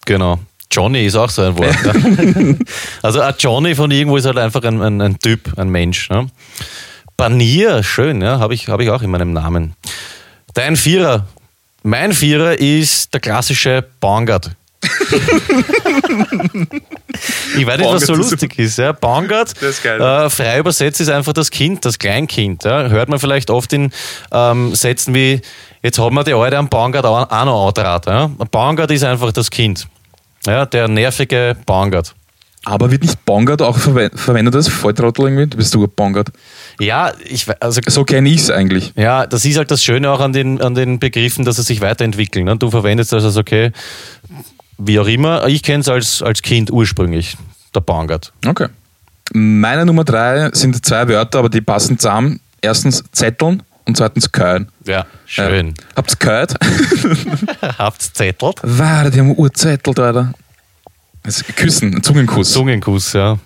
Genau. 0.07 0.41
Johnny 0.71 1.07
ist 1.07 1.17
auch 1.17 1.31
so 1.31 1.43
ein 1.43 1.59
Wort. 1.59 1.77
ja. 1.85 1.93
Also 3.03 3.21
ein 3.21 3.35
Johnny 3.39 3.75
von 3.75 3.91
irgendwo 3.91 4.17
ist 4.17 4.27
halt 4.27 4.39
einfach 4.39 4.63
ein, 4.65 4.81
ein, 4.83 5.01
ein 5.01 5.19
Typ, 5.19 5.59
ein 5.59 5.69
Mensch. 5.69 6.11
Ne? 6.11 6.29
Panier, 7.17 7.83
schön, 7.83 8.21
ja, 8.21 8.39
habe 8.39 8.55
ich, 8.55 8.69
hab 8.69 8.81
ich 8.81 8.91
auch 8.91 9.03
in 9.03 9.11
meinem 9.11 9.33
Namen. 9.33 9.75
Dein 10.55 10.77
Vierer. 10.77 11.27
Mein 11.83 12.13
Vierer 12.13 12.59
ist 12.59 13.13
der 13.15 13.21
klassische 13.21 13.85
Bangard. 14.01 14.51
ich 17.57 17.67
weiß 17.67 17.79
nicht, 17.79 17.91
was 17.91 18.07
so 18.07 18.15
lustig 18.15 18.59
ist. 18.59 18.79
Ja. 18.79 18.93
Geil. 19.83 20.01
Äh, 20.01 20.31
frei 20.31 20.59
übersetzt, 20.59 21.01
ist 21.01 21.09
einfach 21.09 21.33
das 21.33 21.51
Kind, 21.51 21.85
das 21.85 21.99
Kleinkind. 21.99 22.65
Ja. 22.65 22.89
Hört 22.89 23.09
man 23.09 23.19
vielleicht 23.19 23.51
oft 23.51 23.73
in 23.73 23.91
ähm, 24.31 24.75
Sätzen 24.75 25.15
wie, 25.15 25.41
jetzt 25.83 25.99
haben 25.99 26.15
wir 26.15 26.25
die 26.25 26.35
Alte 26.35 26.57
am 26.59 26.69
Bangard 26.69 27.05
auch 27.05 27.21
noch 27.21 27.31
angetraut. 27.31 28.07
Ja. 28.07 28.25
Ein 28.27 28.49
Bangard 28.51 28.91
ist 28.91 29.03
einfach 29.05 29.33
das 29.33 29.51
Kind. 29.51 29.89
Ja, 30.47 30.67
der 30.67 30.89
nervige 30.89 31.57
Bangard. 31.67 32.15
Aber 32.65 32.91
wird 32.91 33.03
nicht 33.03 33.25
Bongard 33.25 33.63
auch 33.63 33.79
verwe 33.79 34.11
verwendet 34.15 34.55
als 34.55 34.69
Volltrottel 34.69 35.27
irgendwie? 35.27 35.47
Du 35.47 35.57
bist 35.57 35.71
sogar 35.71 35.89
Bongard. 35.89 36.31
Ja, 36.81 37.13
ich, 37.25 37.47
also 37.61 37.81
So 37.87 38.05
kenne 38.05 38.29
ich 38.29 38.43
es 38.43 38.51
eigentlich. 38.51 38.93
Ja, 38.97 39.27
das 39.27 39.45
ist 39.45 39.57
halt 39.57 39.71
das 39.71 39.83
Schöne 39.83 40.11
auch 40.11 40.21
an 40.21 40.33
den, 40.33 40.61
an 40.61 40.75
den 40.75 40.99
Begriffen, 40.99 41.45
dass 41.45 41.57
sie 41.57 41.63
sich 41.63 41.81
weiterentwickeln. 41.81 42.45
Ne? 42.45 42.57
Du 42.57 42.71
verwendest 42.71 43.13
das 43.13 43.25
als 43.25 43.37
okay, 43.37 43.73
wie 44.77 44.99
auch 44.99 45.07
immer. 45.07 45.47
Ich 45.47 45.63
kenne 45.63 45.81
es 45.81 45.89
als, 45.89 46.21
als 46.23 46.43
Kind 46.43 46.71
ursprünglich, 46.71 47.37
der 47.75 47.81
Bangard. 47.81 48.33
Okay. 48.47 48.69
Meine 49.33 49.87
Nummer 49.87 50.05
drei 50.05 50.51
sind 50.53 50.85
zwei 50.85 51.09
Wörter, 51.09 51.39
aber 51.39 51.49
die 51.49 51.61
passen 51.61 51.99
zusammen. 51.99 52.41
Erstens 52.61 53.05
Zetteln 53.13 53.63
und 53.89 53.97
zweitens 53.97 54.31
Köhen. 54.31 54.69
Ja, 54.87 55.07
schön. 55.27 55.69
Ja. 55.69 55.75
Habt's 55.97 56.19
gehört? 56.19 56.55
Habt's 57.79 58.13
zettelt? 58.13 58.57
Warte, 58.63 59.11
die 59.11 59.19
haben 59.19 59.35
urzettelt, 59.35 59.99
Alter. 59.99 60.33
Ist 61.27 61.57
Küssen, 61.57 62.03
Zungenkuss. 62.03 62.53
Zungenkuss, 62.53 63.15
ja. 63.15 63.39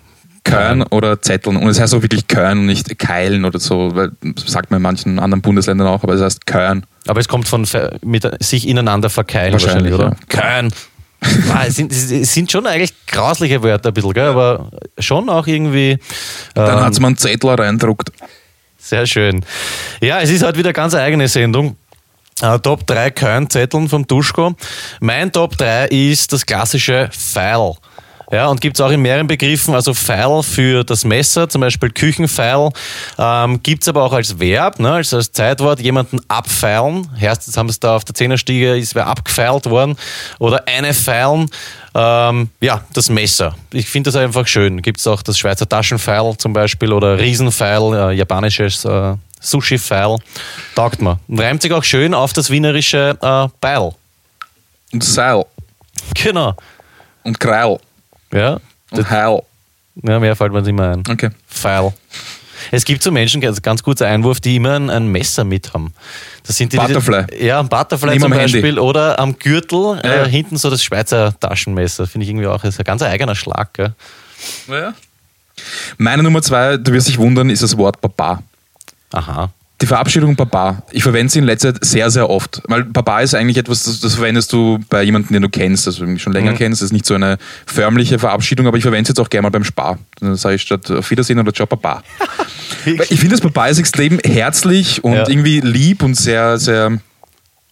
Köhen 0.43 0.83
oder 0.83 1.21
Zetteln. 1.21 1.55
Und 1.55 1.69
es 1.69 1.79
heißt 1.79 1.95
auch 1.95 2.01
wirklich 2.01 2.27
Köhen 2.27 2.59
und 2.59 2.65
nicht 2.65 2.99
Keilen 2.99 3.45
oder 3.45 3.59
so, 3.59 3.95
weil 3.95 4.11
das 4.21 4.51
sagt 4.51 4.69
man 4.71 4.79
in 4.79 4.83
manchen 4.83 5.19
anderen 5.19 5.41
Bundesländern 5.41 5.87
auch, 5.87 6.03
aber 6.03 6.13
es 6.13 6.21
heißt 6.21 6.45
Köhen. 6.45 6.85
Aber 7.07 7.21
es 7.21 7.29
kommt 7.29 7.47
von 7.47 7.65
mit 8.01 8.29
sich 8.43 8.67
ineinander 8.67 9.09
verkeilen 9.09 9.53
Wahrscheinlich, 9.53 9.93
wahrscheinlich, 9.93 10.17
oder? 10.17 10.27
Kein. 10.27 10.73
Ah, 11.53 11.63
es, 11.65 11.75
sind, 11.75 11.93
es 11.93 12.33
sind 12.33 12.51
schon 12.51 12.67
eigentlich 12.67 12.93
grausliche 13.07 13.63
Wörter 13.63 13.91
ein 13.91 13.93
bisschen, 13.93 14.11
gell? 14.11 14.27
aber 14.27 14.71
schon 14.99 15.29
auch 15.29 15.47
irgendwie 15.47 15.97
Dann 16.53 16.79
ähm, 16.79 16.83
hat's 16.83 16.99
mir 16.99 17.07
einen 17.07 17.17
Zettel 17.17 17.49
reindruckt. 17.49 18.11
Sehr 18.83 19.07
schön. 19.07 19.45
Ja, 20.01 20.19
es 20.19 20.29
ist 20.29 20.43
halt 20.43 20.57
wieder 20.57 20.67
eine 20.67 20.73
ganz 20.73 20.93
eigene 20.93 21.29
Sendung. 21.29 21.77
Äh, 22.41 22.59
Top 22.59 22.85
3 22.85 23.11
Kernzetteln 23.11 23.87
vom 23.87 24.05
Duschko. 24.05 24.55
Mein 24.99 25.31
Top 25.31 25.57
3 25.57 25.87
ist 25.87 26.33
das 26.33 26.45
klassische 26.45 27.09
Pfeil. 27.09 27.75
Ja, 28.29 28.47
und 28.47 28.59
gibt 28.59 28.75
es 28.75 28.81
auch 28.81 28.89
in 28.89 29.01
mehreren 29.01 29.27
Begriffen, 29.27 29.73
also 29.73 29.93
Pfeil 29.93 30.43
für 30.43 30.83
das 30.83 31.05
Messer, 31.05 31.47
zum 31.47 31.61
Beispiel 31.61 31.91
Küchenpfeil, 31.91 32.71
ähm, 33.19 33.61
gibt 33.61 33.83
es 33.83 33.87
aber 33.87 34.03
auch 34.03 34.13
als 34.13 34.39
Verb, 34.39 34.79
ne, 34.79 34.93
also 34.93 35.17
als 35.17 35.31
Zeitwort, 35.31 35.79
jemanden 35.79 36.19
abfeilen. 36.29 37.07
Jetzt 37.19 37.55
haben 37.55 37.69
sie 37.69 37.79
da 37.79 37.95
auf 37.95 38.05
der 38.05 38.15
Zehnerstiege, 38.15 38.75
ist 38.75 38.95
wer 38.95 39.07
abgefeilt 39.07 39.69
worden. 39.69 39.97
Oder 40.39 40.67
eine 40.67 40.93
feilen, 40.93 41.49
ähm, 41.95 42.49
ja, 42.61 42.83
das 42.93 43.09
Messer. 43.09 43.55
Ich 43.71 43.87
finde 43.87 44.09
das 44.11 44.15
einfach 44.15 44.47
schön. 44.47 44.81
Gibt 44.81 44.99
es 44.99 45.07
auch 45.07 45.21
das 45.21 45.37
Schweizer 45.37 45.67
Taschenpfeil 45.67 46.35
zum 46.37 46.53
Beispiel 46.53 46.91
oder 46.91 47.17
Riesenpfeil, 47.19 47.93
äh, 47.93 48.13
japanisches 48.13 48.85
äh, 48.85 49.15
Sushi-Pfeil. 49.39 50.17
Taugt 50.75 51.01
mir. 51.01 51.19
Und 51.27 51.39
reimt 51.39 51.61
sich 51.61 51.71
auch 51.73 51.83
schön 51.83 52.13
auf 52.13 52.33
das 52.33 52.49
wienerische 52.49 53.17
äh, 53.21 53.47
Beil. 53.59 53.91
Und 54.91 55.03
Seil. 55.03 55.43
Genau. 56.15 56.55
Und 57.23 57.39
Kreil. 57.39 57.77
Ja, 58.31 58.59
Und 58.91 59.09
Heil. 59.09 59.41
ja 60.01 60.19
mehr 60.19 60.35
fällt 60.35 60.53
mir 60.53 60.61
nicht 60.61 60.73
mehr 60.73 60.91
ein. 60.93 61.03
Okay. 61.09 61.29
Pfeil. 61.49 61.93
Es 62.71 62.85
gibt 62.85 63.03
so 63.03 63.11
Menschen, 63.11 63.43
also 63.45 63.61
ganz 63.61 63.83
kurzer 63.83 64.07
Einwurf, 64.07 64.39
die 64.39 64.55
immer 64.55 64.75
ein, 64.75 64.89
ein 64.89 65.07
Messer 65.07 65.43
mit 65.43 65.73
haben. 65.73 65.93
Das 66.45 66.57
sind 66.57 66.73
die, 66.73 66.77
Butterfly. 66.77 67.25
Die, 67.27 67.45
ja, 67.45 67.59
ein 67.59 67.69
Butterfly 67.69 68.11
Neben 68.11 68.21
zum 68.21 68.33
am 68.33 68.39
Handy. 68.39 68.53
Beispiel 68.53 68.79
oder 68.79 69.19
am 69.19 69.37
Gürtel 69.37 69.99
Ja. 70.03 70.23
äh, 70.25 70.29
hinten 70.29 70.57
so 70.57 70.69
das 70.69 70.83
Schweizer 70.83 71.33
Taschenmesser. 71.39 72.07
Finde 72.07 72.23
ich 72.25 72.29
irgendwie 72.29 72.47
auch, 72.47 72.63
ist 72.63 72.79
ein 72.79 72.83
ganz 72.83 73.01
eigener 73.01 73.35
Schlag. 73.35 73.73
Gell? 73.73 73.93
Ja. 74.67 74.93
Meine 75.97 76.23
Nummer 76.23 76.41
zwei, 76.41 76.77
du 76.77 76.91
wirst 76.93 77.07
dich 77.07 77.17
wundern, 77.17 77.49
ist 77.49 77.61
das 77.63 77.77
Wort 77.77 78.01
Papa. 78.01 78.41
Aha. 79.11 79.49
Die 79.83 79.87
Verabschiedung 79.87 80.37
Papa. 80.37 80.81
Ich 80.91 81.03
verwende 81.03 81.29
sie 81.29 81.39
in 81.39 81.43
letzter 81.43 81.73
Zeit 81.73 81.83
sehr, 81.83 82.09
sehr 82.09 82.29
oft. 82.29 82.61
Weil 82.69 82.85
Papa 82.85 83.19
ist 83.19 83.35
eigentlich 83.35 83.57
etwas, 83.57 83.83
das, 83.83 83.99
das 83.99 84.15
verwendest 84.15 84.53
du 84.53 84.79
bei 84.89 85.03
jemandem, 85.03 85.33
den 85.33 85.41
du 85.41 85.49
kennst, 85.49 85.87
also 85.87 86.05
mich 86.05 86.21
schon 86.21 86.31
länger 86.31 86.53
kennst. 86.53 86.81
Das 86.81 86.85
ist 86.85 86.93
nicht 86.93 87.05
so 87.05 87.15
eine 87.15 87.37
förmliche 87.65 88.17
Verabschiedung, 88.17 88.65
aber 88.65 88.77
ich 88.77 88.83
verwende 88.83 89.01
es 89.01 89.09
jetzt 89.09 89.19
auch 89.19 89.29
gerne 89.29 89.41
mal 89.41 89.49
beim 89.49 89.65
Spar. 89.65 89.99
Dann 90.21 90.37
sage 90.37 90.55
ich 90.55 90.61
statt 90.61 90.89
auf 90.89 91.11
Wiedersehen 91.11 91.37
oder 91.37 91.51
Ciao 91.51 91.65
Papa. 91.65 92.01
Weil 92.85 93.07
ich 93.09 93.19
finde, 93.19 93.35
das 93.35 93.41
Papa 93.41 93.67
ist 93.67 93.77
extrem 93.77 94.19
herzlich 94.23 95.03
und 95.03 95.15
Ja. 95.15 95.27
irgendwie 95.27 95.59
lieb 95.59 96.01
und 96.01 96.15
sehr, 96.15 96.57
sehr 96.59 96.99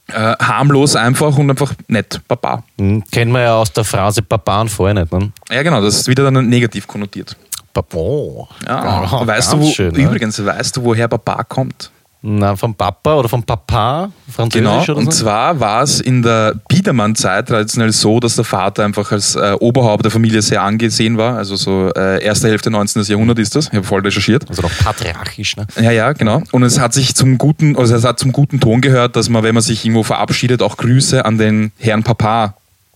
äh, 0.08 0.36
harmlos 0.38 0.98
einfach 0.98 1.38
und 1.38 1.50
einfach 1.50 1.74
nett. 1.88 2.20
Papa. 2.28 2.66
Hm, 2.78 3.06
Kennen 3.10 3.32
wir 3.32 3.40
ja 3.44 3.54
aus 3.56 3.72
der 3.72 3.86
Phrase 3.86 4.22
Papa 4.22 4.60
und 4.60 4.68
vorher 4.68 4.96
nicht, 4.96 5.14
ne? 5.14 5.32
Ja, 5.50 5.64
genau, 5.64 5.82
das 5.82 5.96
ist 5.96 6.08
wieder 6.10 6.30
dann 6.30 6.50
negativ 6.50 6.88
konnotiert. 6.88 7.38
Papa. 7.74 7.98
Oh. 7.98 8.50
Ja, 8.68 9.26
weißt 9.26 9.54
du, 9.54 9.62
wo, 9.62 9.72
schön, 9.72 9.94
ne? 9.94 10.04
übrigens, 10.04 10.44
weißt 10.44 10.76
du, 10.76 10.84
woher 10.84 11.08
Papa 11.08 11.44
kommt? 11.46 11.91
Na, 12.24 12.56
vom 12.56 12.76
Papa 12.76 13.16
oder 13.16 13.28
vom 13.28 13.42
Papa? 13.42 14.12
Französisch 14.30 14.62
Genau, 14.68 14.82
oder 14.84 14.98
und 14.98 15.06
so? 15.12 15.24
zwar 15.24 15.60
war 15.60 15.82
es 15.82 16.00
in 16.00 16.22
der 16.22 16.54
Biedermann-Zeit 16.68 17.48
traditionell 17.48 17.92
so, 17.92 18.20
dass 18.20 18.36
der 18.36 18.46
Vater 18.46 18.86
einfach 18.86 19.12
als 19.12 19.36
äh, 19.36 19.56
Oberhaupt 19.60 20.04
der 20.06 20.12
Familie 20.12 20.44
sehr 20.44 20.62
angesehen 20.62 21.18
war. 21.18 21.36
Also 21.38 21.56
so 21.56 21.90
äh, 21.96 22.24
erste 22.24 22.48
Hälfte 22.48 22.70
19. 22.70 23.02
Jahrhundert 23.04 23.40
ist 23.40 23.56
das. 23.56 23.68
Ich 23.70 23.74
habe 23.74 23.84
voll 23.84 24.02
recherchiert. 24.02 24.48
Also 24.48 24.62
noch 24.62 24.72
patriarchisch, 24.84 25.58
ne? 25.58 25.66
Ja, 25.82 25.90
ja, 25.90 26.14
genau. 26.14 26.44
Und 26.52 26.62
es 26.62 26.80
hat 26.80 26.94
sich 26.94 27.16
zum 27.16 27.40
guten, 27.40 27.76
also 27.76 27.96
es 27.96 28.04
hat 28.04 28.20
zum 28.20 28.32
guten 28.32 28.60
Ton 28.60 28.82
gehört, 28.82 29.16
dass 29.16 29.28
man, 29.30 29.42
wenn 29.42 29.56
man 29.56 29.64
sich 29.64 29.84
irgendwo 29.84 30.04
verabschiedet, 30.04 30.62
auch 30.62 30.78
Grüße 30.78 31.26
an 31.26 31.40
den 31.40 31.72
Herrn 31.80 32.04
Papa 32.04 32.54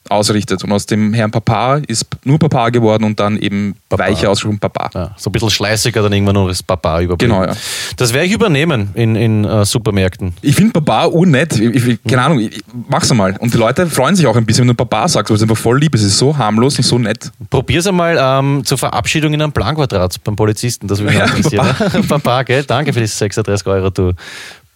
ausrichtet. 0.09 0.63
Und 0.63 0.71
aus 0.71 0.85
dem 0.85 1.13
Herrn 1.13 1.31
Papa 1.31 1.77
ist 1.87 2.05
nur 2.23 2.37
Papa 2.39 2.69
geworden 2.69 3.03
und 3.03 3.19
dann 3.19 3.37
eben 3.37 3.75
weicher 3.89 4.29
ausgesprochen 4.29 4.59
Papa. 4.59 4.89
Ja, 4.93 5.11
so 5.17 5.29
ein 5.29 5.33
bisschen 5.33 5.49
schleißiger 5.49 6.01
dann 6.01 6.13
irgendwann 6.13 6.35
noch 6.35 6.47
das 6.47 6.61
Papa 6.63 7.01
überblieben. 7.01 7.33
Genau, 7.33 7.45
ja. 7.45 7.55
Das 7.97 8.13
werde 8.13 8.27
ich 8.27 8.33
übernehmen 8.33 8.89
in, 8.93 9.15
in 9.15 9.45
äh, 9.45 9.65
Supermärkten. 9.65 10.33
Ich 10.41 10.55
finde 10.55 10.73
Papa 10.73 11.05
unnett. 11.05 11.59
Ich, 11.59 11.87
ich, 11.87 12.03
keine 12.03 12.21
Ahnung, 12.23 12.39
ich, 12.39 12.63
mach's 12.87 13.09
einmal. 13.09 13.35
Und 13.39 13.53
die 13.53 13.57
Leute 13.57 13.87
freuen 13.87 14.15
sich 14.15 14.27
auch 14.27 14.35
ein 14.35 14.45
bisschen, 14.45 14.63
wenn 14.63 14.69
du 14.69 14.75
Papa 14.75 15.07
sagst, 15.07 15.29
weil 15.29 15.37
es 15.37 15.41
einfach 15.43 15.57
voll 15.57 15.79
lieb 15.79 15.95
ist. 15.95 16.01
Es 16.01 16.07
ist 16.09 16.17
so 16.19 16.37
harmlos 16.37 16.77
und 16.77 16.83
so 16.83 16.99
nett. 16.99 17.31
Probier's 17.49 17.87
einmal 17.87 18.17
ähm, 18.19 18.63
zur 18.65 18.77
Verabschiedung 18.77 19.33
in 19.33 19.41
einem 19.41 19.51
Planquadrat 19.51 20.23
beim 20.23 20.35
Polizisten. 20.35 20.87
Das 20.87 20.99
würde 20.99 21.11
mich 21.11 21.19
Ja, 21.19 21.25
interessieren. 21.25 21.65
Papa. 21.77 22.01
Papa, 22.07 22.43
gell? 22.43 22.63
Danke 22.63 22.93
für 22.93 22.99
die 22.99 23.07
36 23.07 23.65
Euro, 23.67 23.89
du 23.89 24.13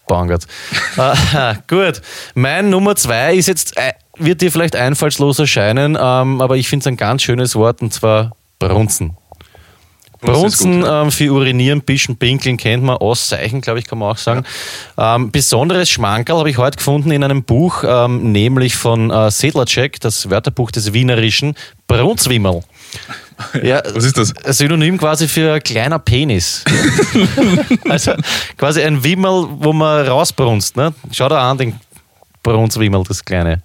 Bangert. 0.08 0.48
äh, 0.98 1.54
gut. 1.68 2.02
Mein 2.34 2.70
Nummer 2.72 2.96
zwei 2.96 3.36
ist 3.36 3.48
jetzt, 3.48 3.78
äh, 3.78 3.92
wird 4.20 4.42
dir 4.42 4.52
vielleicht 4.52 4.76
einfallslos 4.76 5.40
erscheinen, 5.40 5.98
ähm, 6.00 6.42
aber 6.42 6.58
ich 6.58 6.68
finde 6.68 6.84
es 6.84 6.88
ein 6.88 6.98
ganz 6.98 7.24
schönes 7.24 7.56
Wort 7.56 7.82
und 7.82 7.94
zwar 7.94 8.36
Brunzen. 8.60 9.18
Brunzen 10.22 10.84
ähm, 10.86 11.12
für 11.12 11.32
Urinieren, 11.32 11.82
Bischen, 11.82 12.18
Pinkeln 12.18 12.58
kennt 12.58 12.84
man, 12.84 12.98
Auszeichen, 12.98 13.62
glaube 13.62 13.80
ich, 13.80 13.86
kann 13.86 14.00
man 14.00 14.12
auch 14.12 14.18
sagen. 14.18 14.44
Ähm, 14.98 15.32
besonderes 15.32 15.90
Schmankerl 15.90 16.40
habe 16.40 16.50
ich 16.50 16.58
heute 16.58 16.78
gefunden 16.78 17.12
in 17.12 17.24
einem 17.24 17.44
Buch, 17.44 17.84
ähm, 17.88 18.32
nämlich 18.32 18.76
von 18.76 19.12
äh, 19.12 19.32
Sedlacek, 19.32 20.00
das 20.02 20.30
Wörterbuch 20.30 20.72
des 20.72 20.94
Wienerischen, 20.94 21.56
Brunzwimmel. 21.88 22.62
Ja, 23.64 23.82
Was 23.94 24.04
ist 24.04 24.18
das? 24.18 24.36
ein 24.36 24.52
Synonym 24.52 24.98
quasi 24.98 25.30
für 25.30 25.62
kleiner 25.62 25.98
Penis. 25.98 26.66
also 27.90 28.12
quasi 28.58 28.82
ein 28.82 29.02
Wimmel, 29.02 29.48
wo 29.52 29.72
man 29.72 30.06
rausbrunst. 30.06 30.76
Ne? 30.76 30.94
Schau 31.12 31.30
da 31.30 31.50
an, 31.50 31.58
den 31.58 31.80
Brunzwimmel, 32.44 33.02
das 33.08 33.24
kleine. 33.24 33.62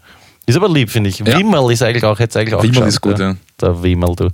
Ist 0.47 0.57
aber 0.57 0.69
lieb, 0.69 0.91
finde 0.91 1.11
ich. 1.11 1.19
Ja. 1.21 1.39
Wimmel 1.39 1.73
ist 1.73 1.83
eigentlich 1.83 2.05
auch, 2.05 2.19
hätte 2.19 2.39
eigentlich 2.39 2.55
auch 2.55 2.63
Wimmel 2.63 2.73
geschafft, 2.73 2.89
ist 2.89 3.01
gut, 3.01 3.19
ja. 3.19 3.37
Der 3.61 3.83
Wimmel, 3.83 4.15
du. 4.17 4.29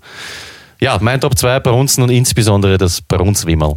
Ja, 0.80 0.98
mein 1.00 1.20
Top 1.20 1.36
2 1.36 1.60
Brunzen 1.60 2.02
und 2.02 2.10
insbesondere 2.10 2.78
das 2.78 3.00
Brunzwimmel. 3.00 3.76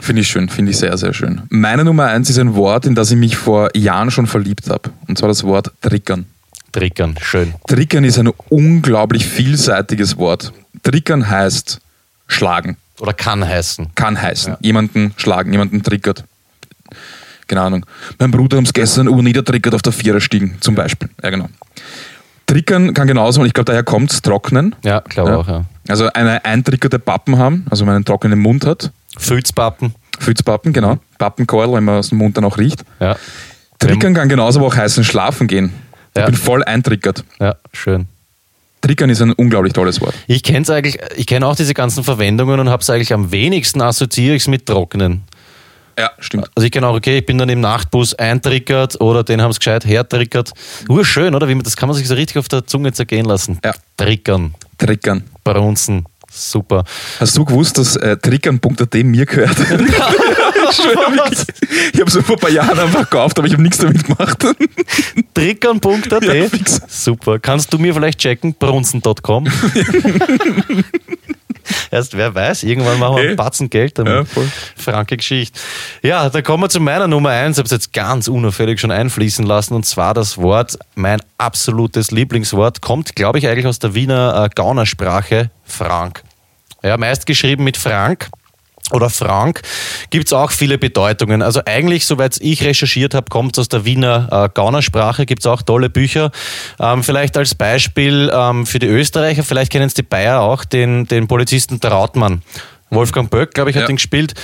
Finde 0.00 0.22
ich 0.22 0.28
schön, 0.28 0.48
finde 0.48 0.72
ich 0.72 0.78
sehr, 0.78 0.96
sehr 0.98 1.14
schön. 1.14 1.42
Meine 1.48 1.84
Nummer 1.84 2.06
eins 2.06 2.28
ist 2.28 2.38
ein 2.38 2.54
Wort, 2.54 2.84
in 2.84 2.94
das 2.94 3.10
ich 3.10 3.16
mich 3.16 3.36
vor 3.36 3.70
Jahren 3.74 4.10
schon 4.10 4.26
verliebt 4.26 4.68
habe. 4.68 4.90
Und 5.08 5.16
zwar 5.16 5.28
das 5.28 5.44
Wort 5.44 5.70
Trickern. 5.80 6.26
Trickern, 6.72 7.14
schön. 7.22 7.54
Trickern 7.66 8.04
ist 8.04 8.18
ein 8.18 8.30
unglaublich 8.50 9.24
vielseitiges 9.24 10.18
Wort. 10.18 10.52
Trickern 10.82 11.30
heißt 11.30 11.80
schlagen. 12.26 12.76
Oder 13.00 13.14
kann 13.14 13.46
heißen. 13.46 13.88
Kann 13.94 14.20
heißen. 14.20 14.56
Jemanden 14.60 15.14
schlagen, 15.16 15.52
jemanden 15.52 15.82
triggert. 15.82 16.24
Keine 17.48 17.60
Ahnung. 17.60 17.86
Mein 18.18 18.30
Bruder 18.30 18.58
hat 18.58 18.74
gestern 18.74 19.08
urniedertriggert 19.08 19.74
auf 19.74 19.82
der 19.82 19.92
Viererstiegen, 19.92 20.56
zum 20.60 20.74
Beispiel. 20.74 21.08
Ja, 21.22 21.30
genau. 21.30 21.48
Trickern 22.46 22.94
kann 22.94 23.06
genauso, 23.08 23.40
und 23.40 23.46
ich 23.46 23.52
glaube, 23.54 23.66
daher 23.66 23.82
kommt 23.82 24.22
trocknen. 24.22 24.74
Ja, 24.84 25.00
glaube 25.00 25.30
Ja. 25.30 25.36
auch, 25.36 25.48
ja. 25.48 25.64
Also 25.88 26.08
eine 26.12 26.44
eintriggerte 26.44 26.98
Pappen 26.98 27.38
haben, 27.38 27.66
also 27.70 27.82
wenn 27.82 27.86
man 27.88 27.96
einen 27.96 28.04
trockenen 28.04 28.38
Mund 28.38 28.64
hat. 28.66 28.90
Filzpappen. 29.18 29.94
Fützpappen, 30.18 30.72
genau. 30.72 30.98
Pappenkeul, 31.18 31.72
wenn 31.74 31.84
man 31.84 31.98
aus 31.98 32.08
dem 32.10 32.18
Mund 32.18 32.36
dann 32.36 32.44
auch 32.44 32.58
riecht. 32.58 32.84
Ja. 33.00 33.16
Trickern 33.78 34.14
kann 34.14 34.28
genauso 34.28 34.60
aber 34.60 34.68
auch 34.68 34.76
heißen 34.76 35.04
schlafen 35.04 35.46
gehen. 35.46 35.72
Ich 36.14 36.20
Ja. 36.20 36.26
bin 36.26 36.34
voll 36.34 36.64
eintriggert. 36.64 37.24
Ja, 37.40 37.56
schön. 37.72 38.06
Trickern 38.80 39.10
ist 39.10 39.20
ein 39.20 39.32
unglaublich 39.32 39.72
tolles 39.72 40.00
Wort. 40.00 40.14
Ich 40.26 40.42
kenne 40.42 40.60
es 40.62 40.70
eigentlich, 40.70 40.98
ich 41.16 41.26
kenne 41.26 41.46
auch 41.46 41.56
diese 41.56 41.74
ganzen 41.74 42.04
Verwendungen 42.04 42.60
und 42.60 42.68
habe 42.70 42.82
es 42.82 42.88
eigentlich 42.90 43.12
am 43.12 43.32
wenigsten 43.32 43.82
assoziiere 43.82 44.34
ich 44.36 44.42
es 44.42 44.48
mit 44.48 44.66
Trocknen. 44.66 45.22
Ja, 45.98 46.10
stimmt. 46.18 46.48
Also 46.54 46.66
ich 46.66 46.72
kenne 46.72 46.86
auch, 46.86 46.94
okay, 46.94 47.18
ich 47.18 47.26
bin 47.26 47.38
dann 47.38 47.48
im 47.48 47.60
Nachtbus 47.60 48.12
eintrickert 48.14 49.00
oder 49.00 49.24
den 49.24 49.40
haben 49.40 49.50
es 49.50 49.58
gescheit 49.58 49.84
hertrickert. 49.86 50.52
Urschön, 50.88 51.34
oder? 51.34 51.48
Wie 51.48 51.54
man, 51.54 51.64
das 51.64 51.76
kann 51.76 51.88
man 51.88 51.96
sich 51.96 52.06
so 52.06 52.14
richtig 52.14 52.36
auf 52.38 52.48
der 52.48 52.66
Zunge 52.66 52.92
zergehen 52.92 53.24
lassen. 53.24 53.58
Ja. 53.64 53.72
Trickern, 53.96 54.54
Trickern. 54.76 55.24
brunzen, 55.42 56.04
super. 56.30 56.84
Hast 57.18 57.36
du 57.36 57.44
gewusst, 57.46 57.78
dass 57.78 57.96
äh, 57.96 58.16
trickern.at 58.18 58.94
mir 58.94 59.24
gehört? 59.24 59.56
ich 61.92 62.00
habe 62.00 62.10
so 62.10 62.20
vor 62.20 62.36
ein 62.36 62.40
paar 62.40 62.50
Jahren 62.50 62.78
einfach 62.78 63.08
gekauft, 63.08 63.38
aber 63.38 63.46
ich 63.46 63.54
habe 63.54 63.62
nichts 63.62 63.78
damit 63.78 64.04
gemacht. 64.04 64.44
Trickern.at, 65.32 66.24
Ja, 66.24 66.46
super. 66.88 67.38
Kannst 67.38 67.72
du 67.72 67.78
mir 67.78 67.94
vielleicht 67.94 68.18
checken? 68.18 68.52
brunzen.com 68.54 69.46
Erst 71.90 72.16
wer 72.16 72.34
weiß, 72.34 72.62
irgendwann 72.62 72.98
machen 72.98 73.16
wir 73.16 73.20
Hey. 73.20 73.28
einen 73.28 73.36
Batzen 73.36 73.70
Geld 73.70 73.98
damit. 73.98 74.12
Ja, 74.12 74.24
voll. 74.24 74.48
Franke 74.76 75.16
Geschichte. 75.16 75.58
Ja, 76.02 76.28
dann 76.28 76.42
kommen 76.42 76.62
wir 76.64 76.68
zu 76.68 76.80
meiner 76.80 77.06
Nummer 77.08 77.30
eins. 77.30 77.56
Ich 77.56 77.58
habe 77.58 77.66
es 77.66 77.72
jetzt 77.72 77.92
ganz 77.92 78.28
unauffällig 78.28 78.80
schon 78.80 78.90
einfließen 78.90 79.44
lassen 79.46 79.74
und 79.74 79.84
zwar 79.86 80.14
das 80.14 80.38
Wort, 80.38 80.78
mein 80.94 81.20
absolutes 81.38 82.10
Lieblingswort, 82.10 82.80
kommt, 82.80 83.16
glaube 83.16 83.38
ich, 83.38 83.48
eigentlich 83.48 83.66
aus 83.66 83.78
der 83.78 83.94
Wiener 83.94 84.44
äh, 84.44 84.48
Gaunersprache, 84.54 85.50
Frank. 85.64 86.22
Ja, 86.82 86.96
meist 86.96 87.26
geschrieben 87.26 87.64
mit 87.64 87.76
Frank 87.76 88.28
oder 88.92 89.10
Frank, 89.10 89.62
gibt 90.10 90.26
es 90.26 90.32
auch 90.32 90.50
viele 90.50 90.78
Bedeutungen. 90.78 91.42
Also 91.42 91.60
eigentlich, 91.64 92.06
soweit 92.06 92.36
ich 92.40 92.62
recherchiert 92.64 93.14
habe, 93.14 93.28
kommt 93.28 93.56
es 93.56 93.60
aus 93.60 93.68
der 93.68 93.84
Wiener 93.84 94.28
äh, 94.30 94.48
Gaunersprache, 94.52 95.26
gibt 95.26 95.42
es 95.42 95.46
auch 95.46 95.62
tolle 95.62 95.90
Bücher. 95.90 96.30
Ähm, 96.78 97.02
vielleicht 97.02 97.36
als 97.36 97.54
Beispiel 97.54 98.30
ähm, 98.32 98.66
für 98.66 98.78
die 98.78 98.86
Österreicher, 98.86 99.42
vielleicht 99.42 99.72
kennen 99.72 99.86
es 99.86 99.94
die 99.94 100.02
Bayer 100.02 100.40
auch, 100.40 100.64
den, 100.64 101.06
den 101.06 101.26
Polizisten 101.26 101.80
Trautmann. 101.80 102.42
Wolfgang 102.90 103.28
Böck, 103.30 103.52
glaube 103.54 103.70
ich, 103.70 103.76
hat 103.76 103.84
Ja. 103.84 103.88
ihn 103.88 103.96
gespielt. 103.96 104.34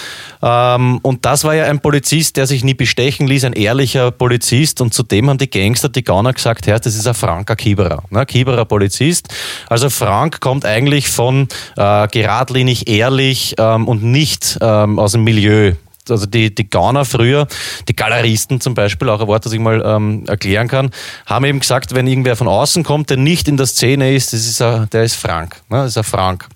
Ähm, 0.42 0.98
und 1.02 1.24
das 1.24 1.44
war 1.44 1.54
ja 1.54 1.64
ein 1.64 1.80
Polizist, 1.80 2.36
der 2.36 2.46
sich 2.46 2.64
nie 2.64 2.74
bestechen 2.74 3.26
ließ, 3.26 3.44
ein 3.44 3.52
ehrlicher 3.52 4.10
Polizist. 4.10 4.80
Und 4.80 4.92
zudem 4.92 5.30
haben 5.30 5.38
die 5.38 5.48
Gangster, 5.48 5.88
die 5.88 6.02
Gauner 6.02 6.32
gesagt, 6.32 6.66
Herr, 6.66 6.80
das 6.80 6.94
ist 6.94 7.06
ein 7.06 7.14
Franker 7.14 7.54
Kieberer. 7.56 8.02
Ne? 8.10 8.26
Kieberer 8.26 8.64
Polizist. 8.64 9.28
Also 9.68 9.90
Frank 9.90 10.40
kommt 10.40 10.64
eigentlich 10.64 11.08
von 11.08 11.48
äh, 11.76 12.08
geradlinig, 12.08 12.88
ehrlich 12.88 13.54
ähm, 13.58 13.86
und 13.86 14.02
nicht 14.02 14.58
ähm, 14.60 14.98
aus 14.98 15.12
dem 15.12 15.24
Milieu. 15.24 15.74
Also 16.08 16.26
die, 16.26 16.52
die 16.52 16.68
Gauner 16.68 17.04
früher, 17.04 17.46
die 17.88 17.94
Galeristen 17.94 18.60
zum 18.60 18.74
Beispiel, 18.74 19.08
auch 19.08 19.20
ein 19.20 19.28
Wort, 19.28 19.46
das 19.46 19.52
ich 19.52 19.60
mal 19.60 19.80
ähm, 19.86 20.24
erklären 20.26 20.66
kann, 20.66 20.90
haben 21.26 21.44
eben 21.44 21.60
gesagt, 21.60 21.94
wenn 21.94 22.08
irgendwer 22.08 22.34
von 22.34 22.48
außen 22.48 22.82
kommt, 22.82 23.08
der 23.10 23.18
nicht 23.18 23.46
in 23.46 23.56
der 23.56 23.66
Szene 23.66 24.12
ist, 24.12 24.32
das 24.32 24.40
ist 24.40 24.60
ein, 24.60 24.90
der 24.90 25.04
ist 25.04 25.14
Frank. 25.14 25.62
Ne? 25.68 25.76
Das 25.76 25.90
ist 25.90 25.98
ein 25.98 26.02
Frank. 26.04 26.48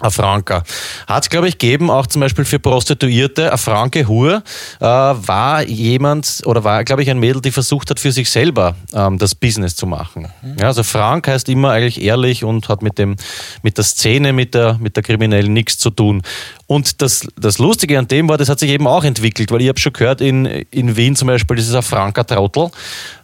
Ein 0.00 0.10
Franker. 0.10 0.64
Hat 1.06 1.22
es, 1.22 1.30
glaube 1.30 1.46
ich, 1.46 1.56
gegeben, 1.56 1.88
auch 1.88 2.08
zum 2.08 2.20
Beispiel 2.20 2.44
für 2.44 2.58
Prostituierte. 2.58 3.48
Eine 3.48 3.58
Franke 3.58 4.08
Hur 4.08 4.42
äh, 4.80 4.84
war 4.84 5.62
jemand 5.62 6.42
oder 6.44 6.64
war, 6.64 6.82
glaube 6.82 7.04
ich, 7.04 7.10
ein 7.10 7.20
Mädel, 7.20 7.40
die 7.40 7.52
versucht 7.52 7.90
hat, 7.90 8.00
für 8.00 8.10
sich 8.10 8.28
selber 8.28 8.74
ähm, 8.92 9.18
das 9.18 9.36
Business 9.36 9.76
zu 9.76 9.86
machen. 9.86 10.28
Ja, 10.58 10.66
also 10.66 10.82
Frank 10.82 11.28
heißt 11.28 11.48
immer 11.48 11.70
eigentlich 11.70 12.02
ehrlich 12.02 12.42
und 12.42 12.68
hat 12.68 12.82
mit, 12.82 12.98
dem, 12.98 13.14
mit 13.62 13.78
der 13.78 13.84
Szene, 13.84 14.32
mit 14.32 14.54
der, 14.54 14.78
mit 14.80 14.96
der 14.96 15.04
Kriminellen 15.04 15.52
nichts 15.52 15.78
zu 15.78 15.90
tun. 15.90 16.22
Und 16.66 17.02
das, 17.02 17.26
das 17.36 17.58
Lustige 17.58 17.98
an 17.98 18.08
dem 18.08 18.28
war, 18.28 18.38
das 18.38 18.48
hat 18.48 18.58
sich 18.58 18.70
eben 18.70 18.86
auch 18.86 19.04
entwickelt, 19.04 19.50
weil 19.50 19.60
ich 19.60 19.68
habe 19.68 19.78
schon 19.78 19.92
gehört, 19.92 20.20
in, 20.20 20.46
in 20.46 20.96
Wien 20.96 21.14
zum 21.14 21.28
Beispiel, 21.28 21.58
ist 21.58 21.74
ein 21.74 21.82
Franker 21.82 22.26
Trottel. 22.26 22.70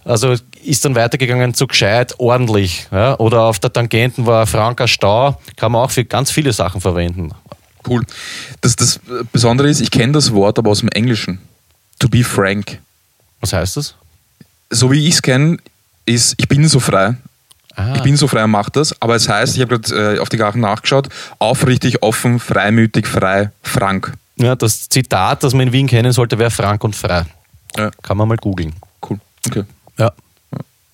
Also 0.04 0.34
ist 0.62 0.84
dann 0.84 0.94
weitergegangen 0.94 1.54
zu 1.54 1.66
gescheit, 1.66 2.14
ordentlich. 2.18 2.86
Ja? 2.92 3.18
Oder 3.18 3.44
auf 3.44 3.58
der 3.58 3.72
Tangenten 3.72 4.26
war 4.26 4.42
ein 4.42 4.46
Franker 4.46 4.88
Stau, 4.88 5.40
kann 5.56 5.72
man 5.72 5.82
auch 5.82 5.90
für 5.90 6.04
ganz 6.04 6.30
viele 6.30 6.52
Sachen 6.52 6.80
verwenden. 6.80 7.32
Cool. 7.88 8.04
Das, 8.60 8.76
das 8.76 9.00
Besondere 9.32 9.70
ist, 9.70 9.80
ich 9.80 9.90
kenne 9.90 10.12
das 10.12 10.32
Wort 10.32 10.58
aber 10.58 10.70
aus 10.70 10.80
dem 10.80 10.90
Englischen. 10.90 11.40
To 11.98 12.08
be 12.08 12.22
frank. 12.24 12.78
Was 13.40 13.54
heißt 13.54 13.78
das? 13.78 13.94
So 14.68 14.90
wie 14.90 15.06
ich 15.06 15.14
es 15.14 15.22
kenne, 15.22 15.56
ist, 16.04 16.34
ich 16.36 16.46
bin 16.46 16.68
so 16.68 16.78
frei. 16.78 17.16
Ah, 17.76 17.94
Ich 17.96 18.02
bin 18.02 18.16
so 18.16 18.26
frei 18.28 18.44
und 18.44 18.50
mache 18.50 18.70
das. 18.72 18.94
Aber 19.00 19.14
es 19.14 19.28
heißt, 19.28 19.54
ich 19.56 19.62
habe 19.62 19.78
gerade 19.78 20.16
äh, 20.16 20.18
auf 20.18 20.28
die 20.28 20.36
Gachen 20.36 20.60
nachgeschaut, 20.60 21.08
aufrichtig, 21.38 22.02
offen, 22.02 22.40
freimütig, 22.40 23.06
frei, 23.06 23.50
frank. 23.62 24.12
Ja, 24.36 24.54
das 24.56 24.88
Zitat, 24.88 25.42
das 25.44 25.52
man 25.54 25.68
in 25.68 25.72
Wien 25.72 25.86
kennen 25.86 26.12
sollte, 26.12 26.38
wäre 26.38 26.50
frank 26.50 26.82
und 26.84 26.96
frei. 26.96 27.24
Ja. 27.76 27.90
Kann 28.02 28.16
man 28.16 28.26
mal 28.28 28.36
googeln. 28.36 28.72
Cool. 29.08 29.18
Okay. 29.46 29.64
Ja. 29.98 30.10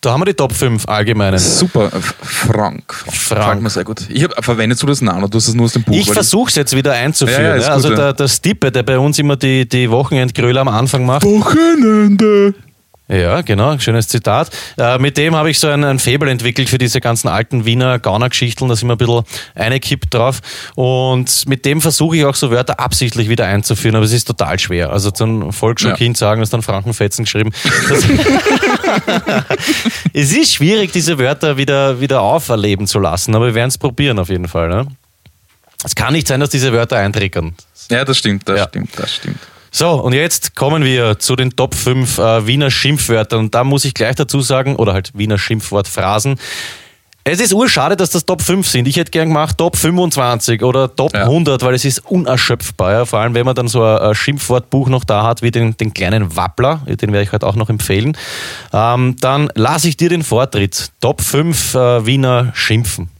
Da 0.02 0.12
haben 0.12 0.20
wir 0.20 0.26
die 0.26 0.34
Top 0.34 0.52
5 0.52 0.86
allgemeinen. 0.86 1.38
Super, 1.38 1.86
F- 1.92 2.14
Frank. 2.22 2.92
Frank. 3.10 3.62
mir 3.62 3.70
sehr 3.70 3.82
gut. 3.82 4.02
Ich 4.08 4.22
hab, 4.22 4.44
verwendest 4.44 4.82
du 4.82 4.86
das 4.86 5.00
Nano? 5.00 5.26
Du 5.26 5.36
hast 5.38 5.48
es 5.48 5.54
nur 5.54 5.64
aus 5.64 5.72
dem 5.72 5.82
Buch. 5.82 5.94
Ich 5.96 6.10
versuche 6.12 6.50
es 6.50 6.54
jetzt 6.54 6.76
wieder 6.76 6.92
einzuführen. 6.92 7.42
Ja, 7.42 7.56
ja, 7.56 7.68
also 7.72 7.88
gut, 7.88 7.98
der, 7.98 8.12
der 8.12 8.28
Stippe, 8.28 8.70
der 8.70 8.82
bei 8.84 8.98
uns 8.98 9.18
immer 9.18 9.36
die, 9.36 9.66
die 9.68 9.90
Wochenendgröle 9.90 10.60
am 10.60 10.68
Anfang 10.68 11.06
macht. 11.06 11.24
Wochenende. 11.24 12.54
Ja, 13.08 13.42
genau, 13.42 13.78
schönes 13.78 14.08
Zitat. 14.08 14.50
Äh, 14.76 14.98
mit 14.98 15.16
dem 15.16 15.36
habe 15.36 15.48
ich 15.48 15.60
so 15.60 15.68
ein, 15.68 15.84
ein 15.84 16.00
Faible 16.00 16.28
entwickelt 16.28 16.68
für 16.68 16.78
diese 16.78 17.00
ganzen 17.00 17.28
alten 17.28 17.64
Wiener 17.64 18.00
Gaunergeschichten, 18.00 18.68
da 18.68 18.74
sind 18.74 18.88
wir 18.88 18.94
ein 18.94 18.98
bisschen 18.98 19.22
eingekippt 19.54 20.12
drauf. 20.12 20.40
Und 20.74 21.46
mit 21.46 21.64
dem 21.64 21.80
versuche 21.80 22.16
ich 22.16 22.24
auch 22.24 22.34
so 22.34 22.50
Wörter 22.50 22.80
absichtlich 22.80 23.28
wieder 23.28 23.46
einzuführen, 23.46 23.94
aber 23.94 24.04
es 24.04 24.12
ist 24.12 24.24
total 24.24 24.58
schwer. 24.58 24.90
Also 24.90 25.12
zum 25.12 25.52
Volksschulkind 25.52 26.16
sagen, 26.16 26.40
das 26.40 26.50
dann 26.50 26.62
Frankenfetzen 26.62 27.24
geschrieben. 27.26 27.52
Es 30.12 30.32
ist 30.32 30.54
schwierig, 30.54 30.92
diese 30.92 31.18
Wörter 31.18 31.56
wieder, 31.56 32.00
wieder 32.00 32.22
auferleben 32.22 32.86
zu 32.86 32.98
lassen, 32.98 33.34
aber 33.34 33.46
wir 33.46 33.54
werden 33.54 33.68
es 33.68 33.78
probieren 33.78 34.18
auf 34.18 34.28
jeden 34.28 34.48
Fall. 34.48 34.68
Ne? 34.68 34.86
Es 35.84 35.94
kann 35.94 36.12
nicht 36.12 36.26
sein, 36.26 36.40
dass 36.40 36.50
diese 36.50 36.72
Wörter 36.72 36.96
eintriggern. 36.96 37.54
Ja, 37.90 38.04
das 38.04 38.18
stimmt, 38.18 38.48
das 38.48 38.58
Ja. 38.58 38.68
stimmt, 38.68 38.90
das 38.96 39.14
stimmt. 39.14 39.38
So, 39.78 39.90
und 39.90 40.14
jetzt 40.14 40.56
kommen 40.56 40.84
wir 40.84 41.18
zu 41.18 41.36
den 41.36 41.54
Top 41.54 41.74
5 41.74 42.16
äh, 42.16 42.46
Wiener 42.46 42.70
Schimpfwörtern. 42.70 43.40
Und 43.40 43.54
da 43.54 43.62
muss 43.62 43.84
ich 43.84 43.92
gleich 43.92 44.14
dazu 44.14 44.40
sagen, 44.40 44.76
oder 44.76 44.94
halt 44.94 45.10
Wiener 45.12 45.36
Schimpfwortphrasen. 45.36 46.36
Es 47.24 47.40
ist 47.40 47.52
urschade, 47.52 47.94
dass 47.94 48.08
das 48.08 48.24
Top 48.24 48.40
5 48.40 48.66
sind. 48.66 48.88
Ich 48.88 48.96
hätte 48.96 49.10
gern 49.10 49.28
gemacht 49.28 49.58
Top 49.58 49.76
25 49.76 50.62
oder 50.62 50.96
Top 50.96 51.12
Ja. 51.12 51.24
100, 51.24 51.62
weil 51.62 51.74
es 51.74 51.84
ist 51.84 51.98
unerschöpfbar. 52.06 52.90
Ja? 52.90 53.04
Vor 53.04 53.18
allem, 53.18 53.34
wenn 53.34 53.44
man 53.44 53.54
dann 53.54 53.68
so 53.68 53.84
ein, 53.84 54.14
Schimpfwortbuch 54.14 54.88
noch 54.88 55.04
da 55.04 55.24
hat, 55.24 55.42
wie 55.42 55.50
den, 55.50 55.76
den 55.76 55.92
kleinen 55.92 56.34
Wappler, 56.36 56.80
den 56.86 57.12
werde 57.12 57.24
ich 57.24 57.32
heute 57.32 57.46
auch 57.46 57.56
noch 57.56 57.68
empfehlen. 57.68 58.16
Ähm, 58.72 59.16
dann 59.20 59.50
lasse 59.56 59.90
ich 59.90 59.98
dir 59.98 60.08
den 60.08 60.22
Vortritt. 60.22 60.90
Top 61.02 61.20
5 61.20 61.74
äh, 61.74 62.06
Wiener 62.06 62.50
Schimpfen. 62.54 63.10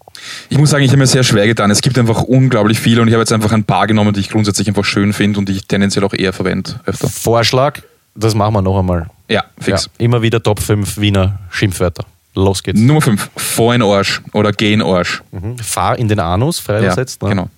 Ich 0.49 0.59
muss 0.59 0.71
sagen, 0.71 0.85
ich 0.85 0.91
habe 0.91 0.99
mir 0.99 1.07
sehr 1.07 1.23
schwer 1.25 1.47
getan. 1.47 1.71
Es 1.71 1.81
gibt 1.83 1.99
einfach 1.99 2.23
unglaublich 2.23 2.79
viele 2.79 3.03
und 3.03 3.09
ich 3.09 3.15
habe 3.15 3.23
jetzt 3.23 3.33
einfach 3.33 3.53
ein 3.53 3.65
paar 3.65 3.87
genommen, 3.87 4.13
die 4.13 4.21
ich 4.21 4.29
grundsätzlich 4.29 4.69
einfach 4.69 4.85
schön 4.85 5.13
finde 5.13 5.39
und 5.39 5.49
die 5.49 5.53
ich 5.53 5.67
tendenziell 5.67 6.05
auch 6.05 6.13
eher 6.13 6.33
verwende 6.33 6.81
öfter. 6.87 7.09
Vorschlag, 7.09 7.81
das 8.15 8.35
machen 8.35 8.55
wir 8.55 8.63
noch 8.63 8.79
einmal. 8.79 9.09
Ja, 9.29 9.45
fix. 9.61 9.85
Ja, 9.85 9.91
immer 10.05 10.23
wieder 10.23 10.43
Top 10.43 10.61
5 10.61 10.99
Wiener 10.99 11.39
Schimpfwörter. 11.51 12.05
Los 12.35 12.63
geht's. 12.63 12.79
Nummer 12.79 13.01
5, 13.01 13.31
vor 13.37 13.75
in 13.75 13.83
Arsch 13.83 14.21
oder 14.33 14.53
geh 14.53 14.73
in 14.73 14.83
Arsch. 14.83 15.23
Mhm. 15.33 15.59
Fahr 15.59 15.99
in 15.99 16.07
den 16.09 16.21
Anus, 16.21 16.59
frei 16.59 16.75
Ja, 16.75 16.81
übersetzt. 16.81 17.23
Ne? 17.23 17.31
genau. 17.31 17.51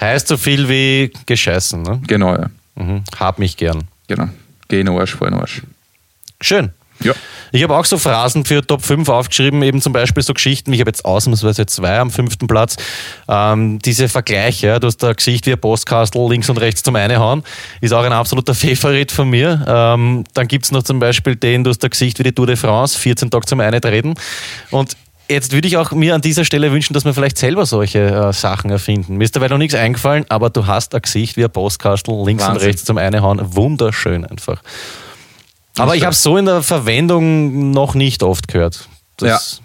Heißt 0.00 0.28
so 0.28 0.36
viel 0.36 0.68
wie 0.68 1.12
gescheißen. 1.26 1.82
Ne? 1.82 2.00
Genau, 2.06 2.34
ja. 2.34 2.50
Mhm. 2.76 3.02
Hab 3.18 3.38
mich 3.38 3.56
gern. 3.56 3.84
Genau. 4.08 4.28
Geh 4.68 4.80
in 4.80 4.88
Arsch, 4.88 5.14
vor 5.14 5.28
in 5.28 5.34
Arsch. 5.34 5.62
Schön. 6.40 6.70
Ja. 7.04 7.14
Ich 7.54 7.62
habe 7.62 7.76
auch 7.76 7.84
so 7.84 7.98
Phrasen 7.98 8.46
für 8.46 8.66
Top 8.66 8.82
5 8.82 9.08
aufgeschrieben, 9.10 9.62
eben 9.62 9.82
zum 9.82 9.92
Beispiel 9.92 10.22
so 10.22 10.32
Geschichten, 10.32 10.72
ich 10.72 10.80
habe 10.80 10.88
jetzt 10.88 11.04
ausnahmsweise 11.04 11.66
zwei 11.66 11.98
am 11.98 12.10
fünften 12.10 12.46
Platz, 12.46 12.76
ähm, 13.28 13.78
diese 13.80 14.08
Vergleiche, 14.08 14.68
ja, 14.68 14.78
du 14.78 14.86
hast 14.86 14.98
da 14.98 15.12
Gesicht 15.12 15.46
wie 15.46 15.52
ein 15.52 15.60
Postkastel 15.60 16.26
links 16.30 16.48
und 16.48 16.56
rechts 16.56 16.82
zum 16.82 16.96
Einhauen, 16.96 17.42
ist 17.82 17.92
auch 17.92 18.04
ein 18.04 18.12
absoluter 18.12 18.54
Favorit 18.76 19.12
von 19.12 19.28
mir. 19.28 19.64
Ähm, 19.68 20.24
dann 20.32 20.48
gibt 20.48 20.64
es 20.64 20.72
noch 20.72 20.82
zum 20.82 20.98
Beispiel 20.98 21.36
den, 21.36 21.62
du 21.62 21.70
hast 21.70 21.80
da 21.80 21.88
Gesicht 21.88 22.18
wie 22.18 22.22
die 22.22 22.32
Tour 22.32 22.46
de 22.46 22.56
France, 22.56 22.98
14 22.98 23.30
Tage 23.30 23.44
zum 23.46 23.60
Eintreten 23.60 24.14
und 24.70 24.96
Jetzt 25.28 25.52
würde 25.52 25.66
ich 25.66 25.78
auch 25.78 25.92
mir 25.92 26.14
an 26.14 26.20
dieser 26.20 26.44
Stelle 26.44 26.72
wünschen, 26.72 26.92
dass 26.92 27.06
wir 27.06 27.14
vielleicht 27.14 27.38
selber 27.38 27.64
solche 27.64 28.00
äh, 28.00 28.32
Sachen 28.34 28.70
erfinden. 28.70 29.16
Mir 29.16 29.24
ist 29.24 29.34
dabei 29.34 29.48
noch 29.48 29.56
nichts 29.56 29.74
eingefallen, 29.74 30.26
aber 30.28 30.50
du 30.50 30.66
hast 30.66 30.94
ein 30.94 31.00
Gesicht 31.00 31.38
wie 31.38 31.44
ein 31.44 31.50
Postkastel 31.50 32.14
links 32.26 32.42
und 32.42 32.50
Wahnsinn. 32.50 32.66
rechts 32.66 32.84
zum 32.84 32.98
Einhauen. 32.98 33.40
Wunderschön 33.56 34.26
einfach. 34.26 34.60
Aber 35.78 35.96
ich 35.96 36.02
habe 36.02 36.12
es 36.12 36.22
so 36.22 36.36
in 36.36 36.44
der 36.46 36.62
Verwendung 36.62 37.70
noch 37.70 37.94
nicht 37.94 38.22
oft 38.22 38.48
gehört. 38.48 38.88
Das, 39.16 39.60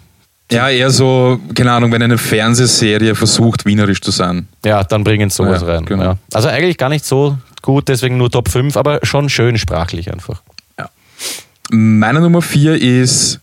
Ja, 0.50 0.70
eher 0.70 0.90
so, 0.90 1.38
keine 1.54 1.72
Ahnung, 1.72 1.92
wenn 1.92 2.02
eine 2.02 2.16
Fernsehserie 2.18 3.14
versucht, 3.14 3.66
wienerisch 3.66 4.00
zu 4.00 4.10
sein. 4.10 4.48
ja. 4.64 4.82
dann 4.84 5.04
bringen 5.04 5.28
sowas 5.30 5.60
Ja, 5.60 5.66
rein. 5.68 5.84
genau. 5.84 6.02
Ja. 6.04 6.16
Also 6.32 6.48
eigentlich 6.48 6.78
gar 6.78 6.88
nicht 6.88 7.04
so 7.04 7.36
gut, 7.60 7.88
deswegen 7.88 8.16
nur 8.16 8.30
Top 8.30 8.48
5, 8.48 8.76
aber 8.76 9.00
schon 9.02 9.28
schön 9.28 9.58
sprachlich 9.58 10.10
einfach. 10.12 10.42
Meine 11.70 12.20
Nummer 12.20 12.40
4 12.40 12.80
ist, 12.80 13.40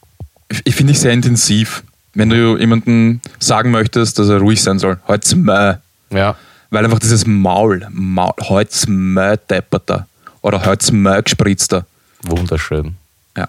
ich 0.63 0.76
finde 0.76 0.93
ich 0.93 0.99
sehr 0.99 1.11
intensiv. 1.11 1.84
Wenn 2.16 2.30
du 2.30 2.57
jemandem 2.57 3.20
sagen 3.39 3.72
möchtest, 3.72 4.18
dass 4.18 4.30
er 4.30 4.39
ruhig 4.39 4.63
sein 4.63 4.80
soll, 4.80 4.97
Mäh. 5.36 5.76
Ja. 6.11 6.36
Weil 6.72 6.86
einfach 6.86 6.99
dieses 6.99 7.28
Maul, 7.28 7.86
Maul 7.91 8.34
halt's 8.49 8.88
Mäh 8.88 9.36
depperter 9.49 10.07
oder 10.41 10.66
halt's 10.66 10.91
Mäh 10.91 11.22
gespritzter. 11.22 11.86
Wunderschön. 12.26 12.95
Ja. 13.38 13.47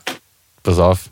Pass 0.63 0.79
auf. 0.79 1.09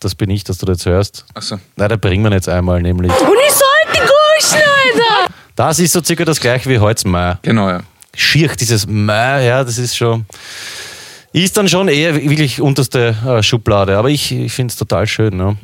Das 0.00 0.14
bin 0.14 0.30
ich, 0.30 0.44
dass 0.44 0.58
du 0.58 0.66
das 0.66 0.86
hörst. 0.86 1.24
Achso. 1.34 1.58
Na, 1.76 1.88
da 1.88 1.96
bringen 1.96 2.24
wir 2.24 2.32
jetzt 2.32 2.48
einmal 2.48 2.80
nämlich. 2.80 3.10
Und 3.10 3.38
ich 3.46 3.52
sollte 3.52 4.06
durchschneiden! 4.06 5.34
Das 5.56 5.78
ist 5.80 5.92
so 5.92 6.02
circa 6.02 6.24
das 6.24 6.40
gleiche 6.40 6.70
wie 6.70 6.78
Holzmeier. 6.78 7.40
Genau, 7.42 7.68
ja. 7.68 7.80
schier, 8.14 8.48
dieses 8.54 8.86
Mö, 8.86 9.12
ja, 9.12 9.64
das 9.64 9.78
ist 9.78 9.96
schon. 9.96 10.24
Ist 11.32 11.56
dann 11.56 11.68
schon 11.68 11.88
eher 11.88 12.14
wirklich 12.14 12.60
unterste 12.60 13.16
äh, 13.26 13.42
Schublade, 13.42 13.98
aber 13.98 14.08
ich, 14.08 14.32
ich 14.32 14.52
finde 14.52 14.72
es 14.72 14.78
total 14.78 15.06
schön. 15.06 15.36
Ne? 15.36 15.56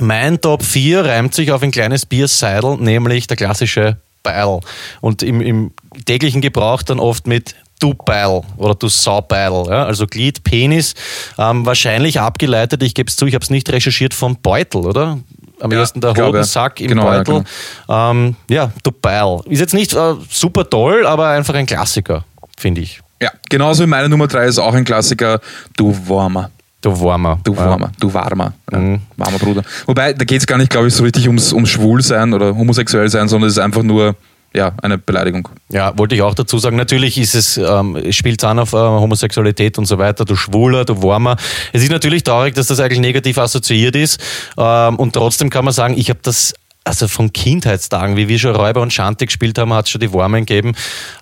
Mein 0.00 0.40
Top 0.40 0.62
4 0.62 1.04
reimt 1.04 1.34
sich 1.34 1.50
auf 1.50 1.62
ein 1.62 1.70
kleines 1.70 2.04
Bierseidel, 2.06 2.76
nämlich 2.76 3.26
der 3.26 3.36
klassische 3.36 3.96
Beil. 4.22 4.60
Und 5.00 5.22
im, 5.22 5.40
im 5.40 5.70
täglichen 6.04 6.42
Gebrauch 6.42 6.82
dann 6.82 7.00
oft 7.00 7.26
mit 7.26 7.54
du 7.78 7.94
Beil 7.94 8.42
oder 8.56 8.74
du 8.74 8.88
Saubeil. 8.88 9.52
Ja? 9.68 9.84
Also 9.86 10.06
Glied, 10.06 10.42
Penis, 10.44 10.94
ähm, 11.38 11.64
wahrscheinlich 11.66 12.20
abgeleitet, 12.20 12.82
ich 12.82 12.94
gebe 12.94 13.08
es 13.08 13.16
zu, 13.16 13.26
ich 13.26 13.34
habe 13.34 13.42
es 13.42 13.50
nicht 13.50 13.70
recherchiert, 13.70 14.14
vom 14.14 14.36
Beutel, 14.36 14.86
oder? 14.86 15.18
Am 15.60 15.72
Ja, 15.72 15.78
ersten 15.80 16.00
der 16.00 16.12
ja. 16.12 16.26
Hodensack 16.26 16.80
im 16.80 16.88
Genau, 16.88 17.10
ja, 17.10 17.22
Beutel. 17.22 17.44
Ähm, 17.88 18.36
ja, 18.50 18.70
du 18.82 18.90
Beil. 18.92 19.40
Ist 19.46 19.60
jetzt 19.60 19.74
nicht 19.74 19.94
äh, 19.94 20.14
super 20.30 20.68
toll, 20.68 21.06
aber 21.06 21.28
einfach 21.28 21.54
ein 21.54 21.66
Klassiker, 21.66 22.24
finde 22.58 22.82
ich. 22.82 23.00
Ja, 23.22 23.30
genauso 23.48 23.82
wie 23.84 23.86
meine 23.86 24.08
Nummer 24.10 24.26
3 24.26 24.46
ist 24.46 24.58
auch 24.58 24.74
ein 24.74 24.84
Klassiker, 24.84 25.40
du 25.76 25.96
Warmer. 26.06 26.50
Du 26.82 27.00
Warmer. 27.00 27.40
Du 27.42 27.54
Ja. 27.54 27.64
Warmer, 27.70 27.90
du 27.98 28.12
Warmer, 28.12 28.52
ja, 28.70 28.78
Mhm. 28.78 29.00
warmer 29.16 29.38
Bruder. 29.38 29.62
Wobei, 29.86 30.12
da 30.12 30.24
geht 30.26 30.40
es 30.42 30.46
gar 30.46 30.58
nicht, 30.58 30.68
glaube 30.70 30.88
ich, 30.88 30.94
so 30.94 31.02
richtig 31.02 31.26
ums, 31.26 31.52
ums 31.54 31.70
Schwulsein 31.70 32.34
oder 32.34 32.54
homosexuell 32.54 33.08
sein, 33.08 33.26
sondern 33.28 33.48
es 33.48 33.54
ist 33.56 33.62
einfach 33.62 33.82
nur 33.82 34.14
ja, 34.56 34.72
eine 34.82 34.96
Beleidigung. 34.96 35.48
Ja, 35.68 35.96
wollte 35.98 36.14
ich 36.14 36.22
auch 36.22 36.34
dazu 36.34 36.58
sagen. 36.58 36.76
Natürlich 36.76 37.18
ist 37.18 37.34
es, 37.34 37.58
ähm, 37.58 38.10
spielt 38.10 38.42
es 38.42 38.48
an 38.48 38.58
auf 38.58 38.72
äh, 38.72 38.76
Homosexualität 38.76 39.76
und 39.78 39.84
so 39.84 39.98
weiter. 39.98 40.24
Du 40.24 40.34
Schwuler, 40.34 40.84
du 40.84 41.02
Warmer. 41.02 41.36
Es 41.72 41.82
ist 41.82 41.90
natürlich 41.90 42.24
traurig, 42.24 42.54
dass 42.54 42.68
das 42.68 42.80
eigentlich 42.80 43.00
negativ 43.00 43.36
assoziiert 43.36 43.94
ist. 43.94 44.18
Ähm, 44.56 44.96
und 44.96 45.12
trotzdem 45.12 45.50
kann 45.50 45.64
man 45.64 45.74
sagen, 45.74 45.94
ich 45.98 46.08
habe 46.08 46.20
das 46.22 46.54
also 46.84 47.08
von 47.08 47.32
Kindheitstagen, 47.32 48.16
wie 48.16 48.28
wir 48.28 48.38
schon 48.38 48.54
Räuber 48.54 48.80
und 48.80 48.92
Schante 48.92 49.26
gespielt 49.26 49.58
haben, 49.58 49.74
hat 49.74 49.86
es 49.86 49.90
schon 49.90 50.00
die 50.00 50.12
Warmen 50.12 50.46
gegeben. 50.46 50.74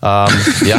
Ähm, 0.02 0.28
ja, 0.66 0.76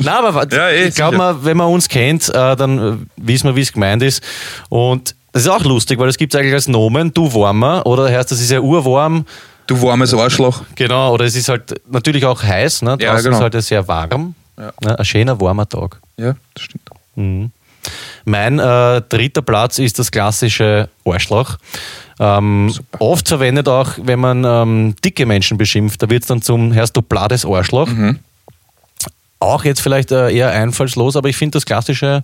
na, 0.00 0.26
aber 0.26 0.52
Ja, 0.52 0.68
eh, 0.68 0.88
ich 0.88 0.94
glaube 0.96 1.38
wenn 1.42 1.56
man 1.56 1.68
uns 1.68 1.88
kennt, 1.88 2.28
äh, 2.28 2.56
dann 2.56 3.08
wissen 3.16 3.48
wir, 3.48 3.56
wie 3.56 3.62
es 3.62 3.72
gemeint 3.72 4.02
ist. 4.02 4.22
Und 4.68 5.14
das 5.32 5.42
ist 5.42 5.48
auch 5.48 5.64
lustig, 5.64 5.98
weil 5.98 6.08
es 6.08 6.18
gibt 6.18 6.34
eigentlich 6.34 6.54
als 6.54 6.66
Nomen, 6.66 7.14
du 7.14 7.32
Warmer, 7.32 7.86
oder 7.86 8.10
heißt 8.10 8.30
das 8.30 8.40
ist 8.40 8.50
ja 8.50 8.60
urwarm, 8.60 9.24
Du 9.66 9.80
warmes 9.82 10.14
Arschloch. 10.14 10.62
Genau, 10.74 11.12
oder 11.12 11.24
es 11.24 11.34
ist 11.34 11.48
halt 11.48 11.80
natürlich 11.90 12.24
auch 12.24 12.42
heiß, 12.42 12.82
ne? 12.82 12.96
Ja, 13.00 13.12
Draußen 13.12 13.24
genau. 13.24 13.36
ist 13.36 13.42
halt 13.42 13.64
sehr 13.64 13.86
warm. 13.88 14.34
Ja. 14.56 14.72
Ne? 14.80 14.98
Ein 14.98 15.04
schöner, 15.04 15.40
warmer 15.40 15.68
Tag. 15.68 16.00
Ja, 16.16 16.34
das 16.54 16.62
stimmt. 16.64 16.88
Mein 18.24 18.58
äh, 18.58 19.02
dritter 19.08 19.42
Platz 19.42 19.78
ist 19.78 19.98
das 19.98 20.10
klassische 20.10 20.88
Arschloch. 21.04 21.56
Ähm, 22.18 22.74
oft 22.98 23.28
verwendet 23.28 23.68
auch, 23.68 23.92
wenn 24.02 24.18
man 24.18 24.44
ähm, 24.44 24.96
dicke 25.04 25.26
Menschen 25.26 25.58
beschimpft, 25.58 26.02
da 26.02 26.10
wird 26.10 26.22
es 26.22 26.28
dann 26.28 26.42
zum 26.42 26.72
Herrst 26.72 26.96
du 26.96 27.02
blades 27.02 27.44
Arschloch. 27.44 27.88
Mhm. 27.88 28.18
Auch 29.38 29.64
jetzt 29.64 29.80
vielleicht 29.80 30.12
äh, 30.12 30.30
eher 30.30 30.50
einfallslos, 30.50 31.14
aber 31.14 31.28
ich 31.28 31.36
finde 31.36 31.56
das 31.56 31.66
klassische 31.66 32.22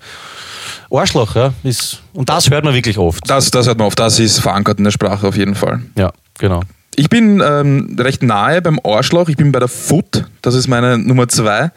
Arschloch, 0.91 1.35
ja, 1.37 1.53
ist, 1.63 2.03
und 2.15 2.29
das 2.29 2.49
hört 2.49 2.65
man 2.65 2.73
wirklich 2.75 2.97
oft. 2.97 3.29
Das, 3.29 3.51
das 3.51 3.67
hört 3.67 3.79
man 3.79 3.87
auf, 3.87 3.95
das 3.95 4.19
ist 4.19 4.41
verankert 4.41 4.79
in 4.79 4.85
der 4.85 4.93
Sprache 4.93 5.29
auf 5.29 5.37
jeden 5.37 5.55
Fall. 5.55 5.83
Ja, 5.97 6.13
genau. 6.39 6.63
Ich 6.95 7.09
bin 7.09 7.43
ähm, 7.45 7.97
recht 7.99 8.23
nahe 8.23 8.61
beim 8.61 8.79
Arschloch, 8.85 9.29
ich 9.29 9.37
bin 9.37 9.51
bei 9.51 9.59
der 9.59 9.69
Foot, 9.69 10.25
das 10.43 10.55
ist 10.55 10.69
meine 10.69 10.99
Nummer 10.99 11.29
zwei. 11.29 11.71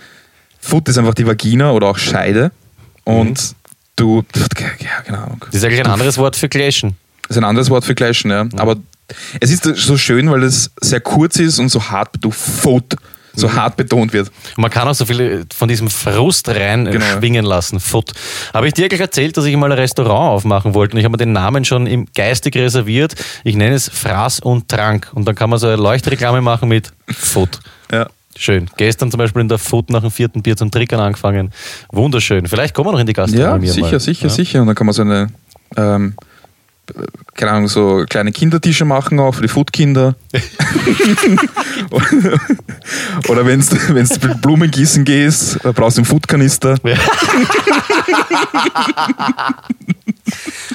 Foot 0.59 0.89
ist 0.89 0.97
einfach 0.97 1.13
die 1.13 1.25
Vagina 1.25 1.71
oder 1.71 1.87
auch 1.87 1.97
Scheide. 1.97 2.51
Und 3.03 3.55
du, 3.95 4.23
ja, 4.79 5.01
keine 5.05 5.19
Ahnung. 5.19 5.45
Das 5.45 5.55
ist 5.55 5.63
eigentlich 5.63 5.81
ein 5.81 5.91
anderes 5.91 6.17
Wort 6.17 6.35
für 6.35 6.49
Clashen. 6.49 6.95
Das 7.27 7.37
ist 7.37 7.37
ein 7.37 7.43
anderes 7.45 7.69
Wort 7.69 7.85
für 7.85 7.95
Clashen, 7.95 8.31
ja. 8.31 8.47
Aber 8.57 8.77
es 9.39 9.51
ist 9.51 9.63
so 9.63 9.97
schön, 9.97 10.29
weil 10.31 10.43
es 10.43 10.71
sehr 10.81 11.01
kurz 11.01 11.37
ist 11.37 11.59
und 11.59 11.69
so 11.69 11.89
hart, 11.89 12.15
du 12.19 12.31
Foot, 12.31 12.95
so 13.35 13.53
hart 13.53 13.77
betont 13.77 14.13
wird. 14.13 14.31
Man 14.57 14.69
kann 14.71 14.87
auch 14.87 14.93
so 14.95 15.05
viel 15.05 15.45
von 15.55 15.67
diesem 15.67 15.89
Frust 15.89 16.47
rein 16.49 16.87
äh, 16.87 16.91
Genau. 16.91 17.05
schwingen 17.17 17.45
lassen. 17.45 17.79
Foot. 17.79 18.11
Habe 18.53 18.67
ich 18.67 18.73
dir 18.73 18.87
gleich 18.89 19.01
erzählt, 19.01 19.35
dass 19.37 19.45
ich 19.45 19.55
mal 19.55 19.71
ein 19.71 19.77
Restaurant 19.77 20.31
aufmachen 20.35 20.73
wollte 20.73 20.93
und 20.93 20.99
ich 20.99 21.05
habe 21.05 21.11
mir 21.13 21.17
den 21.17 21.33
Namen 21.33 21.65
schon 21.65 21.87
im 21.87 22.07
geistig 22.15 22.55
reserviert. 22.55 23.15
Ich 23.43 23.55
nenne 23.55 23.75
es 23.75 23.89
Fraß 23.89 24.39
und 24.39 24.69
Trank. 24.69 25.09
Und 25.13 25.27
dann 25.27 25.35
kann 25.35 25.49
man 25.49 25.59
so 25.59 25.67
eine 25.67 25.75
Leuchtreklame 25.77 26.41
machen 26.41 26.69
mit 26.69 26.91
Foot. 27.07 27.59
Ja. 27.91 28.07
Schön. 28.37 28.69
Gestern 28.75 29.11
zum 29.11 29.17
Beispiel 29.17 29.41
in 29.41 29.47
der 29.47 29.57
Foot 29.57 29.89
nach 29.89 30.01
dem 30.01 30.11
vierten 30.11 30.41
Bier 30.43 30.57
zum 30.57 30.69
Trickern 30.69 30.99
angefangen. 30.99 31.51
Wunderschön. 31.91 32.47
Vielleicht 32.47 32.73
kommen 32.73 32.89
wir 32.89 32.91
noch 32.91 32.99
in 32.99 33.07
die 33.07 33.13
Ja, 33.13 33.23
Gastronomie 33.23 33.67
sicher, 33.67 33.91
mal. 33.91 33.99
sicher, 34.01 34.27
ja. 34.27 34.33
sicher. 34.33 34.61
Und 34.61 34.67
dann 34.67 34.75
kann 34.75 34.85
man 34.87 34.93
so 34.93 35.03
eine, 35.03 35.27
ähm, 35.77 36.15
keine 37.35 37.51
Ahnung, 37.51 37.67
so 37.67 38.05
kleine 38.07 38.31
Kindertische 38.31 38.85
machen 38.85 39.19
auch 39.19 39.35
für 39.35 39.41
die 39.41 39.47
Foodkinder. 39.47 40.15
Oder 43.27 43.45
wenn 43.45 43.59
du 43.59 44.35
Blumen 44.41 44.71
gießen 44.71 45.03
gehst, 45.03 45.59
brauchst 45.61 45.97
du 45.97 46.01
einen 46.01 46.05
Foodkanister. 46.05 46.77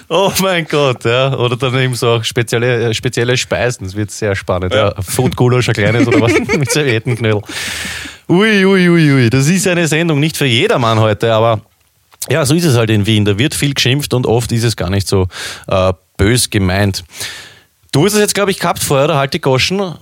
Oh 0.08 0.32
mein 0.42 0.66
Gott, 0.66 1.04
ja. 1.04 1.36
Oder 1.36 1.56
dann 1.56 1.78
eben 1.78 1.94
so 1.94 2.08
auch 2.08 2.24
spezielle, 2.24 2.92
spezielle 2.94 3.36
Speisen. 3.36 3.86
Das 3.86 3.94
wird 3.94 4.10
sehr 4.10 4.34
spannend. 4.34 4.74
Ja. 4.74 4.94
Food 5.00 5.36
Gulasch, 5.36 5.68
ein 5.68 5.74
kleines 5.74 6.06
oder 6.06 6.20
was 6.20 6.32
mit 6.58 6.70
Serviettenknödel. 6.70 7.42
Ui, 8.28 8.64
ui, 8.64 8.88
ui, 8.88 9.12
ui. 9.12 9.30
Das 9.30 9.48
ist 9.48 9.66
eine 9.66 9.86
Sendung 9.86 10.20
nicht 10.20 10.36
für 10.36 10.46
jedermann 10.46 10.98
heute, 10.98 11.32
aber 11.32 11.60
ja, 12.28 12.44
so 12.44 12.54
ist 12.54 12.64
es 12.64 12.76
halt 12.76 12.90
in 12.90 13.06
Wien. 13.06 13.24
Da 13.24 13.38
wird 13.38 13.54
viel 13.54 13.74
geschimpft 13.74 14.12
und 14.14 14.26
oft 14.26 14.52
ist 14.52 14.64
es 14.64 14.76
gar 14.76 14.90
nicht 14.90 15.08
so 15.08 15.28
äh, 15.66 15.92
bös 16.16 16.50
gemeint. 16.50 17.04
Du 17.92 18.04
hast 18.04 18.12
es 18.14 18.20
jetzt, 18.20 18.34
glaube 18.34 18.50
ich, 18.50 18.58
gehabt 18.58 18.82
vorher, 18.82 19.06
oder 19.06 19.16
halt 19.16 19.34
die 19.34 19.40
Goschen? 19.40 19.94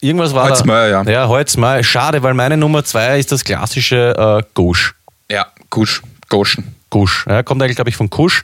Irgendwas 0.00 0.34
war 0.34 0.48
Holzmeier, 0.48 0.88
ja. 0.88 1.10
Ja, 1.10 1.28
Holzmeier. 1.28 1.82
Schade, 1.82 2.22
weil 2.22 2.34
meine 2.34 2.56
Nummer 2.56 2.84
zwei 2.84 3.18
ist 3.18 3.32
das 3.32 3.44
klassische 3.44 4.42
äh, 4.42 4.46
Gusch. 4.54 4.94
Ja, 5.30 5.46
Kusch, 5.70 6.02
Goschen. 6.28 6.74
Gusch. 6.90 7.26
Ja, 7.28 7.42
kommt 7.42 7.62
eigentlich, 7.62 7.76
glaube 7.76 7.90
ich, 7.90 7.96
von 7.96 8.10
Kusch. 8.10 8.42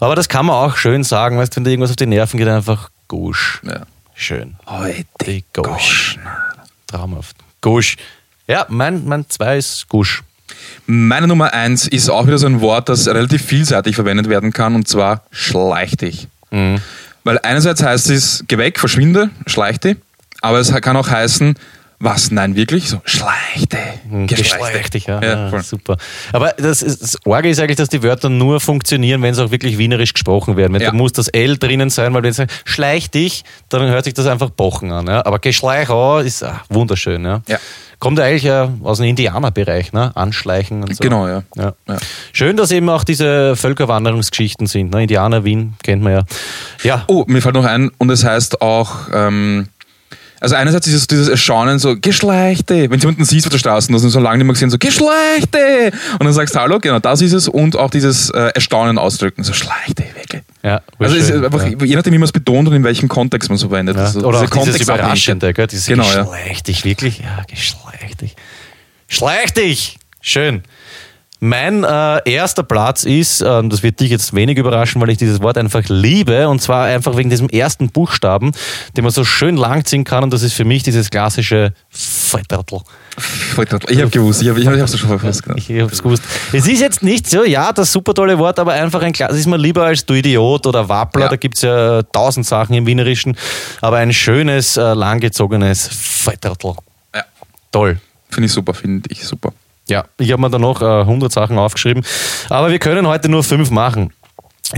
Aber 0.00 0.14
das 0.14 0.28
kann 0.28 0.46
man 0.46 0.56
auch 0.56 0.76
schön 0.76 1.04
sagen, 1.04 1.38
weißt, 1.38 1.56
wenn 1.56 1.64
dir 1.64 1.70
irgendwas 1.70 1.90
auf 1.90 1.96
die 1.96 2.06
Nerven 2.06 2.38
geht, 2.38 2.48
einfach 2.48 2.90
Gusch. 3.08 3.60
Ja. 3.64 3.86
Schön. 4.14 4.56
Heute 4.66 5.42
Gusch. 5.52 6.18
Traumhaft. 6.88 7.36
Gusch. 7.60 7.96
Ja, 8.46 8.66
mein, 8.68 9.04
mein 9.06 9.28
zwei 9.28 9.58
ist 9.58 9.88
Gusch. 9.88 10.22
Meine 10.86 11.26
Nummer 11.26 11.52
eins 11.52 11.86
ist 11.86 12.08
auch 12.08 12.26
wieder 12.26 12.38
so 12.38 12.46
ein 12.46 12.60
Wort, 12.60 12.88
das 12.88 13.06
relativ 13.06 13.44
vielseitig 13.44 13.94
verwendet 13.94 14.28
werden 14.28 14.52
kann, 14.52 14.74
und 14.74 14.88
zwar 14.88 15.22
schleich 15.30 15.96
dich. 15.96 16.28
Mhm. 16.50 16.78
Weil 17.24 17.38
einerseits 17.42 17.82
heißt 17.82 18.10
es, 18.10 18.44
geh 18.48 18.58
weg, 18.58 18.78
verschwinde, 18.78 19.30
schleich 19.46 19.78
dich, 19.80 19.96
aber 20.40 20.58
es 20.58 20.72
kann 20.72 20.96
auch 20.96 21.10
heißen, 21.10 21.56
was, 22.00 22.30
nein, 22.30 22.54
wirklich? 22.54 22.88
So, 22.88 23.00
schleich 23.04 23.66
dich. 23.68 24.28
Geschlecht 24.28 24.94
dich, 24.94 25.06
ja. 25.06 25.20
Ja, 25.20 25.28
ja 25.28 25.50
voll. 25.50 25.62
super. 25.62 25.96
Aber 26.32 26.52
das, 26.56 26.82
ist, 26.82 27.02
das 27.02 27.18
Orge 27.26 27.48
ist 27.48 27.58
eigentlich, 27.58 27.76
dass 27.76 27.88
die 27.88 28.04
Wörter 28.04 28.28
nur 28.28 28.60
funktionieren, 28.60 29.20
wenn 29.22 29.34
sie 29.34 29.42
auch 29.42 29.50
wirklich 29.50 29.78
wienerisch 29.78 30.14
gesprochen 30.14 30.56
werden. 30.56 30.74
Wenn 30.74 30.80
Ja. 30.80 30.90
Da 30.90 30.96
muss 30.96 31.12
das 31.12 31.26
L 31.26 31.58
drinnen 31.58 31.90
sein, 31.90 32.14
weil 32.14 32.22
wenn 32.22 32.32
sie 32.32 32.38
sagen, 32.38 32.50
schleich 32.64 33.10
dich, 33.10 33.42
dann 33.68 33.82
hört 33.88 34.04
sich 34.04 34.14
das 34.14 34.26
einfach 34.26 34.50
bochen 34.50 34.92
an. 34.92 35.08
Ja. 35.08 35.26
Aber 35.26 35.40
Geschleich 35.40 35.90
auch 35.90 36.20
ist 36.20 36.44
ah, 36.44 36.62
wunderschön. 36.68 37.24
Ja. 37.24 37.42
Ja. 37.48 37.58
Kommt 37.98 38.20
eigentlich 38.20 38.44
ja 38.44 38.72
aus 38.84 38.98
dem 38.98 39.06
Indianerbereich, 39.06 39.92
ne? 39.92 40.12
Anschleichen 40.14 40.82
und 40.84 40.94
so. 40.94 41.02
Genau, 41.02 41.26
ja. 41.26 41.42
Ja. 41.56 41.72
Ja. 41.88 41.96
Schön, 42.32 42.56
dass 42.56 42.70
eben 42.70 42.88
auch 42.88 43.02
diese 43.02 43.56
Völkerwanderungsgeschichten 43.56 44.66
sind. 44.66 44.92
Ne? 44.92 45.02
Indianer, 45.02 45.44
Wien, 45.44 45.74
kennt 45.82 46.02
man 46.02 46.12
ja. 46.12 46.22
Ja, 46.84 47.04
Oh, 47.08 47.24
mir 47.26 47.42
fällt 47.42 47.56
noch 47.56 47.64
ein, 47.64 47.90
und 47.98 48.10
es 48.10 48.24
heißt 48.24 48.62
auch, 48.62 49.08
ähm, 49.12 49.68
also 50.40 50.54
einerseits 50.54 50.86
ist 50.86 50.94
es 50.94 51.06
dieses 51.06 51.28
Erstaunen 51.28 51.78
so, 51.78 51.96
Geschlechte, 51.98 52.90
wenn 52.90 52.90
du 52.90 52.98
jemanden 52.98 53.24
siehst 53.24 53.46
auf 53.46 53.50
der 53.50 53.58
Straße, 53.58 53.88
das 53.88 53.96
hast 53.96 54.04
du 54.04 54.08
so 54.08 54.20
lange 54.20 54.38
nicht 54.38 54.46
mehr 54.46 54.54
gesehen, 54.54 54.70
so, 54.70 54.78
Geschlechte! 54.78 55.92
Und 56.12 56.24
dann 56.24 56.32
sagst 56.32 56.54
du 56.54 56.60
Hallo, 56.60 56.78
genau, 56.78 56.98
das 56.98 57.20
ist 57.22 57.32
es, 57.32 57.48
und 57.48 57.76
auch 57.76 57.90
dieses 57.90 58.30
äh, 58.30 58.50
Erstaunen 58.54 58.98
ausdrücken, 58.98 59.42
so, 59.44 59.52
Schlechte, 59.52 60.04
wirklich. 60.14 60.42
ja. 60.62 60.80
Also 60.98 61.16
es 61.16 61.24
ist 61.24 61.28
schön, 61.30 61.44
einfach, 61.44 61.64
ja. 61.64 61.84
je 61.84 61.96
nachdem, 61.96 62.12
wie 62.12 62.18
man 62.18 62.24
es 62.24 62.32
betont 62.32 62.68
und 62.68 62.74
in 62.74 62.84
welchem 62.84 63.08
Kontext 63.08 63.48
man 63.48 63.56
es 63.56 63.62
verwendet. 63.62 63.96
Ja. 63.96 64.04
Also 64.04 64.20
Oder 64.20 64.40
diese 64.42 64.58
auch 64.58 64.64
dieses. 64.64 64.80
Überraschende, 64.80 65.52
gell? 65.52 65.66
Dieses 65.66 65.86
Genau, 65.86 66.04
ja. 66.04 66.22
Geschleich 66.22 66.62
dich, 66.62 66.84
wirklich? 66.84 67.20
Ja. 67.20 67.44
Schleich 69.08 69.52
dich! 69.54 69.98
Schön. 70.20 70.62
Mein 71.40 71.84
äh, 71.84 72.20
erster 72.28 72.64
Platz 72.64 73.04
ist, 73.04 73.42
äh, 73.42 73.62
das 73.68 73.84
wird 73.84 74.00
dich 74.00 74.10
jetzt 74.10 74.34
wenig 74.34 74.58
überraschen, 74.58 75.00
weil 75.00 75.10
ich 75.10 75.18
dieses 75.18 75.40
Wort 75.40 75.56
einfach 75.56 75.82
liebe, 75.86 76.48
und 76.48 76.60
zwar 76.60 76.86
einfach 76.86 77.16
wegen 77.16 77.30
diesem 77.30 77.48
ersten 77.48 77.90
Buchstaben, 77.90 78.50
den 78.96 79.04
man 79.04 79.12
so 79.12 79.24
schön 79.24 79.56
langziehen 79.56 80.02
kann, 80.02 80.24
und 80.24 80.32
das 80.32 80.42
ist 80.42 80.54
für 80.54 80.64
mich 80.64 80.82
dieses 80.82 81.10
klassische 81.10 81.72
Fettertl. 81.90 82.78
Ich 83.88 83.98
habe 84.00 84.10
gewusst, 84.10 84.42
ich 84.42 84.48
habe 84.48 84.64
hab, 84.64 84.74
ich 84.74 84.80
hab's 84.80 84.98
schon 84.98 85.18
fast 85.18 85.42
genannt. 85.44 85.62
Ich 85.68 85.80
hab's 85.80 86.02
gewusst. 86.02 86.22
Es 86.52 86.66
ist 86.66 86.80
jetzt 86.80 87.02
nicht 87.04 87.28
so, 87.28 87.44
ja, 87.44 87.72
das 87.72 87.92
super 87.92 88.14
tolle 88.14 88.36
Wort, 88.38 88.58
aber 88.58 88.72
einfach 88.72 89.02
ein 89.02 89.12
Kla- 89.12 89.28
Das 89.28 89.36
ist 89.36 89.46
mir 89.46 89.56
lieber 89.56 89.84
als 89.84 90.04
du 90.04 90.14
Idiot 90.14 90.66
oder 90.66 90.88
Wappler, 90.88 91.22
Ja. 91.22 91.28
da 91.28 91.36
gibt's 91.36 91.62
ja 91.62 92.02
tausend 92.02 92.46
Sachen 92.46 92.74
im 92.74 92.86
Wienerischen, 92.86 93.36
aber 93.80 93.98
ein 93.98 94.12
schönes, 94.12 94.76
äh, 94.76 94.80
langgezogenes 94.94 95.88
Fettertl. 95.92 96.74
Ja. 97.14 97.24
Toll. 97.70 98.00
Finde 98.30 98.46
ich 98.46 98.52
super, 98.52 98.74
finde 98.74 99.08
ich 99.10 99.24
super. 99.24 99.52
Ja, 99.90 100.04
ich 100.18 100.30
habe 100.32 100.40
mir 100.42 100.50
da 100.50 100.58
noch 100.58 100.82
äh, 100.82 100.84
100 101.00 101.32
Sachen 101.32 101.58
aufgeschrieben, 101.58 102.04
aber 102.50 102.70
wir 102.70 102.78
können 102.78 103.06
heute 103.06 103.28
nur 103.28 103.42
fünf 103.44 103.70
machen. 103.70 104.12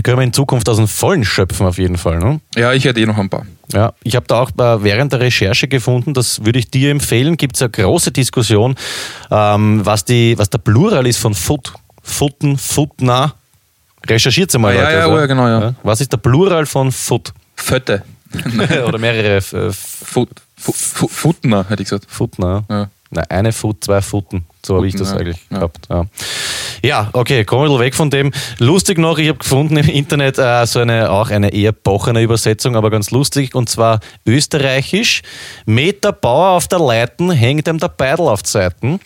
Können 0.03 0.19
wir 0.19 0.23
in 0.23 0.31
Zukunft 0.31 0.69
aus 0.69 0.77
dem 0.77 0.87
Vollen 0.87 1.25
schöpfen 1.25 1.65
auf 1.67 1.77
jeden 1.77 1.97
Fall. 1.97 2.17
Ne? 2.19 2.39
Ja, 2.55 2.71
ich 2.71 2.85
hätte 2.85 3.01
eh 3.01 3.05
noch 3.05 3.17
ein 3.17 3.29
paar. 3.29 3.45
Ja, 3.73 3.91
ich 4.03 4.15
habe 4.15 4.25
da 4.25 4.39
auch 4.39 4.49
äh, 4.51 4.83
während 4.83 5.11
der 5.11 5.19
Recherche 5.19 5.67
gefunden, 5.67 6.13
das 6.13 6.45
würde 6.45 6.59
ich 6.59 6.71
dir 6.71 6.91
empfehlen, 6.91 7.35
gibt 7.35 7.57
es 7.57 7.61
eine 7.61 7.71
große 7.71 8.11
Diskussion, 8.11 8.75
ähm, 9.29 9.81
was, 9.85 10.05
die, 10.05 10.37
was 10.37 10.49
der 10.49 10.59
Plural 10.59 11.05
ist 11.07 11.17
von 11.19 11.33
Foot. 11.33 11.73
Futten, 12.03 12.57
Futna. 12.57 13.33
Recherchiert 14.07 14.57
mal, 14.57 14.69
Ah, 14.71 14.73
ja, 14.75 14.81
Leute. 14.83 14.97
ja, 14.97 15.07
oh 15.07 15.19
ja, 15.19 15.25
genau, 15.25 15.47
ja. 15.47 15.75
Was 15.83 16.01
ist 16.01 16.11
der 16.11 16.17
Plural 16.17 16.65
von 16.65 16.91
Foot? 16.91 17.33
Fötte. 17.55 18.03
Oder 18.87 18.97
mehrere 18.97 19.37
äh, 19.37 19.41
Fut, 19.71 20.29
Fu- 20.57 20.71
Fu- 20.73 21.07
Futner, 21.09 21.65
hätte 21.69 21.83
ich 21.83 21.89
gesagt. 21.89 22.05
Futna. 22.09 22.63
Ja. 22.69 22.89
Nein, 23.13 23.25
eine 23.29 23.51
Foot, 23.51 23.83
zwei 23.83 24.01
Futten. 24.01 24.45
So 24.65 24.77
habe 24.77 24.87
ich 24.87 24.95
das 24.95 25.11
ja. 25.11 25.17
eigentlich 25.17 25.37
Ja. 25.49 25.57
gehabt. 25.57 25.87
Ja. 25.89 26.05
ja, 26.81 27.09
okay, 27.13 27.43
kommen 27.43 27.63
wir 27.63 27.65
ein 27.65 27.69
bisschen 27.71 27.85
weg 27.85 27.95
von 27.95 28.09
dem. 28.09 28.31
Lustig 28.57 28.97
noch, 28.97 29.17
ich 29.19 29.27
habe 29.27 29.39
gefunden 29.39 29.75
im 29.77 29.89
Internet 29.89 30.37
äh, 30.37 30.65
so 30.65 30.79
eine 30.79 31.11
auch 31.11 31.29
eine 31.29 31.51
eher 31.53 31.73
bochene 31.73 32.21
Übersetzung, 32.21 32.75
aber 32.77 32.89
ganz 32.89 33.11
lustig, 33.11 33.53
und 33.53 33.69
zwar 33.69 33.99
österreichisch. 34.25 35.23
Meter 35.65 36.13
Bauer 36.13 36.51
auf 36.51 36.67
der 36.69 36.79
Leiten 36.79 37.31
hängt 37.31 37.67
ihm 37.67 37.79
der 37.79 37.89
Beidel 37.89 38.27
auf 38.27 38.43
die 38.43 38.49
Seiten. 38.49 38.99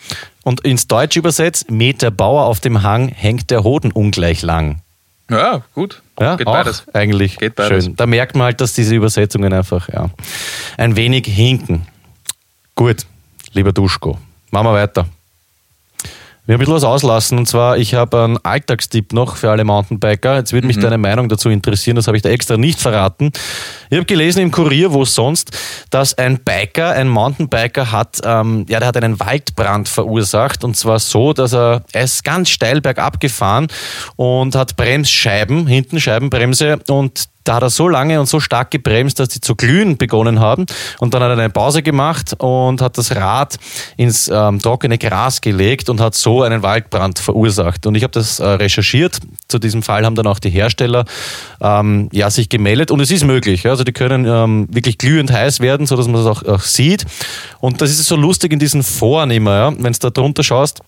Und 0.44 0.60
ins 0.60 0.86
Deutsch 0.86 1.16
übersetzt, 1.16 1.70
Meter 1.72 2.12
Bauer 2.12 2.44
auf 2.44 2.60
dem 2.60 2.84
Hang 2.84 3.08
hängt 3.08 3.50
der 3.50 3.64
Hoden 3.64 3.90
ungleich 3.90 4.42
lang. 4.42 4.82
Ja, 5.28 5.62
gut. 5.74 6.02
Ja, 6.20 6.36
Geht 6.36 6.46
auch 6.46 6.52
beides. 6.52 6.84
Eigentlich 6.92 7.38
Geht 7.38 7.56
beides. 7.56 7.86
schön. 7.86 7.96
Da 7.96 8.06
merkt 8.06 8.36
man 8.36 8.44
halt, 8.44 8.60
dass 8.60 8.72
diese 8.74 8.94
Übersetzungen 8.94 9.52
einfach 9.52 9.88
ja, 9.88 10.10
ein 10.76 10.94
wenig 10.94 11.26
hinken. 11.26 11.88
Gut, 12.76 13.06
lieber 13.56 13.72
Duschko, 13.72 14.18
machen 14.50 14.66
wir 14.66 14.74
weiter. 14.74 15.06
Wir 16.46 16.52
haben 16.52 16.60
ein 16.60 16.66
bisschen 16.66 16.74
was 16.76 16.84
auslassen 16.84 17.38
und 17.38 17.48
zwar, 17.48 17.76
ich 17.76 17.94
habe 17.94 18.22
einen 18.22 18.38
Alltagstipp 18.44 19.12
noch 19.12 19.34
für 19.34 19.50
alle 19.50 19.64
Mountainbiker. 19.64 20.36
Jetzt 20.36 20.52
würde 20.52 20.68
mich 20.68 20.78
deine 20.78 20.96
Meinung 20.96 21.28
dazu 21.28 21.50
interessieren, 21.50 21.96
das 21.96 22.06
habe 22.06 22.16
ich 22.16 22.22
da 22.22 22.28
extra 22.28 22.56
nicht 22.56 22.78
verraten. 22.78 23.32
Ich 23.90 23.96
habe 23.96 24.06
gelesen 24.06 24.42
im 24.42 24.52
Kurier, 24.52 24.92
wo 24.92 25.04
sonst, 25.04 25.50
dass 25.90 26.16
ein 26.16 26.38
Biker, 26.44 26.90
ein 26.90 27.08
Mountainbiker 27.08 27.90
hat, 27.90 28.20
ähm, 28.24 28.64
ja, 28.68 28.78
der 28.78 28.86
hat 28.86 28.96
einen 28.96 29.18
Waldbrand 29.18 29.88
verursacht 29.88 30.62
und 30.62 30.76
zwar 30.76 31.00
so, 31.00 31.32
dass 31.32 31.52
er, 31.52 31.82
er 31.90 32.04
ist 32.04 32.22
ganz 32.22 32.48
steil 32.50 32.80
bergab 32.80 33.18
gefahren 33.18 33.66
und 34.14 34.54
hat 34.54 34.76
Bremsscheiben, 34.76 35.66
hinten 35.66 35.98
Scheibenbremse 35.98 36.78
und 36.86 37.28
da 37.46 37.54
hat 37.54 37.62
er 37.62 37.70
so 37.70 37.88
lange 37.88 38.18
und 38.18 38.26
so 38.26 38.40
stark 38.40 38.70
gebremst, 38.70 39.20
dass 39.20 39.28
die 39.28 39.40
zu 39.40 39.54
glühen 39.54 39.96
begonnen 39.96 40.40
haben. 40.40 40.66
Und 40.98 41.14
dann 41.14 41.22
hat 41.22 41.30
er 41.30 41.38
eine 41.38 41.50
Pause 41.50 41.82
gemacht 41.82 42.34
und 42.38 42.80
hat 42.80 42.98
das 42.98 43.14
Rad 43.14 43.56
ins 43.96 44.28
ähm, 44.28 44.60
trockene 44.60 44.98
Gras 44.98 45.40
gelegt 45.40 45.88
und 45.88 46.00
hat 46.00 46.14
so 46.14 46.42
einen 46.42 46.62
Waldbrand 46.62 47.18
verursacht. 47.18 47.86
Und 47.86 47.94
ich 47.94 48.02
habe 48.02 48.12
das 48.12 48.40
äh, 48.40 48.46
recherchiert. 48.46 49.18
Zu 49.48 49.58
diesem 49.58 49.82
Fall 49.82 50.04
haben 50.04 50.16
dann 50.16 50.26
auch 50.26 50.40
die 50.40 50.50
Hersteller 50.50 51.04
ähm, 51.60 52.08
ja, 52.12 52.30
sich 52.30 52.48
gemeldet. 52.48 52.90
Und 52.90 53.00
es 53.00 53.10
ist 53.10 53.24
möglich. 53.24 53.66
Also 53.68 53.84
die 53.84 53.92
können 53.92 54.26
ähm, 54.26 54.66
wirklich 54.70 54.98
glühend 54.98 55.30
heiß 55.30 55.60
werden, 55.60 55.86
sodass 55.86 56.08
man 56.08 56.24
das 56.24 56.26
auch, 56.26 56.42
auch 56.42 56.62
sieht. 56.62 57.04
Und 57.60 57.80
das 57.80 57.90
ist 57.90 58.04
so 58.04 58.16
lustig 58.16 58.52
in 58.52 58.58
diesen 58.58 58.82
Foren 58.82 59.30
immer, 59.30 59.56
ja? 59.56 59.72
wenn 59.78 59.92
du 59.92 59.98
da 60.00 60.10
drunter 60.10 60.42
schaust. 60.42 60.80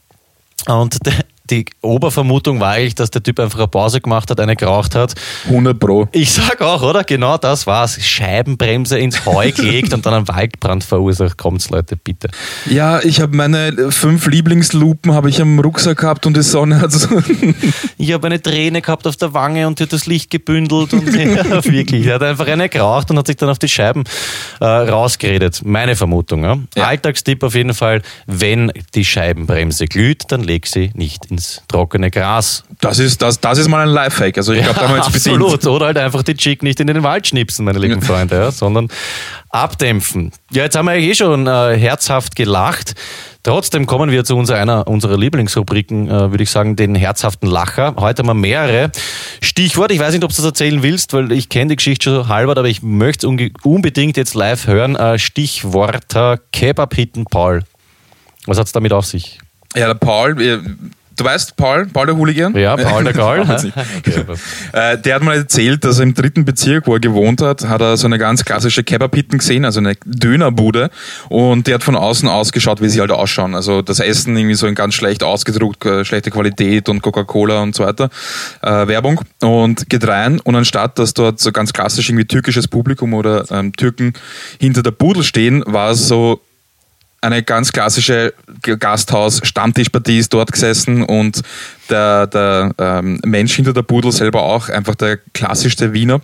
Und 0.66 0.98
die 1.50 1.66
Obervermutung 1.82 2.60
war 2.60 2.72
eigentlich, 2.72 2.94
dass 2.94 3.10
der 3.10 3.22
Typ 3.22 3.40
einfach 3.40 3.58
eine 3.58 3.68
Pause 3.68 4.00
gemacht 4.00 4.30
hat, 4.30 4.40
eine 4.40 4.56
geraucht 4.56 4.94
hat 4.94 5.14
100 5.46 5.78
Pro. 5.78 6.08
ich 6.12 6.32
sag 6.32 6.60
auch, 6.60 6.82
oder? 6.82 7.04
Genau 7.04 7.38
das 7.38 7.66
war's. 7.66 7.98
Scheibenbremse 8.02 8.98
ins 8.98 9.24
Heu 9.24 9.50
gelegt 9.56 9.92
und 9.94 10.04
dann 10.06 10.14
einen 10.14 10.28
Waldbrand 10.28 10.84
verursacht. 10.84 11.38
Kommt's, 11.38 11.70
Leute, 11.70 11.96
bitte. 11.96 12.28
Ja, 12.66 13.00
ich 13.00 13.20
habe 13.20 13.36
meine 13.36 13.90
fünf 13.90 14.26
Lieblingslupen 14.26 15.12
habe 15.12 15.30
ich 15.30 15.40
am 15.40 15.58
Rucksack 15.58 15.98
gehabt 15.98 16.26
und 16.26 16.36
die 16.36 16.42
Sonne 16.42 16.80
hat 16.80 16.92
so. 16.92 17.08
Ich 18.00 18.12
habe 18.12 18.26
eine 18.26 18.40
Träne 18.40 18.80
gehabt 18.80 19.06
auf 19.06 19.16
der 19.16 19.34
Wange 19.34 19.66
und 19.66 19.78
die 19.78 19.84
hat 19.84 19.92
das 19.92 20.06
Licht 20.06 20.30
gebündelt 20.30 20.92
und 20.92 21.06
ja, 21.14 21.64
wirklich. 21.64 22.06
Er 22.06 22.14
hat 22.14 22.22
einfach 22.22 22.46
eine 22.46 22.68
geraucht 22.68 23.10
und 23.10 23.18
hat 23.18 23.26
sich 23.26 23.36
dann 23.36 23.48
auf 23.48 23.58
die 23.58 23.68
Scheiben 23.68 24.04
äh, 24.60 24.64
rausgeredet. 24.64 25.62
Meine 25.64 25.96
Vermutung. 25.96 26.44
Ja? 26.44 26.58
Ja. 26.76 26.84
Alltagstipp 26.84 27.42
auf 27.42 27.54
jeden 27.54 27.74
Fall, 27.74 28.02
wenn 28.26 28.72
die 28.94 29.04
Scheibenbremse 29.04 29.86
glüht, 29.86 30.24
dann 30.28 30.42
leg 30.42 30.66
sie 30.66 30.90
nicht 30.94 31.26
ins 31.26 31.37
ins 31.38 31.62
trockene 31.68 32.10
Gras. 32.10 32.64
Das 32.80 32.98
ist, 32.98 33.22
das, 33.22 33.40
das 33.40 33.58
ist 33.58 33.68
mal 33.68 33.86
ein 33.86 33.94
Lifehack. 33.94 34.36
Also 34.36 34.52
ich 34.52 34.62
glaube, 34.62 34.78
da 34.78 34.88
haben 34.88 34.94
wir 34.94 35.02
jetzt 35.02 35.12
bedient. 35.12 35.42
Absolut. 35.42 35.66
Oder 35.66 35.86
halt 35.86 35.98
einfach 35.98 36.22
die 36.22 36.34
Chick 36.34 36.62
nicht 36.62 36.80
in 36.80 36.86
den 36.88 37.02
Wald 37.02 37.26
schnipsen, 37.26 37.64
meine 37.64 37.78
lieben 37.78 38.02
Freunde, 38.02 38.36
ja, 38.36 38.50
sondern 38.50 38.88
abdämpfen. 39.50 40.32
Ja, 40.50 40.64
jetzt 40.64 40.76
haben 40.76 40.86
wir 40.86 40.92
eigentlich 40.92 41.10
eh 41.10 41.14
schon 41.14 41.46
äh, 41.46 41.76
herzhaft 41.78 42.36
gelacht. 42.36 42.94
Trotzdem 43.44 43.86
kommen 43.86 44.10
wir 44.10 44.24
zu 44.24 44.36
unserer, 44.36 44.58
einer 44.58 44.86
unserer 44.88 45.16
Lieblingsrubriken, 45.16 46.08
äh, 46.08 46.30
würde 46.30 46.42
ich 46.42 46.50
sagen, 46.50 46.76
den 46.76 46.94
herzhaften 46.94 47.48
Lacher. 47.48 47.94
Heute 47.96 48.20
haben 48.20 48.26
wir 48.26 48.34
mehrere. 48.34 48.90
Stichwort, 49.40 49.92
ich 49.92 50.00
weiß 50.00 50.12
nicht, 50.12 50.24
ob 50.24 50.30
du 50.30 50.36
das 50.36 50.44
erzählen 50.44 50.82
willst, 50.82 51.12
weil 51.12 51.32
ich 51.32 51.48
kenne 51.48 51.70
die 51.70 51.76
Geschichte 51.76 52.10
schon 52.10 52.28
halbert, 52.28 52.58
aber 52.58 52.68
ich 52.68 52.82
möchte 52.82 53.26
es 53.26 53.50
unbedingt 53.62 54.16
jetzt 54.16 54.34
live 54.34 54.66
hören. 54.66 54.96
Äh, 54.96 55.18
Stichworter 55.18 56.38
Kebab-Hitten 56.52 57.24
Paul. 57.24 57.62
Was 58.46 58.58
hat 58.58 58.66
es 58.66 58.72
damit 58.72 58.92
auf 58.92 59.06
sich? 59.06 59.38
Ja, 59.74 59.86
der 59.86 59.94
Paul, 59.94 60.40
äh, 60.40 60.58
du 61.18 61.24
weißt, 61.24 61.56
Paul, 61.56 61.86
Paul 61.86 62.06
der 62.06 62.16
Hooligan? 62.16 62.56
Ja, 62.56 62.76
Paul 62.76 63.04
der 63.04 63.12
Gaul. 63.12 63.44
Okay. 63.98 64.24
Äh, 64.72 64.98
der 64.98 65.16
hat 65.16 65.22
mal 65.22 65.36
erzählt, 65.36 65.84
dass 65.84 65.98
er 65.98 66.04
im 66.04 66.14
dritten 66.14 66.44
Bezirk, 66.44 66.86
wo 66.86 66.94
er 66.94 67.00
gewohnt 67.00 67.40
hat, 67.40 67.68
hat 67.68 67.80
er 67.80 67.96
so 67.96 68.06
eine 68.06 68.18
ganz 68.18 68.44
klassische 68.44 68.84
Kebab-Hitten 68.84 69.38
gesehen, 69.38 69.64
also 69.64 69.80
eine 69.80 69.94
Dönerbude. 70.04 70.90
Und 71.28 71.66
der 71.66 71.74
hat 71.74 71.82
von 71.82 71.96
außen 71.96 72.28
ausgeschaut, 72.28 72.80
wie 72.80 72.88
sie 72.88 73.00
halt 73.00 73.10
ausschauen. 73.10 73.54
Also 73.54 73.82
das 73.82 74.00
Essen 74.00 74.36
irgendwie 74.36 74.54
so 74.54 74.66
in 74.66 74.74
ganz 74.74 74.94
schlecht 74.94 75.22
ausgedruckt, 75.22 75.84
äh, 75.84 76.04
schlechte 76.04 76.30
Qualität 76.30 76.88
und 76.88 77.02
Coca-Cola 77.02 77.62
und 77.62 77.74
so 77.74 77.84
weiter. 77.84 78.10
Äh, 78.62 78.88
Werbung. 78.88 79.20
Und 79.42 79.88
geht 79.88 80.06
rein 80.06 80.40
und 80.40 80.54
anstatt, 80.54 80.98
dass 80.98 81.14
dort 81.14 81.40
so 81.40 81.52
ganz 81.52 81.72
klassisch 81.72 82.08
irgendwie 82.08 82.26
türkisches 82.26 82.68
Publikum 82.68 83.14
oder 83.14 83.44
ähm, 83.50 83.72
Türken 83.72 84.12
hinter 84.60 84.82
der 84.82 84.92
Pudel 84.92 85.22
stehen, 85.22 85.62
war 85.66 85.90
es 85.90 86.08
so 86.08 86.40
eine 87.20 87.42
ganz 87.42 87.72
klassische 87.72 88.32
Gasthaus-Stammtischpartie 88.62 90.18
ist 90.18 90.32
dort 90.32 90.52
gesessen 90.52 91.02
und 91.02 91.42
der, 91.90 92.26
der 92.26 92.72
ähm, 92.78 93.20
Mensch 93.24 93.54
hinter 93.56 93.72
der 93.72 93.82
Pudel 93.82 94.12
selber 94.12 94.42
auch, 94.42 94.68
einfach 94.68 94.94
der 94.94 95.18
klassischste 95.32 95.92
Wiener. 95.92 96.20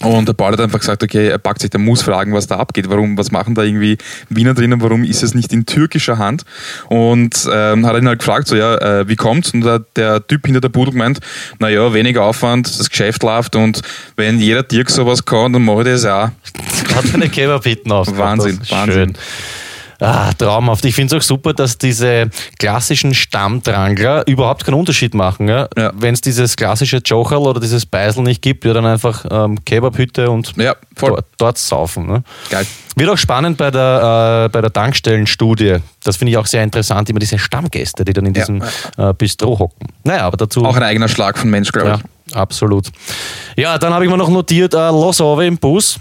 Und 0.00 0.26
der 0.26 0.32
Paul 0.32 0.52
hat 0.52 0.60
einfach 0.60 0.80
gesagt, 0.80 1.04
okay, 1.04 1.28
er 1.28 1.38
packt 1.38 1.60
sich, 1.60 1.70
der 1.70 1.78
muss 1.78 2.02
fragen, 2.02 2.34
was 2.34 2.48
da 2.48 2.56
abgeht. 2.56 2.90
Warum, 2.90 3.16
was 3.16 3.30
machen 3.30 3.54
da 3.54 3.62
irgendwie 3.62 3.96
Wiener 4.28 4.52
drinnen? 4.52 4.82
Warum 4.82 5.04
ist 5.04 5.22
es 5.22 5.34
nicht 5.34 5.52
in 5.52 5.66
türkischer 5.66 6.18
Hand? 6.18 6.44
Und 6.88 7.48
ähm, 7.50 7.86
hat 7.86 7.96
ihn 7.96 8.08
halt 8.08 8.18
gefragt, 8.18 8.48
so 8.48 8.56
ja, 8.56 8.74
äh, 8.76 9.08
wie 9.08 9.14
kommt's? 9.14 9.54
Und 9.54 9.60
der, 9.64 9.84
der 9.94 10.26
Typ 10.26 10.46
hinter 10.46 10.60
der 10.60 10.68
Pudel 10.68 10.92
gemeint, 10.92 11.20
naja, 11.60 11.94
weniger 11.94 12.24
Aufwand, 12.24 12.66
das 12.78 12.90
Geschäft 12.90 13.22
läuft 13.22 13.54
und 13.54 13.82
wenn 14.16 14.40
jeder 14.40 14.64
Dirk 14.64 14.90
sowas 14.90 15.24
kann, 15.24 15.52
dann 15.52 15.64
mache 15.64 15.82
ich 15.82 15.86
das 15.86 16.04
auch. 16.06 16.30
Hat 16.94 17.14
eine 17.14 17.28
Kebab-Hitten 17.28 17.92
aus. 17.92 18.08
Wahnsinn, 18.16 18.58
Wahnsinn. 18.68 18.94
Schön. 18.94 19.12
Ah, 20.04 20.32
traumhaft. 20.32 20.84
Ich 20.84 20.94
finde 20.94 21.16
es 21.16 21.22
auch 21.22 21.26
super, 21.26 21.52
dass 21.54 21.78
diese 21.78 22.30
klassischen 22.58 23.14
Stammdrangler 23.14 24.26
überhaupt 24.26 24.64
keinen 24.64 24.74
Unterschied 24.74 25.14
machen. 25.14 25.48
Ja? 25.48 25.68
Ja. 25.76 25.92
Wenn 25.94 26.14
es 26.14 26.20
dieses 26.20 26.56
klassische 26.56 26.98
Jocherl 27.04 27.38
oder 27.38 27.60
dieses 27.60 27.86
Beisel 27.86 28.22
nicht 28.22 28.42
gibt, 28.42 28.64
ja, 28.64 28.72
dann 28.72 28.86
einfach 28.86 29.24
ähm, 29.30 29.64
Kebabhütte 29.64 30.30
und 30.30 30.52
Ja, 30.56 30.74
dort, 30.98 31.24
dort 31.38 31.58
saufen. 31.58 32.06
Ne? 32.06 32.22
Geil. 32.50 32.66
Wird 32.96 33.10
auch 33.10 33.18
spannend 33.18 33.56
bei 33.58 33.70
der, 33.70 34.44
äh, 34.46 34.48
bei 34.50 34.60
der 34.60 34.72
Tankstellenstudie. 34.72 35.78
Das 36.04 36.16
finde 36.16 36.30
ich 36.32 36.36
auch 36.38 36.46
sehr 36.46 36.62
interessant, 36.62 37.08
immer 37.10 37.18
diese 37.18 37.38
Stammgäste, 37.38 38.04
die 38.04 38.12
dann 38.12 38.26
in 38.26 38.34
Ja. 38.34 38.40
diesem 38.42 38.62
äh, 38.98 39.12
Bistro 39.14 39.58
hocken. 39.58 39.88
Naja, 40.04 40.22
aber 40.26 40.36
dazu. 40.36 40.64
Auch 40.64 40.76
ein 40.76 40.82
eigener 40.82 41.08
Schlag 41.08 41.38
von 41.38 41.50
Mensch, 41.50 41.72
glaube 41.72 41.88
Ja, 41.88 41.98
ich. 42.28 42.36
absolut. 42.36 42.88
Ja, 43.56 43.78
dann 43.78 43.92
habe 43.94 44.04
ich 44.04 44.10
mir 44.10 44.16
noch 44.16 44.28
notiert, 44.28 44.74
äh, 44.74 44.88
Los 44.90 45.20
Ove 45.20 45.46
im 45.46 45.56
Bus. 45.58 45.98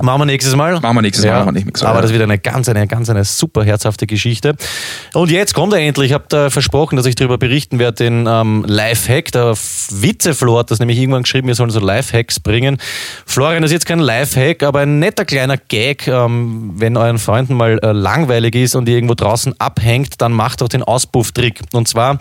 Machen 0.00 0.20
wir 0.20 0.26
nächstes 0.26 0.56
Mal. 0.56 0.80
Machen 0.80 0.96
wir 0.96 1.02
nächstes 1.02 1.24
Mal, 1.24 1.44
machen 1.44 1.54
wir 1.54 1.64
Mal, 1.64 1.86
Aber 1.86 1.98
ja. 1.98 2.02
das 2.02 2.12
wieder 2.12 2.24
eine 2.24 2.38
ganz, 2.38 2.68
eine 2.68 2.86
ganz, 2.86 3.10
eine 3.10 3.24
super 3.24 3.62
herzhafte 3.62 4.06
Geschichte. 4.06 4.54
Und 5.12 5.30
jetzt 5.30 5.54
kommt 5.54 5.72
er 5.74 5.80
endlich. 5.80 6.10
Ich 6.10 6.14
habe 6.14 6.24
da 6.28 6.50
versprochen, 6.50 6.96
dass 6.96 7.06
ich 7.06 7.14
darüber 7.14 7.38
berichten 7.38 7.78
werde, 7.78 8.04
den 8.04 8.26
ähm, 8.26 8.64
Lifehack. 8.66 9.32
Der 9.32 9.54
Witzeflor 9.54 10.60
hat 10.60 10.70
das 10.70 10.78
nämlich 10.78 10.98
irgendwann 10.98 11.22
geschrieben, 11.22 11.48
wir 11.48 11.54
sollen 11.54 11.70
so 11.70 11.80
Lifehacks 11.80 12.40
bringen. 12.40 12.78
Florian, 13.26 13.62
das 13.62 13.70
ist 13.70 13.74
jetzt 13.74 13.86
kein 13.86 13.98
Lifehack, 13.98 14.62
aber 14.62 14.80
ein 14.80 14.98
netter 14.98 15.24
kleiner 15.24 15.56
Gag. 15.56 16.08
Ähm, 16.08 16.72
wenn 16.74 16.96
euren 16.96 17.18
Freunden 17.18 17.54
mal 17.54 17.78
äh, 17.82 17.92
langweilig 17.92 18.54
ist 18.54 18.74
und 18.74 18.88
ihr 18.88 18.94
irgendwo 18.94 19.14
draußen 19.14 19.54
abhängt, 19.60 20.20
dann 20.20 20.32
macht 20.32 20.62
doch 20.62 20.68
den 20.68 20.82
Auspufftrick. 20.82 21.60
Und 21.72 21.88
zwar 21.88 22.18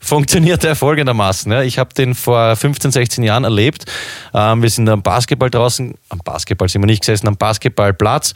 funktioniert 0.00 0.64
er 0.64 0.74
folgendermaßen. 0.74 1.52
Ja. 1.52 1.62
Ich 1.62 1.78
habe 1.78 1.94
den 1.94 2.14
vor 2.14 2.56
15, 2.56 2.90
16 2.90 3.24
Jahren 3.24 3.44
erlebt. 3.44 3.84
Ähm, 4.34 4.62
wir 4.62 4.70
sind 4.70 4.88
am 4.88 5.02
Basketball 5.02 5.50
draußen, 5.50 5.94
am 6.08 6.18
Basketball 6.24 6.68
sind 6.68 6.82
wir 6.82 6.86
nicht 6.86 7.02
gesessen, 7.02 7.28
am 7.28 7.36
Basketballplatz 7.36 8.34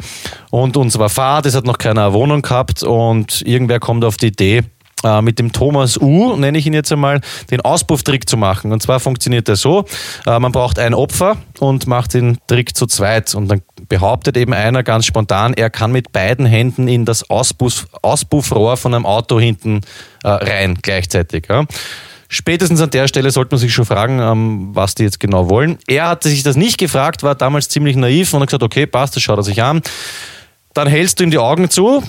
und 0.51 0.77
uns 0.77 0.99
war 0.99 1.09
Fahrt, 1.09 1.47
es 1.47 1.55
hat 1.55 1.65
noch 1.65 1.79
keiner 1.79 2.07
eine 2.07 2.13
Wohnung 2.13 2.43
gehabt 2.43 2.83
und 2.83 3.43
irgendwer 3.43 3.81
kommt 3.81 4.05
auf 4.05 4.17
die 4.17 4.29
Idee, 4.29 4.63
äh, 5.05 5.23
mit 5.23 5.39
dem 5.39 5.53
Thomas 5.53 5.97
U, 6.01 6.35
nenne 6.37 6.59
ich 6.59 6.67
ihn 6.67 6.75
jetzt 6.75 6.91
einmal, 6.91 7.21
den 7.51 7.61
Auspufftrick 7.61 8.29
zu 8.29 8.37
machen. 8.37 8.73
Und 8.73 8.83
zwar 8.83 9.01
funktioniert 9.01 9.49
er 9.49 9.57
so, 9.57 9.85
äh, 10.27 10.39
man 10.39 10.53
braucht 10.53 10.79
ein 10.79 10.95
Opfer 10.95 11.37
und 11.61 11.87
macht 11.87 12.15
den 12.15 12.39
Trick 12.47 12.77
zu 12.77 12.87
zweit. 12.87 13.35
Und 13.35 13.49
dann 13.49 13.63
behauptet 13.89 14.37
eben 14.37 14.53
einer 14.53 14.83
ganz 14.83 15.07
spontan, 15.07 15.55
er 15.55 15.71
kann 15.71 15.93
mit 15.93 16.13
beiden 16.13 16.47
Händen 16.47 16.89
in 16.89 17.05
das 17.05 17.29
Auspuff, 17.31 17.87
Auspuffrohr 18.03 18.77
von 18.77 18.95
einem 18.95 19.07
Auto 19.07 19.39
hinten 19.39 19.83
äh, 20.23 20.29
rein 20.29 20.79
gleichzeitig. 20.83 21.47
Ja. 21.49 21.65
Spätestens 22.29 22.81
an 22.81 22.91
der 22.91 23.07
Stelle 23.07 23.31
sollte 23.31 23.55
man 23.55 23.61
sich 23.61 23.73
schon 23.73 23.85
fragen, 23.85 24.19
ähm, 24.19 24.71
was 24.75 24.95
die 24.95 25.05
jetzt 25.05 25.21
genau 25.21 25.49
wollen. 25.49 25.79
Er 25.87 26.09
hatte 26.09 26.29
sich 26.29 26.43
das 26.43 26.57
nicht 26.57 26.79
gefragt, 26.79 27.23
war 27.23 27.35
damals 27.35 27.69
ziemlich 27.69 27.97
naiv 27.97 28.33
und 28.35 28.41
hat 28.41 28.49
gesagt, 28.49 28.63
okay, 28.63 28.87
passt, 28.87 29.15
das 29.15 29.23
schaut 29.23 29.39
er 29.39 29.43
sich 29.43 29.63
an. 29.63 29.83
Dann 30.73 30.89
hältst 30.89 31.21
du 31.21 31.25
ihm 31.25 31.31
die 31.31 31.39
Augen 31.39 31.71
zu, 31.71 32.03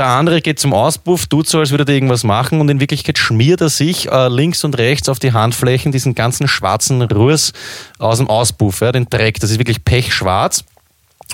der 0.00 0.08
andere 0.08 0.40
geht 0.40 0.58
zum 0.58 0.72
Auspuff, 0.72 1.26
tut 1.26 1.46
so, 1.46 1.58
als 1.58 1.70
würde 1.70 1.84
er 1.84 1.94
irgendwas 1.94 2.24
machen 2.24 2.60
und 2.60 2.70
in 2.70 2.80
Wirklichkeit 2.80 3.18
schmiert 3.18 3.60
er 3.60 3.68
sich 3.68 4.10
äh, 4.10 4.28
links 4.28 4.64
und 4.64 4.78
rechts 4.78 5.10
auf 5.10 5.18
die 5.18 5.32
Handflächen 5.32 5.92
diesen 5.92 6.14
ganzen 6.14 6.48
schwarzen 6.48 7.02
Ruß 7.02 7.52
aus 7.98 8.16
dem 8.16 8.28
Auspuff, 8.28 8.80
ja, 8.80 8.92
den 8.92 9.10
Dreck. 9.10 9.38
Das 9.40 9.50
ist 9.50 9.58
wirklich 9.58 9.84
pechschwarz. 9.84 10.64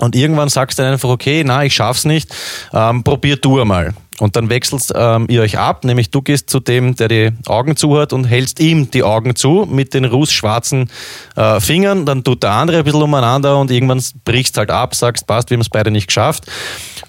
Und 0.00 0.16
irgendwann 0.16 0.48
sagst 0.48 0.78
du 0.78 0.82
dann 0.82 0.92
einfach, 0.92 1.08
okay, 1.08 1.44
na, 1.46 1.64
ich 1.64 1.74
schaff's 1.74 2.04
nicht, 2.04 2.34
ähm, 2.74 3.04
probier 3.04 3.36
du 3.36 3.60
einmal. 3.60 3.94
Und 4.18 4.34
dann 4.34 4.48
wechselst 4.48 4.92
ähm, 4.96 5.26
ihr 5.28 5.42
euch 5.42 5.58
ab, 5.58 5.84
nämlich 5.84 6.10
du 6.10 6.22
gehst 6.22 6.48
zu 6.48 6.58
dem, 6.58 6.96
der 6.96 7.08
die 7.08 7.32
Augen 7.46 7.76
zu 7.76 7.98
hat 7.98 8.12
und 8.12 8.24
hältst 8.24 8.60
ihm 8.60 8.90
die 8.90 9.02
Augen 9.02 9.36
zu 9.36 9.68
mit 9.70 9.92
den 9.92 10.06
rußschwarzen 10.06 10.90
äh, 11.36 11.60
Fingern. 11.60 12.06
Dann 12.06 12.24
tut 12.24 12.42
der 12.42 12.52
andere 12.52 12.78
ein 12.78 12.84
bisschen 12.84 13.02
umeinander 13.02 13.58
und 13.58 13.70
irgendwann 13.70 14.02
brichst 14.24 14.56
halt 14.56 14.70
ab, 14.70 14.94
sagst, 14.94 15.26
passt, 15.26 15.50
wir 15.50 15.56
haben 15.56 15.62
es 15.62 15.68
beide 15.68 15.90
nicht 15.90 16.06
geschafft. 16.06 16.46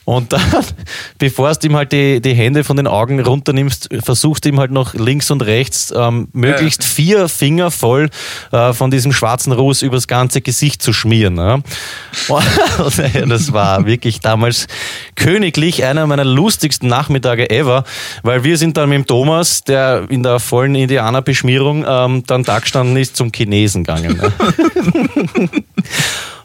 Und 0.04 0.34
dann, 0.34 0.42
bevor 1.18 1.54
du 1.54 1.68
ihm 1.68 1.76
halt 1.76 1.92
die, 1.92 2.22
die 2.22 2.34
Hände 2.34 2.64
von 2.64 2.78
den 2.78 2.88
Augen 2.88 3.20
runternimmst, 3.20 3.90
versuchst 4.04 4.46
du 4.46 4.50
ihm 4.50 4.60
halt 4.60 4.72
noch 4.72 4.94
links 4.94 5.32
und 5.32 5.42
rechts 5.42 5.94
ähm, 5.96 6.28
möglichst 6.34 6.84
vier 6.84 7.30
Finger 7.30 7.72
voll 7.72 8.10
äh, 8.52 8.74
von 8.74 8.92
diesem 8.92 9.14
schwarzen 9.14 9.54
Ruß 9.54 9.82
übers 9.82 10.08
ganze 10.08 10.42
Gesicht 10.42 10.82
zu 10.82 10.94
schmieren. 10.94 11.38
Ja. 11.38 11.54
Und 12.28 13.30
das 13.30 13.54
war 13.54 13.86
wirklich 13.86 14.20
damals 14.20 14.68
königlich, 15.16 15.84
einer 15.84 16.06
meiner 16.08 16.26
lustigsten 16.26 16.88
Nachmittage 16.98 17.50
ever, 17.52 17.84
weil 18.24 18.44
wir 18.44 18.58
sind 18.58 18.76
dann 18.78 18.90
mit 18.90 18.98
dem 18.98 19.06
Thomas, 19.08 19.64
der 19.64 20.06
in 20.10 20.24
der 20.24 20.40
vollen 20.40 20.76
Indianerbeschmierung 20.76 21.86
ähm, 21.88 22.24
dann 22.26 22.44
da 22.44 22.60
gestanden 22.60 22.98
ist, 22.98 23.16
zum 23.16 23.32
Chinesen 23.32 23.84
gegangen. 23.84 24.20
Ja. 24.22 24.32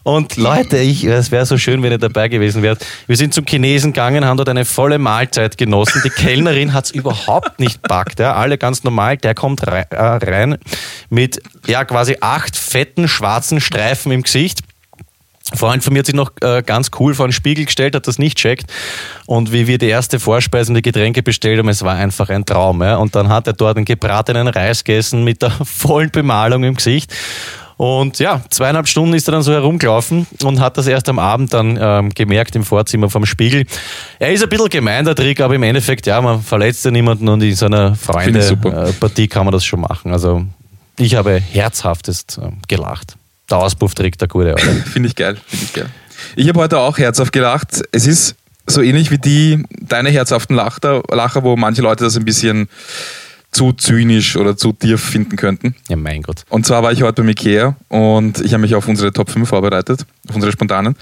Und 0.05 0.37
Leute, 0.37 0.79
ich, 0.79 1.05
es 1.05 1.31
wäre 1.31 1.47
so 1.47 1.57
schön, 1.59 1.81
wenn 1.85 1.93
ihr 1.93 1.99
dabei 1.99 2.27
gewesen 2.29 2.63
wärt. 2.63 2.85
Wir 3.07 3.17
sind 3.17 3.33
zum 3.35 3.47
Chinesen 3.47 3.93
gegangen, 3.93 4.25
haben 4.25 4.37
dort 4.37 4.49
eine 4.49 4.65
volle 4.65 4.99
Mahlzeit 4.99 5.57
genossen. 5.57 6.03
Die 6.05 6.11
Kellnerin 6.11 6.73
hat's 6.73 6.91
überhaupt 7.01 7.61
nicht 7.61 7.83
packt. 7.83 8.19
Ja. 8.19 8.35
Alle 8.35 8.59
ganz 8.59 8.83
normal. 8.83 9.17
Der 9.19 9.35
kommt 9.37 9.65
rei- 9.65 9.87
äh, 9.91 9.97
rein 9.97 10.59
mit 11.09 11.41
ja 11.69 11.85
quasi 11.85 12.17
acht 12.21 12.57
fetten 12.57 13.07
schwarzen 13.07 13.61
Streifen 13.61 14.11
im 14.11 14.23
Gesicht. 14.23 14.61
Freund 15.55 15.83
von 15.83 15.93
mir 15.93 16.01
hat 16.01 16.07
sich 16.07 16.15
noch 16.15 16.33
äh, 16.41 16.63
ganz 16.65 16.91
cool 16.99 17.15
vor 17.15 17.27
den 17.27 17.33
Spiegel 17.33 17.65
gestellt, 17.65 17.95
hat 17.95 18.07
das 18.07 18.19
nicht 18.19 18.39
checkt. 18.39 18.73
Und 19.27 19.53
wie 19.53 19.67
wir 19.67 19.79
die 19.79 19.89
erste 19.89 20.21
Vorspeise 20.21 20.71
und 20.71 20.77
die 20.77 20.83
Getränke 20.83 21.23
bestellt 21.23 21.59
haben, 21.59 21.69
es 21.69 21.83
war 21.83 21.95
einfach 21.95 22.29
ein 22.29 22.45
Traum. 22.47 22.83
Ja. 22.83 22.97
Und 22.97 23.15
dann 23.15 23.29
hat 23.29 23.47
er 23.47 23.53
dort 23.53 23.77
einen 23.77 23.85
gebratenen 23.85 24.49
Reis 24.49 24.85
gegessen 24.85 25.25
mit 25.25 25.43
der 25.43 25.51
vollen 25.65 26.11
Bemalung 26.11 26.65
im 26.65 26.75
Gesicht. 26.75 27.13
Und 27.77 28.21
ja, 28.21 28.43
zweieinhalb 28.49 28.87
Stunden 28.87 29.15
ist 29.15 29.27
er 29.27 29.33
dann 29.33 29.43
so 29.43 29.53
herumgelaufen 29.53 30.29
und 30.45 30.61
hat 30.61 30.79
das 30.79 30.87
erst 30.87 31.09
am 31.09 31.19
Abend 31.19 31.53
dann 31.53 31.77
ähm, 31.81 32.11
gemerkt 32.11 32.55
im 32.55 32.63
Vorzimmer 32.63 33.11
vom 33.11 33.27
Spiegel. 33.27 33.67
Er 34.21 34.33
ist 34.33 34.43
ein 34.43 34.49
bisschen 34.49 34.69
gemein, 34.69 35.05
der 35.05 35.17
Trick, 35.17 35.41
aber 35.41 35.57
im 35.57 35.65
Endeffekt, 35.65 36.07
ja, 36.07 36.21
man 36.21 36.43
verletzt 36.43 36.85
ja 36.85 36.93
niemanden 36.93 37.29
und 37.29 37.43
in 37.43 37.57
so 37.57 37.67
einer 37.67 37.97
Finde 37.97 38.39
ich 38.39 38.45
super. 38.45 38.71
Freunde-Partie 38.71 39.27
kann 39.27 39.47
man 39.47 39.53
das 39.53 39.65
schon 39.65 39.81
machen. 39.81 40.13
Also 40.13 40.45
ich 40.97 41.17
habe 41.17 41.41
herzhaftest 41.41 42.39
äh, 42.41 42.51
gelacht. 42.69 43.17
Der 43.53 43.59
Auspufftrick, 43.59 44.17
der 44.17 44.29
gute 44.29 44.57
Alte. 44.57 44.67
Finde 44.93 45.11
ich 45.11 45.15
geil, 45.15 45.37
finde 45.47 45.65
ich 45.67 45.73
geil. 45.75 45.87
Ich 46.37 46.49
habe 46.49 46.59
heute 46.59 46.79
auch 46.79 46.97
herzhaft 46.97 47.35
gelacht. 47.35 47.83
Es 47.93 48.07
ist 48.07 48.35
so 48.67 48.81
ähnlich 48.81 49.11
wie 49.11 49.19
die, 49.19 49.63
deine 49.79 50.09
herzhaften 50.09 50.57
Lacher, 50.57 51.03
Lacher, 51.11 51.45
wo 51.45 51.55
manche 51.55 51.83
Leute 51.83 52.05
das 52.05 52.17
ein 52.17 52.25
bisschen 52.25 52.71
zu 53.51 53.75
zynisch 53.75 54.37
oder 54.39 54.57
zu 54.57 54.73
tief 54.73 55.03
finden 55.03 55.37
könnten. 55.37 55.75
Ja, 55.91 55.97
mein 55.97 56.23
Gott. 56.23 56.45
Und 56.49 56.65
zwar 56.65 56.83
war 56.83 56.93
ich 56.93 57.03
heute 57.03 57.21
beim 57.21 57.29
Ikea 57.29 57.77
und 57.89 58.41
ich 58.41 58.55
habe 58.55 58.63
mich 58.63 58.75
auf 58.75 58.89
unsere 58.89 59.13
Top 59.13 59.29
5 59.29 59.47
vorbereitet, 59.47 60.07
auf 60.31 60.35
unsere 60.35 60.51
spontanen. 60.51 60.97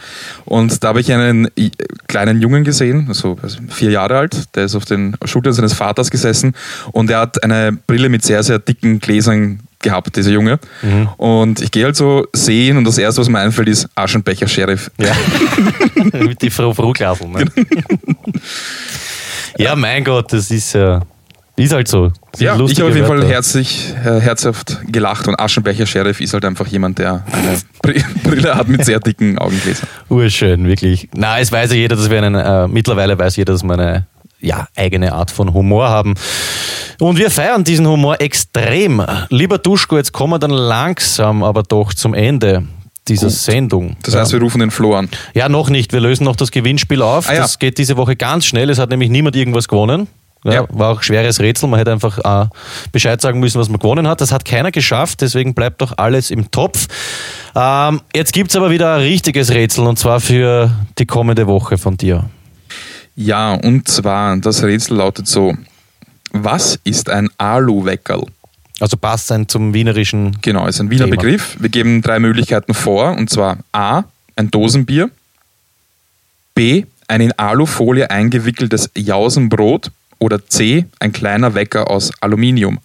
Und 0.44 0.82
da 0.82 0.88
habe 0.88 1.00
ich 1.00 1.12
einen 1.12 1.48
kleinen 2.08 2.40
Jungen 2.40 2.64
gesehen, 2.64 3.14
so 3.14 3.38
also 3.40 3.60
vier 3.68 3.92
Jahre 3.92 4.18
alt, 4.18 4.56
der 4.56 4.64
ist 4.64 4.74
auf 4.74 4.86
den 4.86 5.14
Schultern 5.24 5.52
seines 5.52 5.74
Vaters 5.74 6.10
gesessen 6.10 6.56
und 6.90 7.10
er 7.10 7.20
hat 7.20 7.44
eine 7.44 7.70
Brille 7.86 8.08
mit 8.08 8.24
sehr, 8.24 8.42
sehr 8.42 8.58
dicken 8.58 8.98
Gläsern 8.98 9.60
gehabt, 9.80 10.14
dieser 10.16 10.30
Junge. 10.30 10.58
Und 11.16 11.60
ich 11.60 11.70
gehe 11.70 11.84
halt 11.84 11.96
so 11.96 12.26
sehen 12.34 12.76
und 12.76 12.84
das 12.84 12.98
erste, 12.98 13.20
was 13.20 13.28
mir 13.28 13.38
einfällt, 13.40 13.68
ist 13.68 13.88
Aschenbecher 13.94 14.46
Sheriff. 14.48 14.90
Ja. 14.98 15.12
Mit 16.20 16.42
die 16.42 16.50
Frau 16.50 16.72
Fruglasel. 16.72 17.28
Ne? 17.28 17.44
ja, 19.58 19.74
mein 19.76 20.04
Gott, 20.04 20.32
das 20.32 20.50
ist 20.50 20.74
ja. 20.74 21.00
Ist 21.56 21.74
halt 21.74 21.88
so. 21.88 22.10
Sind 22.34 22.46
Ja, 22.46 22.54
ich 22.54 22.80
habe 22.80 22.88
auf 22.88 22.94
jeden 22.94 23.06
Fall 23.06 23.22
herzlich, 23.26 23.92
äh, 24.02 24.18
herzhaft 24.20 24.78
gelacht 24.86 25.28
und 25.28 25.38
Aschenbecher 25.38 25.84
Sheriff 25.84 26.18
ist 26.20 26.32
halt 26.32 26.44
einfach 26.46 26.66
jemand, 26.68 26.98
der 26.98 27.22
eine 27.30 27.58
Bri- 27.82 28.02
Brille 28.22 28.54
hat 28.54 28.68
mit 28.68 28.82
sehr 28.84 28.98
dicken 28.98 29.36
Augengläsern. 29.36 29.86
Urschön, 30.08 30.66
wirklich. 30.66 31.08
Na, 31.14 31.38
es 31.38 31.52
weiß 31.52 31.70
ja 31.72 31.76
jeder, 31.76 31.96
dass 31.96 32.08
wir 32.08 32.16
einen, 32.22 32.34
äh, 32.34 32.66
mittlerweile 32.66 33.18
weiß 33.18 33.36
jeder, 33.36 33.52
dass 33.52 33.62
wir 33.62 33.74
eine 33.74 34.06
ja, 34.40 34.68
eigene 34.76 35.12
Art 35.12 35.30
von 35.30 35.52
Humor 35.52 35.88
haben. 35.88 36.14
Und 36.98 37.18
wir 37.18 37.30
feiern 37.30 37.64
diesen 37.64 37.86
Humor 37.86 38.20
extrem. 38.20 39.02
Lieber 39.30 39.58
Duschko, 39.58 39.96
jetzt 39.96 40.12
kommen 40.12 40.34
wir 40.34 40.38
dann 40.38 40.50
langsam, 40.50 41.42
aber 41.42 41.62
doch 41.62 41.94
zum 41.94 42.14
Ende 42.14 42.64
dieser 43.08 43.30
Sendung. 43.30 43.96
Das 44.02 44.14
heißt, 44.14 44.32
wir 44.32 44.40
rufen 44.40 44.60
den 44.60 44.70
Flo 44.70 44.94
an. 44.94 45.08
Ja, 45.34 45.48
noch 45.48 45.70
nicht. 45.70 45.92
Wir 45.92 46.00
lösen 46.00 46.24
noch 46.24 46.36
das 46.36 46.50
Gewinnspiel 46.50 47.02
auf. 47.02 47.28
Ah, 47.28 47.34
ja. 47.34 47.40
Das 47.40 47.58
geht 47.58 47.78
diese 47.78 47.96
Woche 47.96 48.16
ganz 48.16 48.44
schnell. 48.46 48.70
Es 48.70 48.78
hat 48.78 48.90
nämlich 48.90 49.10
niemand 49.10 49.34
irgendwas 49.34 49.66
gewonnen. 49.66 50.06
Ja, 50.44 50.52
Ja. 50.52 50.66
War 50.70 50.92
auch 50.92 50.98
ein 50.98 51.02
schweres 51.02 51.40
Rätsel. 51.40 51.68
Man 51.68 51.78
hätte 51.78 51.92
einfach 51.92 52.18
äh, 52.18 52.48
Bescheid 52.92 53.20
sagen 53.20 53.40
müssen, 53.40 53.58
was 53.60 53.68
man 53.68 53.80
gewonnen 53.80 54.06
hat. 54.06 54.20
Das 54.20 54.30
hat 54.32 54.44
keiner 54.44 54.70
geschafft. 54.70 55.22
Deswegen 55.22 55.54
bleibt 55.54 55.80
doch 55.82 55.94
alles 55.96 56.30
im 56.30 56.50
Topf. 56.50 56.86
Ähm, 57.56 58.00
jetzt 58.14 58.32
gibt's 58.32 58.54
aber 58.56 58.70
wieder 58.70 58.94
ein 58.94 59.00
richtiges 59.00 59.50
Rätsel 59.50 59.86
und 59.86 59.98
zwar 59.98 60.20
für 60.20 60.70
die 60.98 61.06
kommende 61.06 61.46
Woche 61.46 61.78
von 61.78 61.96
dir. 61.96 62.24
Ja, 63.22 63.52
und 63.52 63.86
zwar, 63.86 64.38
das 64.38 64.62
Rätsel 64.62 64.96
lautet 64.96 65.26
so: 65.26 65.54
Was 66.32 66.78
ist 66.84 67.10
ein 67.10 67.28
Aluweckerl? 67.36 68.24
Also 68.80 68.96
passt 68.96 69.30
ein 69.30 69.46
zum 69.46 69.74
wienerischen. 69.74 70.38
Genau, 70.40 70.66
ist 70.66 70.80
ein 70.80 70.88
Wiener 70.88 71.04
Thema. 71.04 71.16
Begriff. 71.16 71.54
Wir 71.60 71.68
geben 71.68 72.00
drei 72.00 72.18
Möglichkeiten 72.18 72.72
vor, 72.72 73.14
und 73.18 73.28
zwar 73.28 73.58
A, 73.72 74.04
ein 74.36 74.50
Dosenbier, 74.50 75.10
B, 76.54 76.86
ein 77.08 77.20
in 77.20 77.32
Alufolie 77.32 78.10
eingewickeltes 78.10 78.90
Jausenbrot 78.96 79.90
oder 80.18 80.46
C, 80.48 80.86
ein 80.98 81.12
kleiner 81.12 81.54
Wecker 81.54 81.90
aus 81.90 82.12
Aluminium. 82.22 82.78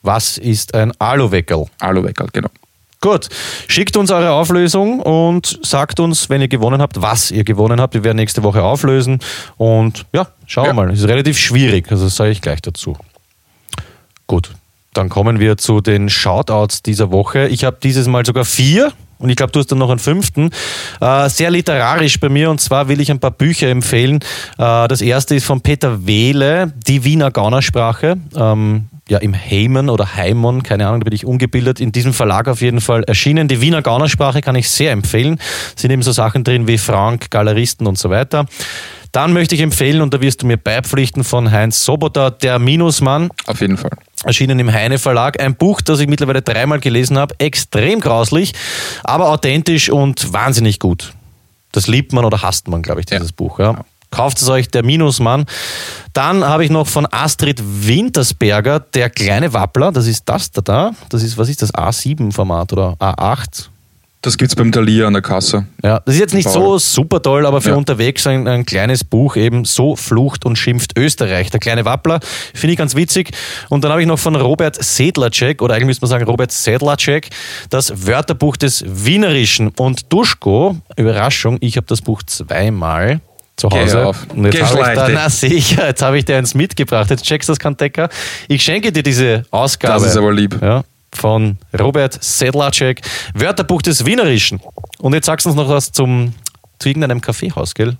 Was 0.00 0.38
ist 0.38 0.74
ein 0.74 0.98
Aluweckerl? 0.98 1.66
Aluweckerl, 1.78 2.28
genau. 2.32 2.48
Gut, 3.04 3.28
schickt 3.68 3.98
uns 3.98 4.10
eure 4.10 4.30
Auflösung 4.30 4.98
und 5.00 5.58
sagt 5.62 6.00
uns, 6.00 6.30
wenn 6.30 6.40
ihr 6.40 6.48
gewonnen 6.48 6.80
habt, 6.80 7.02
was 7.02 7.30
ihr 7.30 7.44
gewonnen 7.44 7.78
habt. 7.78 7.92
Wir 7.92 8.02
werden 8.02 8.16
nächste 8.16 8.42
Woche 8.42 8.62
auflösen 8.62 9.18
und 9.58 10.06
ja, 10.14 10.26
schauen 10.46 10.64
wir 10.64 10.68
Ja. 10.68 10.72
mal. 10.72 10.90
Es 10.90 11.00
ist 11.00 11.08
relativ 11.08 11.38
schwierig, 11.38 11.92
also 11.92 12.04
das 12.04 12.16
sage 12.16 12.30
ich 12.30 12.40
gleich 12.40 12.62
dazu. 12.62 12.96
Gut, 14.26 14.52
dann 14.94 15.10
kommen 15.10 15.38
wir 15.38 15.58
zu 15.58 15.82
den 15.82 16.08
Shoutouts 16.08 16.82
dieser 16.82 17.12
Woche. 17.12 17.46
Ich 17.48 17.64
habe 17.64 17.76
dieses 17.82 18.06
Mal 18.06 18.24
sogar 18.24 18.46
vier. 18.46 18.90
Und 19.18 19.28
ich 19.28 19.36
glaube, 19.36 19.52
du 19.52 19.60
hast 19.60 19.70
dann 19.70 19.78
noch 19.78 19.90
einen 19.90 19.98
fünften. 19.98 20.50
Äh, 21.00 21.28
sehr 21.28 21.50
literarisch 21.50 22.18
bei 22.20 22.28
mir. 22.30 22.50
Und 22.50 22.60
zwar 22.62 22.88
will 22.88 23.00
ich 23.00 23.10
ein 23.10 23.20
paar 23.20 23.30
Bücher 23.30 23.68
empfehlen. 23.68 24.20
Äh, 24.58 24.88
das 24.88 25.02
erste 25.02 25.34
ist 25.34 25.44
von 25.44 25.60
Peter 25.60 26.06
Wehle, 26.06 26.72
Die 26.86 27.04
Wiener 27.04 27.30
Gaunersprache. 27.30 28.16
Ähm, 28.34 28.86
ja, 29.08 29.18
im 29.18 29.34
Heimen 29.34 29.90
oder 29.90 30.16
Heimon, 30.16 30.62
keine 30.62 30.86
Ahnung, 30.86 31.00
da 31.00 31.04
bin 31.04 31.12
ich 31.14 31.26
ungebildet. 31.26 31.78
In 31.80 31.92
diesem 31.92 32.14
Verlag 32.14 32.48
auf 32.48 32.62
jeden 32.62 32.80
Fall 32.80 33.04
erschienen. 33.04 33.48
Die 33.48 33.60
Wiener 33.60 33.82
Gaunersprache 33.82 34.40
kann 34.40 34.56
ich 34.56 34.70
sehr 34.70 34.92
empfehlen. 34.92 35.38
Sind 35.76 35.90
eben 35.90 36.02
so 36.02 36.12
Sachen 36.12 36.42
drin 36.42 36.66
wie 36.66 36.78
Frank, 36.78 37.30
Galeristen 37.30 37.86
und 37.86 37.98
so 37.98 38.08
weiter. 38.08 38.46
Dann 39.12 39.32
möchte 39.32 39.54
ich 39.54 39.60
empfehlen, 39.60 40.00
und 40.00 40.12
da 40.12 40.20
wirst 40.20 40.42
du 40.42 40.46
mir 40.46 40.56
beipflichten, 40.56 41.22
von 41.22 41.52
Heinz 41.52 41.84
Soboter, 41.84 42.32
Der 42.32 42.58
Minusmann 42.58 43.28
Auf 43.46 43.60
jeden 43.60 43.76
Fall. 43.76 43.92
erschienen 44.24 44.58
im 44.58 44.72
Heine 44.72 44.98
Verlag. 44.98 45.40
Ein 45.40 45.54
Buch, 45.54 45.82
das 45.82 46.00
ich 46.00 46.08
mittlerweile 46.08 46.42
dreimal 46.42 46.80
gelesen 46.80 47.16
habe. 47.18 47.34
Extrem 47.38 48.00
grauslich, 48.00 48.54
aber 49.04 49.28
authentisch 49.28 49.88
und 49.90 50.32
wahnsinnig 50.32 50.80
gut. 50.80 51.12
Das 51.72 51.86
liebt 51.86 52.12
man 52.12 52.24
oder 52.24 52.42
hasst 52.42 52.66
man, 52.68 52.82
glaube 52.82 53.00
ich, 53.00 53.06
dieses 53.06 53.32
Buch. 53.32 53.58
Ja. 53.60 53.84
Kauft 54.10 54.40
es 54.40 54.48
euch, 54.48 54.68
der 54.68 54.84
Minusmann. 54.84 55.44
Dann 56.14 56.44
habe 56.44 56.64
ich 56.64 56.70
noch 56.70 56.86
von 56.86 57.06
Astrid 57.10 57.60
Wintersberger, 57.62 58.78
der 58.80 59.10
kleine 59.10 59.52
Wappler. 59.52 59.90
Das 59.92 60.06
ist 60.06 60.22
das 60.26 60.50
da 60.52 60.60
da. 60.60 60.90
Das 61.08 61.22
ist, 61.22 61.36
was 61.36 61.48
ist 61.48 61.60
das? 61.60 61.74
A7-Format 61.74 62.72
oder 62.72 62.94
A8? 63.00 63.66
Das 64.22 64.38
gibt's 64.38 64.54
beim 64.56 64.72
Thalia 64.72 65.06
an 65.06 65.12
der 65.12 65.20
Kasse. 65.22 65.66
Ja, 65.82 66.00
das 66.06 66.14
ist 66.14 66.20
jetzt 66.20 66.32
nicht 66.32 66.48
so 66.48 66.78
super 66.78 67.20
toll, 67.20 67.44
aber 67.44 67.60
für 67.60 67.70
Ja. 67.70 67.74
unterwegs 67.74 68.26
ein, 68.26 68.48
ein 68.48 68.64
kleines 68.64 69.04
Buch 69.04 69.36
eben 69.36 69.66
so 69.66 69.96
flucht 69.96 70.46
und 70.46 70.56
schimpft 70.56 70.96
Österreich. 70.96 71.50
Der 71.50 71.60
kleine 71.60 71.84
Wappler, 71.84 72.20
finde 72.54 72.72
ich 72.72 72.78
ganz 72.78 72.94
witzig. 72.94 73.32
Und 73.68 73.84
dann 73.84 73.90
habe 73.90 74.00
ich 74.00 74.06
noch 74.08 74.18
von 74.18 74.34
Robert 74.34 74.82
Sedlacek, 74.82 75.60
oder 75.60 75.74
eigentlich 75.74 75.88
müsste 75.88 76.04
man 76.04 76.10
sagen 76.10 76.24
Robert 76.24 76.52
Sedlacek, 76.52 77.28
das 77.68 78.06
Wörterbuch 78.06 78.56
des 78.56 78.82
Wienerischen. 78.86 79.68
Und 79.76 80.10
Duschko, 80.10 80.76
Überraschung, 80.96 81.58
ich 81.60 81.76
habe 81.76 81.86
das 81.86 82.00
Buch 82.00 82.22
zweimal 82.22 83.20
zu 83.56 83.70
Hause. 83.70 84.06
auf. 84.06 84.26
Und 84.34 84.44
jetzt 84.46 84.62
habe 84.62 84.80
ich 84.80 84.94
da, 84.94 85.08
na 85.08 85.28
sicher, 85.28 85.86
jetzt 85.86 86.02
habe 86.02 86.18
ich 86.18 86.24
dir 86.24 86.36
eins 86.36 86.54
mitgebracht. 86.54 87.10
Jetzt 87.10 87.24
checkst 87.24 87.48
du 87.48 87.52
das, 87.52 87.58
Kantecker. 87.58 88.08
Ich 88.48 88.62
schenke 88.62 88.92
dir 88.92 89.02
diese 89.02 89.44
Ausgabe. 89.50 89.94
Das 89.94 90.04
ist 90.04 90.16
aber 90.16 90.32
lieb. 90.32 90.58
Ja, 90.60 90.84
von 91.12 91.58
Robert 91.78 92.22
Sedlacek, 92.22 93.00
Wörterbuch 93.34 93.82
des 93.82 94.04
Wienerischen. 94.04 94.60
Und 94.98 95.14
jetzt 95.14 95.26
sagst 95.26 95.46
du 95.46 95.50
uns 95.50 95.56
noch 95.56 95.68
was 95.68 95.92
zum, 95.92 96.34
zu 96.78 96.88
irgendeinem 96.88 97.20
Kaffeehaus, 97.20 97.74
gell? 97.74 97.96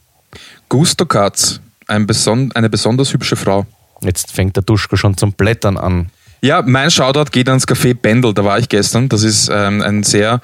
Gusto 0.68 1.07
Katz, 1.07 1.61
ein 1.86 2.07
beson 2.07 2.50
eine 2.52 2.68
besonders 2.68 3.12
hübsche 3.12 3.36
Frau. 3.36 3.66
Jetzt 4.02 4.32
fängt 4.32 4.57
der 4.57 4.62
Duschko 4.62 4.96
schon 4.96 5.16
zum 5.16 5.32
Blättern 5.32 5.76
an. 5.76 6.11
Ja, 6.40 6.61
mein 6.61 6.90
Shoutout 6.90 7.30
geht 7.30 7.48
ans 7.48 7.66
Café 7.66 7.94
Bendel, 7.94 8.34
da 8.34 8.44
war 8.44 8.59
ich 8.59 8.68
gestern. 8.68 9.09
Das 9.09 9.22
ist 9.22 9.48
ähm, 9.50 9.80
ein 9.80 10.02
sehr 10.02 10.40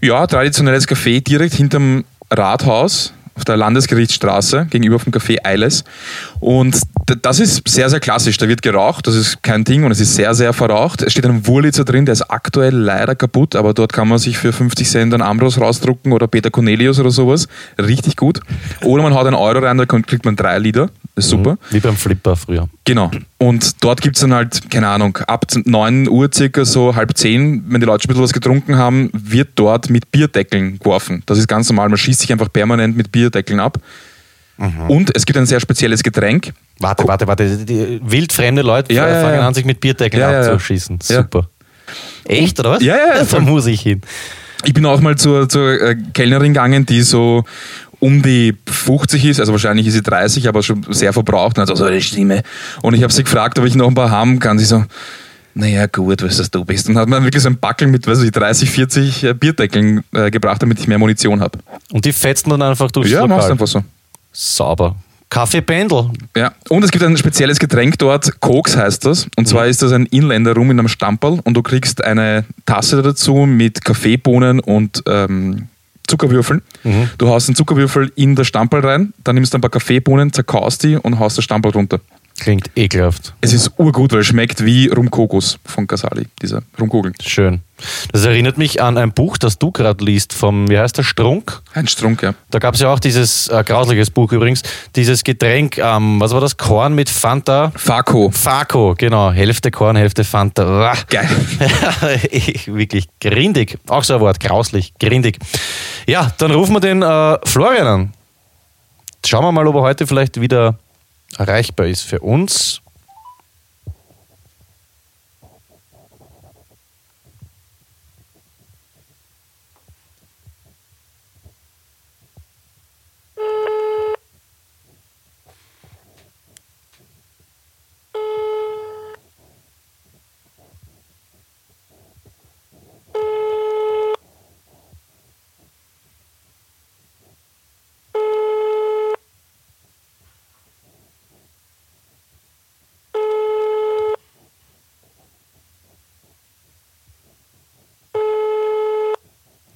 ja, 0.00 0.26
traditionelles 0.26 0.88
Café 0.88 1.22
direkt 1.22 1.54
hinterm 1.54 2.04
Rathaus 2.30 3.12
auf 3.34 3.44
der 3.44 3.56
Landesgerichtsstraße 3.56 4.66
gegenüber 4.70 4.98
vom 4.98 5.12
Café 5.12 5.44
Eiles. 5.44 5.84
Und 6.40 6.80
das 7.22 7.40
ist 7.40 7.68
sehr, 7.68 7.90
sehr 7.90 8.00
klassisch. 8.00 8.38
Da 8.38 8.48
wird 8.48 8.62
geraucht, 8.62 9.06
das 9.06 9.14
ist 9.14 9.42
kein 9.42 9.64
Ding 9.64 9.84
und 9.84 9.90
es 9.90 10.00
ist 10.00 10.14
sehr, 10.14 10.34
sehr 10.34 10.52
verraucht. 10.52 11.02
Es 11.02 11.12
steht 11.12 11.26
ein 11.26 11.46
Wurlitzer 11.46 11.84
drin, 11.84 12.06
der 12.06 12.12
ist 12.12 12.22
aktuell 12.30 12.74
leider 12.74 13.14
kaputt, 13.14 13.56
aber 13.56 13.74
dort 13.74 13.92
kann 13.92 14.08
man 14.08 14.18
sich 14.18 14.38
für 14.38 14.52
50 14.52 14.88
Cent 14.88 15.14
einen 15.14 15.22
Ambros 15.22 15.60
rausdrucken 15.60 16.12
oder 16.12 16.28
Peter 16.28 16.50
Cornelius 16.50 17.00
oder 17.00 17.10
sowas. 17.10 17.48
Richtig 17.78 18.16
gut. 18.16 18.40
Oder 18.82 19.02
man 19.02 19.14
haut 19.14 19.26
einen 19.26 19.36
Euro 19.36 19.58
rein, 19.58 19.78
da 19.78 19.84
kriegt 19.84 20.24
man 20.24 20.36
drei 20.36 20.58
Liter. 20.58 20.90
Ist 21.16 21.28
super. 21.28 21.58
Wie 21.70 21.78
beim 21.78 21.96
Flipper 21.96 22.34
früher. 22.34 22.68
Genau. 22.84 23.10
Und 23.38 23.84
dort 23.84 24.02
gibt's 24.02 24.20
dann 24.20 24.34
halt, 24.34 24.68
keine 24.68 24.88
Ahnung, 24.88 25.16
ab 25.28 25.46
9 25.54 26.08
Uhr 26.08 26.28
circa 26.34 26.64
so 26.64 26.96
halb 26.96 27.16
10, 27.16 27.64
wenn 27.68 27.80
die 27.80 27.86
Leute 27.86 28.02
schon 28.02 28.08
ein 28.08 28.14
bisschen 28.14 28.24
was 28.24 28.32
getrunken 28.32 28.76
haben, 28.76 29.10
wird 29.12 29.50
dort 29.54 29.90
mit 29.90 30.10
Bierdeckeln 30.10 30.78
geworfen. 30.80 31.22
Das 31.26 31.38
ist 31.38 31.46
ganz 31.46 31.68
normal. 31.68 31.88
Man 31.88 31.98
schießt 31.98 32.20
sich 32.20 32.32
einfach 32.32 32.52
permanent 32.52 32.96
mit 32.96 33.12
Bierdeckeln 33.12 33.60
ab. 33.60 33.78
Mhm. 34.56 34.90
Und 34.90 35.16
es 35.16 35.24
gibt 35.24 35.38
ein 35.38 35.46
sehr 35.46 35.60
spezielles 35.60 36.02
Getränk. 36.02 36.52
Warte, 36.80 37.06
warte, 37.06 37.26
warte. 37.28 37.58
Die, 37.58 38.00
wildfremde 38.02 38.62
Leute 38.62 38.92
Ja, 38.92 39.08
ja, 39.08 39.20
fangen 39.20 39.36
ja. 39.36 39.46
an, 39.46 39.54
sich 39.54 39.64
mit 39.64 39.80
Bierdeckeln 39.80 40.20
Ja, 40.20 40.32
ja, 40.32 40.42
ja. 40.42 40.52
abzuschießen. 40.52 40.98
Ja. 41.08 41.22
Super. 41.22 41.48
Echt, 42.24 42.58
oder 42.58 42.70
was? 42.72 42.82
Ja, 42.82 42.96
ja, 42.96 43.16
ja, 43.18 43.24
Da 43.24 43.40
muss 43.40 43.66
ich 43.66 43.80
hin. 43.82 44.00
Ich 44.64 44.72
bin 44.72 44.86
auch 44.86 45.00
mal 45.00 45.16
zur, 45.16 45.48
zur 45.48 45.80
äh, 45.80 45.96
Kellnerin 46.14 46.54
gegangen, 46.54 46.86
die 46.86 47.02
so 47.02 47.44
um 48.00 48.22
die 48.22 48.56
50 48.66 49.24
ist, 49.24 49.40
also 49.40 49.52
wahrscheinlich 49.52 49.86
ist 49.86 49.94
sie 49.94 50.02
30, 50.02 50.48
aber 50.48 50.62
schon 50.62 50.84
sehr 50.90 51.12
verbraucht 51.12 51.58
und 51.58 51.68
hat 51.68 51.76
so 51.76 51.84
eine 51.84 52.00
Stimme. 52.00 52.42
Und 52.82 52.94
ich 52.94 53.02
habe 53.02 53.12
sie 53.12 53.24
gefragt, 53.24 53.58
ob 53.58 53.64
ich 53.64 53.74
noch 53.74 53.88
ein 53.88 53.94
paar 53.94 54.10
haben 54.10 54.38
kann. 54.38 54.58
Sie 54.58 54.64
so, 54.64 54.84
naja, 55.54 55.86
gut, 55.86 56.22
was 56.22 56.36
das 56.36 56.50
du 56.50 56.64
bist. 56.64 56.88
Und 56.88 56.96
hat 56.96 57.08
mir 57.08 57.22
wirklich 57.22 57.42
so 57.42 57.48
ein 57.48 57.58
Backel 57.58 57.88
mit, 57.88 58.06
weiß 58.06 58.22
ich, 58.22 58.32
30, 58.32 58.70
40 58.70 59.24
äh, 59.24 59.34
Bierdeckeln 59.34 60.02
äh, 60.12 60.30
gebracht, 60.30 60.60
damit 60.62 60.80
ich 60.80 60.88
mehr 60.88 60.98
Munition 60.98 61.40
habe. 61.40 61.58
Und 61.92 62.04
die 62.04 62.12
fetzen 62.12 62.50
dann 62.50 62.62
einfach 62.62 62.90
durchs 62.90 63.10
Ja, 63.10 63.20
machst 63.26 63.48
Lokal. 63.48 63.50
einfach 63.52 63.66
so. 63.66 63.84
Sauber. 64.32 64.96
Kaffeependel. 65.30 66.10
Ja, 66.36 66.52
und 66.68 66.84
es 66.84 66.92
gibt 66.92 67.02
ein 67.02 67.16
spezielles 67.16 67.58
Getränk 67.58 67.98
dort, 67.98 68.40
Koks 68.40 68.76
heißt 68.76 69.04
das. 69.04 69.26
Und 69.36 69.48
zwar 69.48 69.66
ist 69.66 69.82
das 69.82 69.90
ein 69.90 70.06
Inländer 70.06 70.54
Rum 70.54 70.70
in 70.70 70.78
einem 70.78 70.86
Stamperl 70.88 71.40
und 71.42 71.54
du 71.54 71.62
kriegst 71.62 72.04
eine 72.04 72.44
Tasse 72.66 73.02
dazu 73.02 73.34
mit 73.46 73.84
Kaffeebohnen 73.84 74.60
und 74.60 75.02
ähm, 75.08 75.66
Zuckerwürfeln. 76.06 76.62
Du 77.18 77.28
haust 77.28 77.48
den 77.48 77.54
Zuckerwürfel 77.54 78.12
in 78.14 78.34
das 78.34 78.46
Stamperl 78.46 78.84
rein, 78.86 79.14
dann 79.24 79.34
nimmst 79.36 79.54
du 79.54 79.58
ein 79.58 79.60
paar 79.60 79.70
Kaffeebohnen, 79.70 80.32
zerkaust 80.32 80.82
die 80.82 80.96
und 80.96 81.18
haust 81.18 81.38
das 81.38 81.44
Stamperl 81.44 81.72
drunter. 81.72 82.00
Klingt 82.38 82.70
ekelhaft. 82.74 83.32
Es 83.40 83.52
ist 83.52 83.72
urgut, 83.78 84.12
weil 84.12 84.20
es 84.20 84.26
schmeckt 84.26 84.64
wie 84.64 84.88
Rumkokos 84.88 85.58
von 85.64 85.86
Casali, 85.86 86.26
dieser 86.42 86.62
Rumkugel. 86.80 87.12
Schön. 87.22 87.60
Das 88.12 88.24
erinnert 88.24 88.58
mich 88.58 88.82
an 88.82 88.98
ein 88.98 89.12
Buch, 89.12 89.36
das 89.38 89.58
du 89.58 89.70
gerade 89.70 90.04
liest, 90.04 90.32
vom, 90.32 90.68
wie 90.68 90.78
heißt 90.78 90.98
der, 90.98 91.04
Strunk? 91.04 91.62
Ein 91.74 91.86
Strunk, 91.86 92.22
ja. 92.22 92.34
Da 92.50 92.58
gab 92.58 92.74
es 92.74 92.80
ja 92.80 92.92
auch 92.92 92.98
dieses, 92.98 93.48
äh, 93.48 93.62
grausliches 93.64 94.10
Buch 94.10 94.32
übrigens, 94.32 94.62
dieses 94.96 95.22
Getränk, 95.22 95.78
ähm, 95.78 96.20
was 96.20 96.32
war 96.32 96.40
das, 96.40 96.56
Korn 96.56 96.94
mit 96.94 97.08
Fanta? 97.08 97.72
Fako. 97.76 98.30
Fako, 98.30 98.94
genau, 98.98 99.30
Hälfte 99.30 99.70
Korn, 99.70 99.96
Hälfte 99.96 100.24
Fanta. 100.24 100.64
Uah. 100.66 100.96
Geil. 101.08 101.28
Wirklich 102.66 103.08
grindig. 103.20 103.78
Auch 103.86 104.02
so 104.02 104.14
ein 104.14 104.20
Wort, 104.20 104.40
grauslich, 104.40 104.92
grindig. 104.98 105.38
Ja, 106.06 106.32
dann 106.38 106.50
rufen 106.50 106.74
wir 106.74 106.80
den 106.80 107.02
äh, 107.02 107.38
Florian 107.44 107.86
an. 107.86 108.12
Schauen 109.24 109.44
wir 109.44 109.52
mal, 109.52 109.66
ob 109.66 109.76
er 109.76 109.82
heute 109.82 110.06
vielleicht 110.06 110.40
wieder 110.40 110.78
erreichbar 111.38 111.86
ist 111.86 112.02
für 112.02 112.20
uns. 112.20 112.80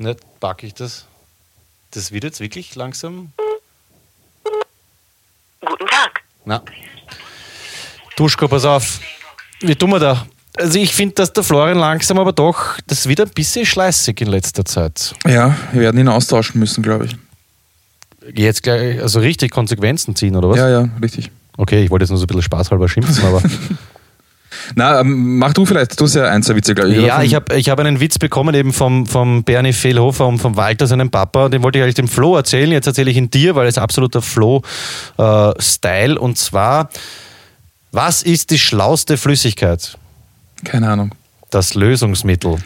Nicht 0.08 0.40
packe 0.40 0.66
ich 0.66 0.74
das. 0.74 1.04
Das 1.90 2.12
wird 2.12 2.24
jetzt 2.24 2.40
wirklich 2.40 2.74
langsam. 2.74 3.32
Guten 5.60 5.86
Tag. 5.86 6.22
Na. 6.44 6.62
Duschko, 8.16 8.48
pass 8.48 8.64
auf. 8.64 9.00
Wie 9.60 9.74
tun 9.74 9.90
wir 9.90 9.98
da? 9.98 10.26
Also 10.56 10.78
ich 10.78 10.94
finde, 10.94 11.14
dass 11.14 11.32
der 11.32 11.44
Florian 11.44 11.78
langsam 11.78 12.18
aber 12.18 12.32
doch, 12.32 12.78
das 12.86 13.08
wird 13.08 13.20
ein 13.20 13.30
bisschen 13.30 13.64
schleißig 13.64 14.20
in 14.20 14.28
letzter 14.28 14.64
Zeit. 14.64 15.14
Ja, 15.26 15.56
wir 15.72 15.82
werden 15.82 16.00
ihn 16.00 16.08
austauschen 16.08 16.58
müssen, 16.58 16.82
glaube 16.82 17.06
ich. 17.06 17.16
Jetzt 18.34 18.62
gleich, 18.62 19.00
also 19.00 19.20
richtig 19.20 19.52
Konsequenzen 19.52 20.16
ziehen, 20.16 20.36
oder 20.36 20.50
was? 20.50 20.56
Ja, 20.58 20.68
ja, 20.68 20.88
richtig. 21.00 21.30
Okay, 21.56 21.84
ich 21.84 21.90
wollte 21.90 22.04
jetzt 22.04 22.10
nur 22.10 22.18
so 22.18 22.24
ein 22.24 22.26
bisschen 22.26 22.42
spaßhalber 22.42 22.88
schimpfen, 22.88 23.24
aber. 23.24 23.42
Na, 24.74 25.00
ähm, 25.00 25.38
mach 25.38 25.52
du 25.52 25.66
vielleicht, 25.66 25.98
du 26.00 26.04
hast 26.04 26.14
ja 26.14 26.24
ein, 26.24 26.42
zwei 26.42 26.56
Witze, 26.56 26.74
glaube 26.74 26.90
ich. 26.90 27.00
Ja, 27.04 27.22
ich 27.22 27.34
habe 27.34 27.56
ich 27.56 27.68
hab 27.68 27.78
einen 27.78 28.00
Witz 28.00 28.18
bekommen 28.18 28.54
eben 28.54 28.72
vom, 28.72 29.06
vom 29.06 29.44
Bernie 29.44 29.72
Fehlhofer 29.72 30.26
und 30.26 30.38
vom 30.38 30.56
Walter, 30.56 30.86
seinem 30.86 31.10
Papa. 31.10 31.48
Den 31.48 31.62
wollte 31.62 31.78
ich 31.78 31.84
eigentlich 31.84 31.94
dem 31.94 32.08
Flo 32.08 32.36
erzählen. 32.36 32.72
Jetzt 32.72 32.86
erzähle 32.86 33.10
ich 33.10 33.16
ihn 33.16 33.30
dir, 33.30 33.54
weil 33.54 33.66
es 33.66 33.78
absoluter 33.78 34.22
Flo-Style. 34.22 36.18
und 36.18 36.38
zwar, 36.38 36.90
was 37.92 38.22
ist 38.22 38.50
die 38.50 38.58
schlauste 38.58 39.16
Flüssigkeit? 39.16 39.96
Keine 40.64 40.90
Ahnung. 40.90 41.14
Das 41.50 41.74
Lösungsmittel. 41.74 42.56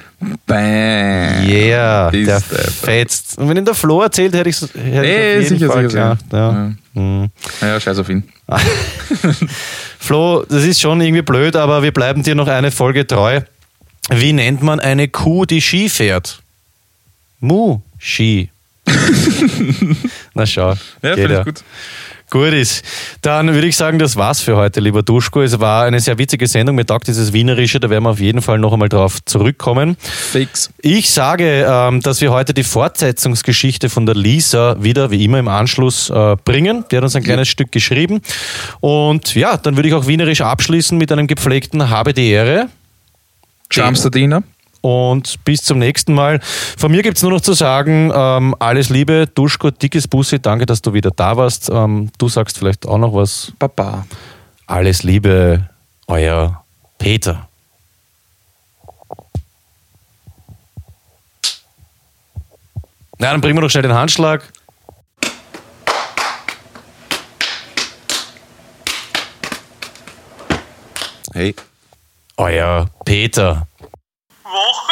Bäh. 0.46 1.42
Yeah, 1.44 2.08
Ist 2.10 2.26
der 2.26 2.40
fetzt. 2.40 3.38
Und 3.38 3.48
wenn 3.48 3.56
ihn 3.56 3.64
der 3.64 3.74
Flo 3.74 4.02
erzählt, 4.02 4.34
hätte 4.34 4.48
ich 4.48 4.56
es 4.56 4.74
hätte 4.74 5.00
Nee, 5.00 5.42
sicher, 5.42 5.68
Fall 5.68 5.88
sicher, 5.88 6.16
gedacht. 6.16 6.24
Ja. 6.32 6.52
Ja. 6.94 7.00
Mhm. 7.00 7.30
Ja, 7.60 7.80
scheiß 7.80 7.98
auf 7.98 8.08
ihn. 8.08 8.24
Flo, 9.98 10.44
das 10.48 10.64
ist 10.64 10.80
schon 10.80 11.00
irgendwie 11.00 11.22
blöd, 11.22 11.56
aber 11.56 11.82
wir 11.82 11.92
bleiben 11.92 12.22
dir 12.22 12.34
noch 12.34 12.48
eine 12.48 12.70
Folge 12.70 13.06
treu. 13.06 13.40
Wie 14.10 14.32
nennt 14.32 14.62
man 14.62 14.80
eine 14.80 15.08
Kuh, 15.08 15.44
die 15.46 15.60
Ski 15.60 15.88
fährt? 15.88 16.42
Mu, 17.40 17.80
Ski. 17.98 18.50
Na 20.34 20.44
schau. 20.46 20.74
Ja, 21.02 21.14
finde 21.14 21.38
ich 21.38 21.44
gut. 21.44 21.64
Gut 22.32 22.54
ist. 22.54 22.82
Dann 23.20 23.52
würde 23.52 23.66
ich 23.66 23.76
sagen, 23.76 23.98
das 23.98 24.16
war's 24.16 24.40
für 24.40 24.56
heute, 24.56 24.80
lieber 24.80 25.02
Duschko. 25.02 25.42
Es 25.42 25.60
war 25.60 25.84
eine 25.84 26.00
sehr 26.00 26.16
witzige 26.16 26.46
Sendung. 26.46 26.76
Mir 26.76 26.86
taugt 26.86 27.06
dieses 27.06 27.34
Wienerische, 27.34 27.78
da 27.78 27.90
werden 27.90 28.04
wir 28.04 28.08
auf 28.08 28.20
jeden 28.20 28.40
Fall 28.40 28.58
noch 28.58 28.72
einmal 28.72 28.88
drauf 28.88 29.22
zurückkommen. 29.26 29.98
Fix. 30.00 30.70
Ich 30.80 31.10
sage, 31.10 31.66
ähm, 31.68 32.00
dass 32.00 32.22
wir 32.22 32.32
heute 32.32 32.54
die 32.54 32.62
Fortsetzungsgeschichte 32.62 33.90
von 33.90 34.06
der 34.06 34.14
Lisa 34.14 34.82
wieder, 34.82 35.10
wie 35.10 35.22
immer, 35.26 35.40
im 35.40 35.48
Anschluss 35.48 36.08
äh, 36.08 36.36
bringen. 36.42 36.86
Die 36.90 36.96
hat 36.96 37.04
uns 37.04 37.14
ein 37.14 37.22
kleines 37.22 37.48
Stück 37.48 37.70
geschrieben. 37.70 38.22
Und 38.80 39.34
ja, 39.34 39.58
dann 39.58 39.76
würde 39.76 39.90
ich 39.90 39.94
auch 39.94 40.06
wienerisch 40.06 40.40
abschließen 40.40 40.96
mit 40.96 41.12
einem 41.12 41.26
gepflegten 41.26 41.90
Habe 41.90 42.14
die 42.14 42.30
Ehre. 42.30 42.70
Jamsterdiner. 43.70 44.42
Und 44.82 45.42
bis 45.44 45.62
zum 45.62 45.78
nächsten 45.78 46.12
Mal. 46.12 46.40
Von 46.42 46.90
mir 46.90 47.02
gibt 47.02 47.16
es 47.16 47.22
nur 47.22 47.32
noch 47.32 47.40
zu 47.40 47.54
sagen, 47.54 48.12
ähm, 48.14 48.54
alles 48.58 48.90
Liebe, 48.90 49.26
Duschko, 49.32 49.70
dickes 49.70 50.06
Bussi, 50.06 50.40
danke, 50.40 50.66
dass 50.66 50.82
du 50.82 50.92
wieder 50.92 51.10
da 51.10 51.36
warst. 51.36 51.70
Ähm, 51.72 52.10
du 52.18 52.28
sagst 52.28 52.58
vielleicht 52.58 52.86
auch 52.86 52.98
noch 52.98 53.14
was. 53.14 53.52
Papa. 53.58 54.06
Alles 54.66 55.02
Liebe, 55.02 55.68
euer 56.06 56.62
Peter. 56.98 57.48
Na, 63.18 63.30
dann 63.30 63.40
bringen 63.40 63.56
wir 63.56 63.62
doch 63.62 63.70
schnell 63.70 63.82
den 63.82 63.94
Handschlag. 63.94 64.42
Hey, 71.32 71.54
Euer 72.36 72.90
Peter. 73.04 73.68
Wolf. 74.52 74.91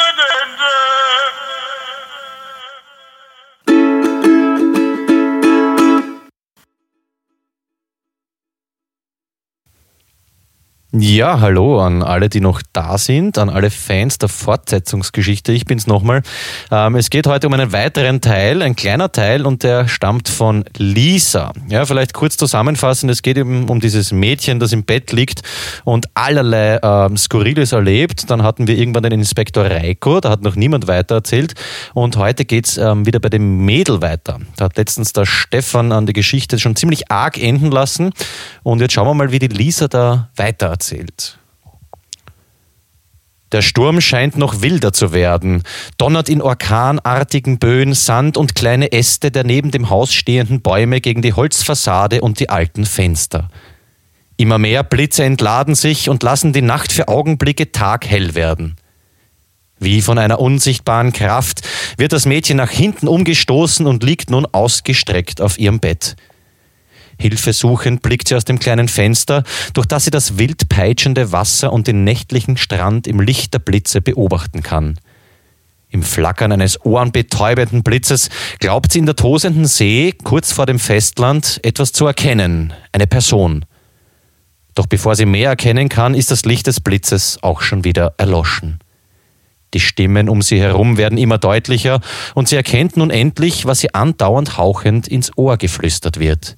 Ja, 10.93 11.39
hallo 11.39 11.79
an 11.79 12.03
alle, 12.03 12.27
die 12.27 12.41
noch 12.41 12.61
da 12.73 12.97
sind, 12.97 13.37
an 13.37 13.49
alle 13.49 13.69
Fans 13.69 14.17
der 14.17 14.27
Fortsetzungsgeschichte. 14.27 15.53
Ich 15.53 15.63
bin's 15.63 15.87
nochmal. 15.87 16.21
Ähm, 16.69 16.95
es 16.95 17.09
geht 17.09 17.27
heute 17.27 17.47
um 17.47 17.53
einen 17.53 17.71
weiteren 17.71 18.19
Teil, 18.19 18.61
ein 18.61 18.75
kleiner 18.75 19.09
Teil, 19.09 19.45
und 19.45 19.63
der 19.63 19.87
stammt 19.87 20.27
von 20.27 20.65
Lisa. 20.75 21.53
Ja, 21.69 21.85
vielleicht 21.85 22.13
kurz 22.13 22.35
zusammenfassend. 22.35 23.09
Es 23.09 23.21
geht 23.21 23.37
eben 23.37 23.69
um 23.69 23.79
dieses 23.79 24.11
Mädchen, 24.11 24.59
das 24.59 24.73
im 24.73 24.83
Bett 24.83 25.13
liegt 25.13 25.43
und 25.85 26.07
allerlei 26.13 26.77
ähm, 26.83 27.15
Skurriles 27.15 27.71
erlebt. 27.71 28.29
Dann 28.29 28.43
hatten 28.43 28.67
wir 28.67 28.77
irgendwann 28.77 29.03
den 29.03 29.13
Inspektor 29.13 29.63
Reiko, 29.63 30.19
da 30.19 30.29
hat 30.29 30.41
noch 30.41 30.57
niemand 30.57 30.89
weiter 30.89 31.15
erzählt. 31.15 31.53
Und 31.93 32.17
heute 32.17 32.43
geht's 32.43 32.75
ähm, 32.75 33.05
wieder 33.05 33.21
bei 33.21 33.29
dem 33.29 33.63
Mädel 33.63 34.01
weiter. 34.01 34.39
Da 34.57 34.65
hat 34.65 34.75
letztens 34.75 35.13
der 35.13 35.25
Stefan 35.25 35.93
an 35.93 36.05
die 36.05 36.11
Geschichte 36.11 36.59
schon 36.59 36.75
ziemlich 36.75 37.09
arg 37.09 37.41
enden 37.41 37.71
lassen. 37.71 38.11
Und 38.63 38.81
jetzt 38.81 38.91
schauen 38.91 39.07
wir 39.07 39.13
mal, 39.13 39.31
wie 39.31 39.39
die 39.39 39.47
Lisa 39.47 39.87
da 39.87 40.27
weiter 40.35 40.80
erzählt. 40.81 41.37
Der 43.51 43.61
Sturm 43.61 44.01
scheint 44.01 44.37
noch 44.37 44.61
wilder 44.61 44.93
zu 44.93 45.11
werden, 45.11 45.61
donnert 45.97 46.27
in 46.29 46.41
orkanartigen 46.41 47.59
Böen 47.59 47.93
Sand 47.93 48.37
und 48.37 48.55
kleine 48.55 48.91
Äste 48.93 49.29
der 49.29 49.43
neben 49.43 49.71
dem 49.71 49.89
Haus 49.89 50.13
stehenden 50.13 50.61
Bäume 50.61 51.01
gegen 51.01 51.21
die 51.21 51.33
Holzfassade 51.33 52.21
und 52.21 52.39
die 52.39 52.49
alten 52.49 52.85
Fenster. 52.85 53.49
Immer 54.37 54.57
mehr 54.57 54.83
Blitze 54.83 55.23
entladen 55.23 55.75
sich 55.75 56.09
und 56.09 56.23
lassen 56.23 56.53
die 56.53 56.63
Nacht 56.63 56.91
für 56.91 57.09
Augenblicke 57.09 57.71
taghell 57.71 58.33
werden. 58.33 58.77
Wie 59.77 60.01
von 60.01 60.17
einer 60.17 60.39
unsichtbaren 60.39 61.11
Kraft 61.11 61.61
wird 61.97 62.13
das 62.13 62.25
Mädchen 62.25 62.57
nach 62.57 62.71
hinten 62.71 63.07
umgestoßen 63.07 63.85
und 63.85 64.03
liegt 64.03 64.29
nun 64.29 64.47
ausgestreckt 64.47 65.41
auf 65.41 65.59
ihrem 65.59 65.79
Bett. 65.79 66.15
Hilfesuchend 67.21 68.01
blickt 68.01 68.27
sie 68.27 68.35
aus 68.35 68.45
dem 68.45 68.57
kleinen 68.57 68.87
Fenster, 68.87 69.43
durch 69.73 69.85
das 69.85 70.05
sie 70.05 70.11
das 70.11 70.39
wild 70.39 70.69
peitschende 70.69 71.31
Wasser 71.31 71.71
und 71.71 71.85
den 71.85 72.03
nächtlichen 72.03 72.57
Strand 72.57 73.05
im 73.05 73.19
Licht 73.19 73.53
der 73.53 73.59
Blitze 73.59 74.01
beobachten 74.01 74.63
kann. 74.63 74.99
Im 75.89 76.01
Flackern 76.01 76.51
eines 76.51 76.83
ohrenbetäubenden 76.83 77.83
Blitzes 77.83 78.29
glaubt 78.59 78.91
sie 78.91 78.99
in 78.99 79.05
der 79.05 79.15
tosenden 79.15 79.65
See, 79.65 80.13
kurz 80.23 80.51
vor 80.51 80.65
dem 80.65 80.79
Festland, 80.79 81.59
etwas 81.63 81.91
zu 81.91 82.07
erkennen, 82.07 82.73
eine 82.91 83.05
Person. 83.05 83.65
Doch 84.73 84.87
bevor 84.87 85.15
sie 85.15 85.25
mehr 85.25 85.49
erkennen 85.49 85.89
kann, 85.89 86.15
ist 86.15 86.31
das 86.31 86.45
Licht 86.45 86.65
des 86.65 86.79
Blitzes 86.79 87.37
auch 87.43 87.61
schon 87.61 87.83
wieder 87.83 88.15
erloschen. 88.17 88.79
Die 89.75 89.79
Stimmen 89.79 90.27
um 90.27 90.41
sie 90.41 90.59
herum 90.59 90.97
werden 90.97 91.19
immer 91.19 91.37
deutlicher 91.37 92.01
und 92.33 92.47
sie 92.47 92.55
erkennt 92.55 92.97
nun 92.97 93.11
endlich, 93.11 93.67
was 93.67 93.83
ihr 93.83 93.95
andauernd 93.95 94.57
hauchend 94.57 95.07
ins 95.07 95.37
Ohr 95.37 95.57
geflüstert 95.57 96.19
wird. 96.19 96.57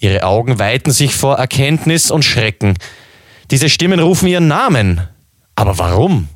Ihre 0.00 0.24
Augen 0.24 0.58
weiten 0.58 0.90
sich 0.90 1.14
vor 1.14 1.36
Erkenntnis 1.36 2.10
und 2.10 2.24
Schrecken. 2.24 2.74
Diese 3.50 3.68
Stimmen 3.68 4.00
rufen 4.00 4.28
ihren 4.28 4.48
Namen. 4.48 5.06
Aber 5.54 5.78
warum? 5.78 6.28